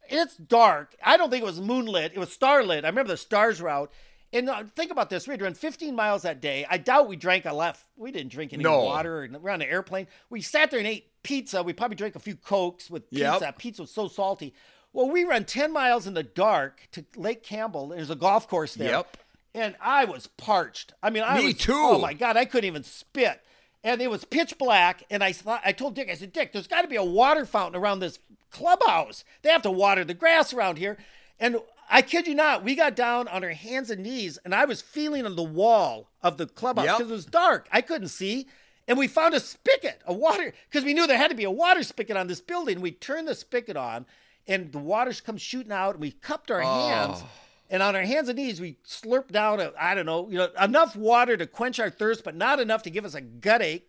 It's 0.09 0.37
dark. 0.37 0.95
I 1.05 1.16
don't 1.16 1.31
think 1.31 1.43
it 1.43 1.47
was 1.47 1.61
moonlit. 1.61 2.12
It 2.14 2.18
was 2.18 2.33
starlit. 2.33 2.85
I 2.85 2.89
remember 2.89 3.12
the 3.12 3.16
stars 3.16 3.62
were 3.62 3.68
out. 3.68 3.93
And 4.33 4.49
uh, 4.51 4.64
think 4.76 4.91
about 4.91 5.09
this: 5.09 5.26
we 5.26 5.33
had 5.33 5.41
run 5.43 5.55
15 5.55 5.95
miles 5.97 6.22
that 6.22 6.41
day. 6.41 6.66
I 6.68 6.76
doubt 6.78 7.09
we 7.09 7.16
drank 7.16 7.47
a 7.47 7.53
left. 7.55 7.85
We 7.97 8.12
didn't 8.12 8.31
drink 8.33 8.53
any 8.53 8.62
No. 8.62 8.85
water. 8.85 9.26
We're 9.41 9.51
on 9.51 9.62
an 9.62 9.68
airplane. 9.68 10.07
We 10.28 10.43
sat 10.43 10.70
there 10.70 10.78
and 10.81 10.87
ate 10.89 11.07
pizza. 11.22 11.62
We 11.62 11.72
probably 11.72 11.97
drank 11.97 12.14
a 12.14 12.20
few 12.20 12.37
cokes 12.37 12.91
with 12.91 13.09
pizza. 13.11 13.39
Yep. 13.41 13.59
Pizza 13.59 13.83
was 13.83 13.91
so 13.91 14.07
salty. 14.09 14.53
Well, 14.93 15.09
we 15.11 15.24
ran 15.24 15.45
10 15.45 15.72
miles 15.72 16.07
in 16.07 16.14
the 16.14 16.22
dark 16.22 16.88
to 16.93 17.05
Lake 17.16 17.43
Campbell. 17.43 17.88
There's 17.88 18.11
a 18.11 18.16
golf 18.16 18.49
course 18.49 18.74
there. 18.74 18.91
Yep. 18.91 19.16
And 19.55 19.76
I 19.80 20.05
was 20.05 20.26
parched. 20.26 20.93
I 21.03 21.11
mean, 21.11 21.22
I 21.24 21.38
Me 21.38 21.47
was, 21.47 21.55
oh 21.55 21.59
too. 21.59 21.72
Oh 21.76 21.99
my 22.01 22.14
God, 22.14 22.36
I 22.36 22.45
couldn't 22.45 22.66
even 22.68 22.84
spit. 22.84 23.41
And 23.82 24.01
it 24.03 24.11
was 24.11 24.24
pitch 24.24 24.59
black. 24.59 25.05
And 25.11 25.24
I 25.24 25.32
thought, 25.32 25.62
I 25.64 25.72
told 25.72 25.95
Dick, 25.95 26.11
I 26.11 26.14
said, 26.14 26.32
Dick, 26.32 26.53
there's 26.53 26.66
got 26.66 26.82
to 26.82 26.88
be 26.88 26.97
a 26.97 27.05
water 27.05 27.47
fountain 27.47 27.80
around 27.80 28.01
this 28.01 28.18
clubhouse. 28.51 29.24
They 29.43 29.51
have 29.51 29.62
to 29.62 29.70
water 29.70 30.05
the 30.05 30.14
grass 30.14 30.53
around 30.53 30.78
here. 30.78 30.99
And 31.38 31.57
I 31.88 32.03
kid 32.03 32.26
you 32.28 32.34
not, 32.34 32.62
we 32.62 32.74
got 32.76 32.95
down 32.95 33.26
on 33.28 33.43
our 33.43 33.51
hands 33.51 33.91
and 33.91 34.03
knees, 34.05 34.38
and 34.45 34.55
I 34.55 34.64
was 34.64 34.80
feeling 34.80 35.26
on 35.26 35.34
the 35.34 35.43
wall 35.43 36.09
of 36.22 36.36
the 36.36 36.47
clubhouse 36.47 36.84
Yep. 36.84 36.99
because 36.99 37.11
it 37.11 37.14
was 37.14 37.26
dark. 37.26 37.66
I 37.72 37.80
couldn't 37.80 38.09
see. 38.09 38.47
And 38.86 38.97
we 38.99 39.09
found 39.09 39.34
a 39.34 39.41
spigot, 39.41 40.01
a 40.07 40.12
water, 40.12 40.53
because 40.70 40.84
we 40.84 40.95
knew 40.95 41.07
there 41.07 41.16
had 41.16 41.30
to 41.30 41.36
be 41.36 41.45
a 41.45 41.51
water 41.51 41.82
spigot 41.82 42.16
on 42.16 42.26
this 42.28 42.41
building. 42.41 42.80
We 42.80 42.93
turned 42.93 43.26
the 43.26 43.34
spigot 43.34 43.76
on, 43.76 44.07
and 44.47 44.72
the 44.72 44.78
water's 44.78 45.20
come 45.20 45.36
shooting 45.36 45.72
out, 45.72 45.95
and 45.95 46.01
we 46.01 46.11
cupped 46.11 46.51
our 46.51 46.62
oh. 46.62 46.88
hands. 46.88 47.24
And 47.70 47.84
on 47.84 47.95
our 47.95 48.03
hands 48.03 48.28
and 48.28 48.36
knees, 48.36 48.61
we 48.61 48.78
slurped 48.84 49.30
down, 49.30 49.61
a, 49.61 49.72
I 49.78 49.95
don't 49.95 50.07
know, 50.07 50.28
you 50.28 50.38
know, 50.38 50.49
enough 50.61 50.97
water 50.97 51.36
to 51.36 51.47
quench 51.47 51.78
our 51.78 51.88
thirst, 51.88 52.24
but 52.24 52.34
not 52.34 52.59
enough 52.59 52.82
to 52.82 52.91
give 52.91 53.05
us 53.05 53.14
a 53.14 53.20
gut 53.20 53.62
ache. 53.62 53.88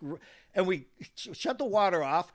And 0.54 0.68
we 0.68 0.86
sh- 1.16 1.30
shut 1.34 1.58
the 1.58 1.66
water 1.66 2.04
off, 2.04 2.32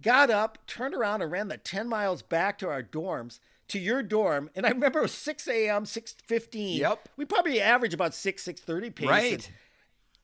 got 0.00 0.30
up, 0.30 0.58
turned 0.68 0.94
around, 0.94 1.20
and 1.20 1.32
ran 1.32 1.48
the 1.48 1.56
10 1.56 1.88
miles 1.88 2.22
back 2.22 2.58
to 2.58 2.68
our 2.68 2.82
dorms, 2.82 3.40
to 3.68 3.80
your 3.80 4.04
dorm. 4.04 4.50
And 4.54 4.64
I 4.64 4.68
remember 4.68 5.00
it 5.00 5.02
was 5.02 5.12
6 5.12 5.48
a.m., 5.48 5.84
6.15. 5.84 6.78
Yep. 6.78 7.08
We 7.16 7.24
probably 7.24 7.60
average 7.60 7.92
about 7.92 8.14
6, 8.14 8.44
6.30 8.44 8.94
pace. 8.94 9.08
Right. 9.08 9.50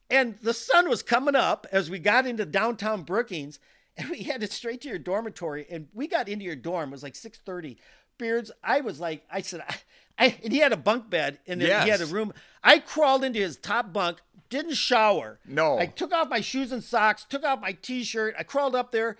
And 0.08 0.36
the 0.38 0.54
sun 0.54 0.88
was 0.88 1.02
coming 1.02 1.34
up 1.34 1.66
as 1.72 1.90
we 1.90 1.98
got 1.98 2.26
into 2.26 2.44
downtown 2.44 3.02
Brookings, 3.02 3.58
and 3.96 4.08
we 4.10 4.22
headed 4.22 4.52
straight 4.52 4.80
to 4.82 4.88
your 4.88 4.98
dormitory. 4.98 5.66
And 5.70 5.88
we 5.92 6.06
got 6.06 6.28
into 6.28 6.44
your 6.44 6.56
dorm. 6.56 6.90
It 6.90 6.92
was 6.92 7.02
like 7.02 7.16
six 7.16 7.38
thirty. 7.38 7.78
Beards, 8.18 8.50
I 8.62 8.82
was 8.82 9.00
like, 9.00 9.24
I 9.32 9.40
said, 9.40 9.64
I, 9.66 9.76
I 10.18 10.36
and 10.44 10.52
he 10.52 10.58
had 10.58 10.74
a 10.74 10.76
bunk 10.76 11.08
bed, 11.08 11.38
and 11.46 11.58
then 11.58 11.84
he 11.84 11.88
had 11.88 12.02
a 12.02 12.06
room. 12.06 12.34
I 12.62 12.78
crawled 12.78 13.24
into 13.24 13.38
his 13.38 13.56
top 13.56 13.94
bunk, 13.94 14.18
didn't 14.50 14.74
shower. 14.74 15.38
No. 15.46 15.78
I 15.78 15.86
took 15.86 16.12
off 16.12 16.28
my 16.28 16.42
shoes 16.42 16.70
and 16.70 16.84
socks, 16.84 17.24
took 17.26 17.44
off 17.44 17.62
my 17.62 17.72
t-shirt. 17.72 18.34
I 18.38 18.42
crawled 18.42 18.76
up 18.76 18.92
there. 18.92 19.16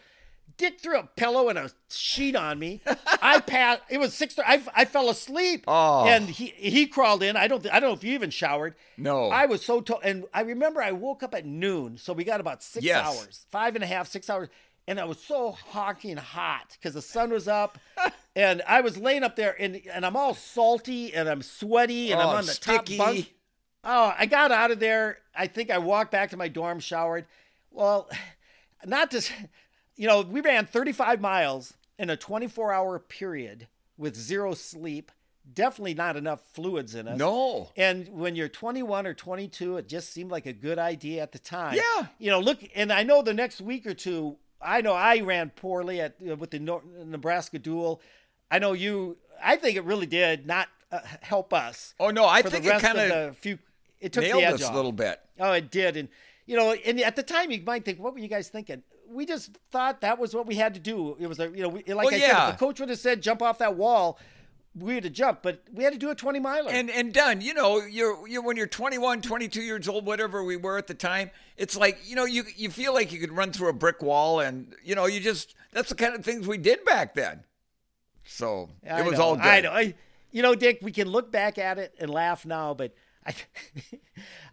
Dick 0.61 0.79
threw 0.79 0.99
a 0.99 1.05
pillow 1.17 1.49
and 1.49 1.59
a 1.59 1.71
sheet 1.89 2.37
on 2.37 2.59
me. 2.59 2.83
I 3.23 3.41
passed. 3.41 3.81
It 3.89 3.99
was 3.99 4.13
six. 4.13 4.39
I, 4.39 4.63
I 4.77 4.85
fell 4.85 5.09
asleep. 5.09 5.65
Oh. 5.67 6.05
And 6.07 6.29
he 6.29 6.49
he 6.49 6.87
crawled 6.87 7.23
in. 7.23 7.35
I 7.35 7.49
don't. 7.49 7.67
I 7.73 7.81
don't 7.81 7.89
know 7.91 7.95
if 7.97 8.05
you 8.05 8.13
even 8.13 8.29
showered. 8.29 8.75
No. 8.99 9.31
I 9.31 9.47
was 9.47 9.65
so 9.65 9.81
to- 9.81 9.97
and 9.99 10.27
I 10.35 10.43
remember 10.43 10.83
I 10.83 10.93
woke 10.93 11.23
up 11.23 11.35
at 11.35 11.47
noon, 11.47 11.97
so 11.97 12.13
we 12.13 12.25
got 12.25 12.41
about 12.41 12.63
six 12.63 12.85
Yes. 12.85 13.07
hours, 13.07 13.47
five 13.51 13.75
and 13.75 13.83
a 13.83 13.87
half, 13.87 14.07
six 14.09 14.29
hours, 14.29 14.49
and 14.87 15.01
I 15.01 15.05
was 15.07 15.19
so 15.19 15.53
hawking 15.53 16.19
hot 16.19 16.77
because 16.79 16.93
the 16.93 17.01
sun 17.03 17.31
was 17.31 17.49
up, 17.49 17.79
and 18.37 18.61
I 18.69 18.83
was 18.83 18.99
laying 18.99 19.23
up 19.23 19.37
there, 19.37 19.57
and 19.59 19.81
and 19.91 20.05
I'm 20.05 20.15
all 20.17 20.35
salty 20.35 21.15
and 21.15 21.27
I'm 21.27 21.41
sweaty 21.41 22.13
and 22.13 22.21
Oh, 22.21 22.25
I'm 22.29 22.37
on 22.37 22.45
the 22.47 22.53
sticky. 22.53 22.99
top 22.99 23.07
bunk. 23.07 23.33
Oh, 23.83 24.15
I 24.19 24.27
got 24.27 24.53
out 24.53 24.71
of 24.71 24.79
there. 24.79 25.19
I 25.35 25.47
think 25.47 25.71
I 25.71 25.79
walked 25.79 26.11
back 26.13 26.29
to 26.31 26.37
my 26.37 26.49
dorm, 26.49 26.81
showered. 26.81 27.25
Well, 27.71 28.11
not 28.85 29.11
to, 29.13 29.23
you 30.01 30.07
know, 30.07 30.23
we 30.23 30.41
ran 30.41 30.65
35 30.65 31.21
miles 31.21 31.75
in 31.99 32.09
a 32.09 32.17
24 32.17 32.73
hour 32.73 32.99
period 32.99 33.69
with 33.99 34.17
zero 34.17 34.55
sleep. 34.55 35.13
Definitely 35.53 35.93
not 35.93 36.17
enough 36.17 36.41
fluids 36.55 36.95
in 36.95 37.07
us. 37.07 37.19
No. 37.19 37.71
And 37.77 38.09
when 38.09 38.35
you're 38.35 38.49
21 38.49 39.07
or 39.07 39.13
22, 39.13 39.77
it 39.77 39.89
just 39.89 40.11
seemed 40.11 40.31
like 40.31 40.47
a 40.47 40.55
good 40.55 40.79
idea 40.79 41.21
at 41.23 41.33
the 41.33 41.39
time. 41.39 41.75
Yeah. 41.75 42.07
You 42.19 42.31
know, 42.31 42.41
look, 42.41 42.61
and 42.75 42.91
I 42.91 43.03
know 43.03 43.21
the 43.21 43.35
next 43.35 43.61
week 43.61 43.87
or 43.87 43.93
two, 43.93 44.39
I 44.63 44.81
know 44.81 44.95
I 44.95 45.21
ran 45.21 45.51
poorly 45.51 46.01
at 46.01 46.15
uh, 46.27 46.35
with 46.35 46.53
the 46.53 46.61
Nebraska 47.05 47.59
duel. 47.59 48.01
I 48.51 48.59
know 48.59 48.73
you. 48.73 49.19
I 49.43 49.57
think 49.57 49.77
it 49.77 49.85
really 49.85 50.07
did 50.07 50.47
not 50.47 50.69
uh, 50.91 51.01
help 51.21 51.53
us. 51.53 51.95
Oh 52.01 52.09
no, 52.09 52.25
I 52.25 52.41
think 52.41 52.65
it 52.65 52.81
kind 52.81 52.99
of 52.99 53.37
few. 53.37 53.59
It 54.01 54.15
took 54.15 54.25
nailed 54.25 54.41
the 54.41 54.47
edge 54.47 54.55
us 54.55 54.65
off. 54.65 54.73
a 54.73 54.77
little 54.77 54.93
bit. 54.93 55.21
Oh, 55.39 55.53
it 55.53 55.71
did, 55.71 55.99
and 55.99 56.09
you 56.47 56.57
know, 56.57 56.73
and 56.73 57.01
at 57.01 57.17
the 57.17 57.23
time 57.23 57.51
you 57.51 57.63
might 57.63 57.85
think, 57.85 57.99
what 57.99 58.15
were 58.15 58.19
you 58.19 58.29
guys 58.29 58.49
thinking? 58.49 58.83
We 59.11 59.27
just 59.27 59.59
thought 59.71 60.01
that 60.03 60.19
was 60.19 60.35
what 60.35 60.47
we 60.47 60.55
had 60.55 60.75
to 60.75 60.81
do. 60.81 61.17
It 61.19 61.27
was 61.27 61.41
a, 61.41 61.49
you 61.51 61.63
know, 61.63 61.69
we, 61.69 61.83
like 61.83 62.07
Well, 62.07 62.09
I 62.09 62.11
said, 62.11 62.21
yeah. 62.21 62.49
if 62.49 62.59
the 62.59 62.65
coach 62.65 62.81
would 62.81 62.89
have 62.89 62.99
said 62.99 63.21
jump 63.21 63.43
off 63.43 63.59
that 63.59 63.77
wall, 63.77 64.19
we 64.75 64.95
had 64.95 65.03
to 65.03 65.11
jump, 65.11 65.41
but 65.43 65.63
we 65.73 65.83
had 65.83 65.93
to 65.93 65.99
do 65.99 66.11
a 66.11 66.15
20 66.15 66.39
miler. 66.39 66.71
And 66.71 66.91
and 66.91 67.13
done. 67.13 67.41
You 67.41 67.55
know, 67.55 67.79
you're 67.79 68.27
you're 68.29 68.43
when 68.43 68.57
you're 68.57 68.69
21, 68.69 69.21
22 69.23 69.63
years 69.63 69.89
old, 69.89 70.07
whatever 70.07 70.45
we 70.45 70.57
were 70.57 70.79
at 70.79 70.87
the 70.87 70.95
time. 70.95 71.31
It's 71.57 71.77
like 71.77 71.99
you 72.05 72.15
know 72.15 72.25
you 72.25 72.45
you 72.57 72.71
feel 72.71 72.95
like 72.95 73.13
you 73.13 73.19
could 73.19 73.33
run 73.33 73.53
through 73.53 73.69
a 73.69 73.73
brick 73.73 74.01
wall, 74.01 74.41
and 74.41 74.75
you 74.85 74.95
know 74.95 75.07
you 75.07 75.21
just 75.21 75.55
that's 75.73 75.89
the 75.89 75.97
kind 75.97 76.15
of 76.15 76.25
things 76.25 76.47
we 76.47 76.57
did 76.57 76.85
back 76.85 77.15
then. 77.15 77.45
So 78.25 78.71
I 78.89 79.01
it 79.01 79.07
was 79.07 79.19
know, 79.19 79.25
all 79.25 79.37
good. 79.37 79.45
I 79.45 79.61
know. 79.61 79.73
I, 79.73 79.95
you 80.31 80.43
know, 80.43 80.55
Dick, 80.55 80.79
we 80.83 80.93
can 80.93 81.09
look 81.09 81.33
back 81.33 81.59
at 81.59 81.79
it 81.79 81.95
and 81.99 82.09
laugh 82.09 82.47
now, 82.47 82.73
but 82.73 82.95
I, 83.27 83.35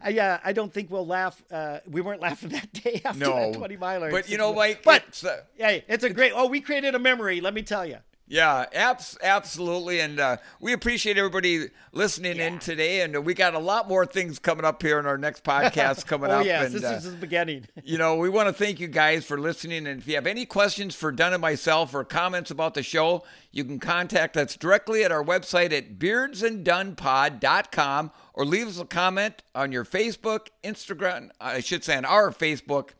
I, 0.00 0.18
uh, 0.18 0.38
I 0.44 0.52
don't 0.52 0.72
think 0.72 0.90
we'll 0.90 1.06
laugh. 1.06 1.42
Uh, 1.50 1.78
we 1.86 2.00
weren't 2.00 2.20
laughing 2.20 2.50
that 2.50 2.72
day 2.72 3.00
after 3.06 3.18
No, 3.18 3.52
that 3.52 3.58
20 3.58 3.76
miler. 3.76 4.10
but 4.10 4.28
you 4.28 4.38
know, 4.38 4.54
Mike, 4.54 4.82
but 4.84 5.04
it's, 5.08 5.24
uh, 5.24 5.42
yeah, 5.56 5.78
it's 5.88 6.04
a 6.04 6.10
great. 6.10 6.32
Oh, 6.34 6.46
we 6.46 6.60
created 6.60 6.94
a 6.94 6.98
memory. 6.98 7.40
Let 7.40 7.54
me 7.54 7.62
tell 7.62 7.86
you. 7.86 7.98
Yeah, 8.30 8.66
abs- 8.74 9.16
absolutely. 9.22 10.00
And 10.00 10.20
uh, 10.20 10.36
we 10.60 10.74
appreciate 10.74 11.16
everybody 11.16 11.68
listening 11.92 12.36
in 12.36 12.58
today. 12.58 13.00
And 13.00 13.24
we 13.24 13.32
got 13.32 13.54
a 13.54 13.58
lot 13.58 13.88
more 13.88 14.04
things 14.04 14.38
coming 14.38 14.66
up 14.66 14.82
here 14.82 14.98
in 14.98 15.06
our 15.06 15.16
next 15.16 15.44
podcast 15.44 16.04
coming 16.06 16.30
oh 16.30 16.40
up. 16.40 16.44
yes, 16.44 16.66
and, 16.66 16.74
this 16.74 16.84
uh, 16.84 16.96
is 16.96 17.04
the 17.04 17.12
beginning. 17.12 17.64
you 17.82 17.96
know, 17.96 18.16
we 18.16 18.28
want 18.28 18.48
to 18.48 18.52
thank 18.52 18.80
you 18.80 18.86
guys 18.86 19.24
for 19.24 19.40
listening. 19.40 19.86
And 19.86 20.02
if 20.02 20.06
you 20.06 20.14
have 20.16 20.26
any 20.26 20.44
questions 20.44 20.94
for 20.94 21.10
Dun 21.10 21.32
and 21.32 21.40
myself 21.40 21.94
or 21.94 22.04
comments 22.04 22.50
about 22.50 22.74
the 22.74 22.82
show, 22.82 23.24
you 23.50 23.64
can 23.64 23.78
contact 23.78 24.36
us 24.36 24.56
directly 24.56 25.04
at 25.04 25.10
our 25.10 25.24
website 25.24 25.72
at 25.72 25.98
beardsanddunpod.com 25.98 28.10
or 28.38 28.44
leave 28.44 28.68
us 28.68 28.78
a 28.78 28.84
comment 28.84 29.42
on 29.52 29.72
your 29.72 29.84
Facebook, 29.84 30.46
Instagram, 30.62 31.30
I 31.40 31.58
should 31.58 31.82
say 31.82 31.96
on 31.96 32.04
our 32.04 32.30
Facebook, 32.30 32.90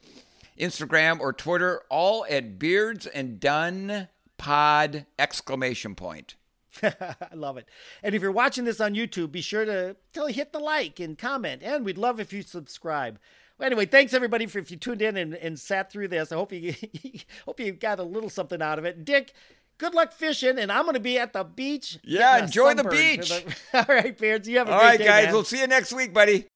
Instagram, 0.58 1.20
or 1.20 1.32
Twitter, 1.32 1.82
all 1.88 2.26
at 2.28 2.58
Beards 2.58 3.06
and 3.06 3.38
Dun 3.38 4.08
Pod 4.36 5.06
exclamation 5.16 5.94
point. 5.94 6.34
I 6.82 7.14
love 7.34 7.56
it. 7.56 7.68
And 8.02 8.16
if 8.16 8.22
you're 8.22 8.32
watching 8.32 8.64
this 8.64 8.80
on 8.80 8.94
YouTube, 8.94 9.30
be 9.30 9.40
sure 9.40 9.64
to 9.64 9.94
hit 10.26 10.52
the 10.52 10.58
like 10.58 10.98
and 10.98 11.16
comment. 11.16 11.62
And 11.62 11.84
we'd 11.84 11.98
love 11.98 12.18
if 12.18 12.32
you 12.32 12.42
subscribe. 12.42 13.20
Anyway, 13.60 13.86
thanks 13.86 14.14
everybody 14.14 14.46
for 14.46 14.58
if 14.58 14.72
you 14.72 14.76
tuned 14.76 15.02
in 15.02 15.16
and, 15.16 15.34
and 15.34 15.58
sat 15.58 15.90
through 15.90 16.08
this. 16.08 16.32
I 16.32 16.34
hope 16.34 16.52
you 16.52 16.74
hope 17.44 17.60
you 17.60 17.70
got 17.72 18.00
a 18.00 18.04
little 18.04 18.30
something 18.30 18.60
out 18.60 18.80
of 18.80 18.84
it. 18.84 19.04
Dick, 19.04 19.32
good 19.78 19.94
luck 19.94 20.12
fishing, 20.12 20.58
and 20.58 20.70
I'm 20.70 20.82
going 20.82 20.94
to 20.94 21.00
be 21.00 21.18
at 21.18 21.32
the 21.32 21.44
beach. 21.44 21.98
Yeah, 22.04 22.44
enjoy 22.44 22.74
the 22.74 22.84
beach. 22.84 23.32
All 23.74 23.84
right, 23.88 24.16
Beards, 24.16 24.48
you 24.48 24.58
have 24.58 24.68
a 24.68 24.72
All 24.72 24.78
great 24.80 24.86
right, 24.88 24.98
day, 24.98 25.04
guys. 25.04 25.24
man. 25.26 25.34
We'll 25.34 25.44
see 25.44 25.60
you 25.60 25.66
next 25.66 25.92
week, 25.92 26.12
buddy. 26.12 26.46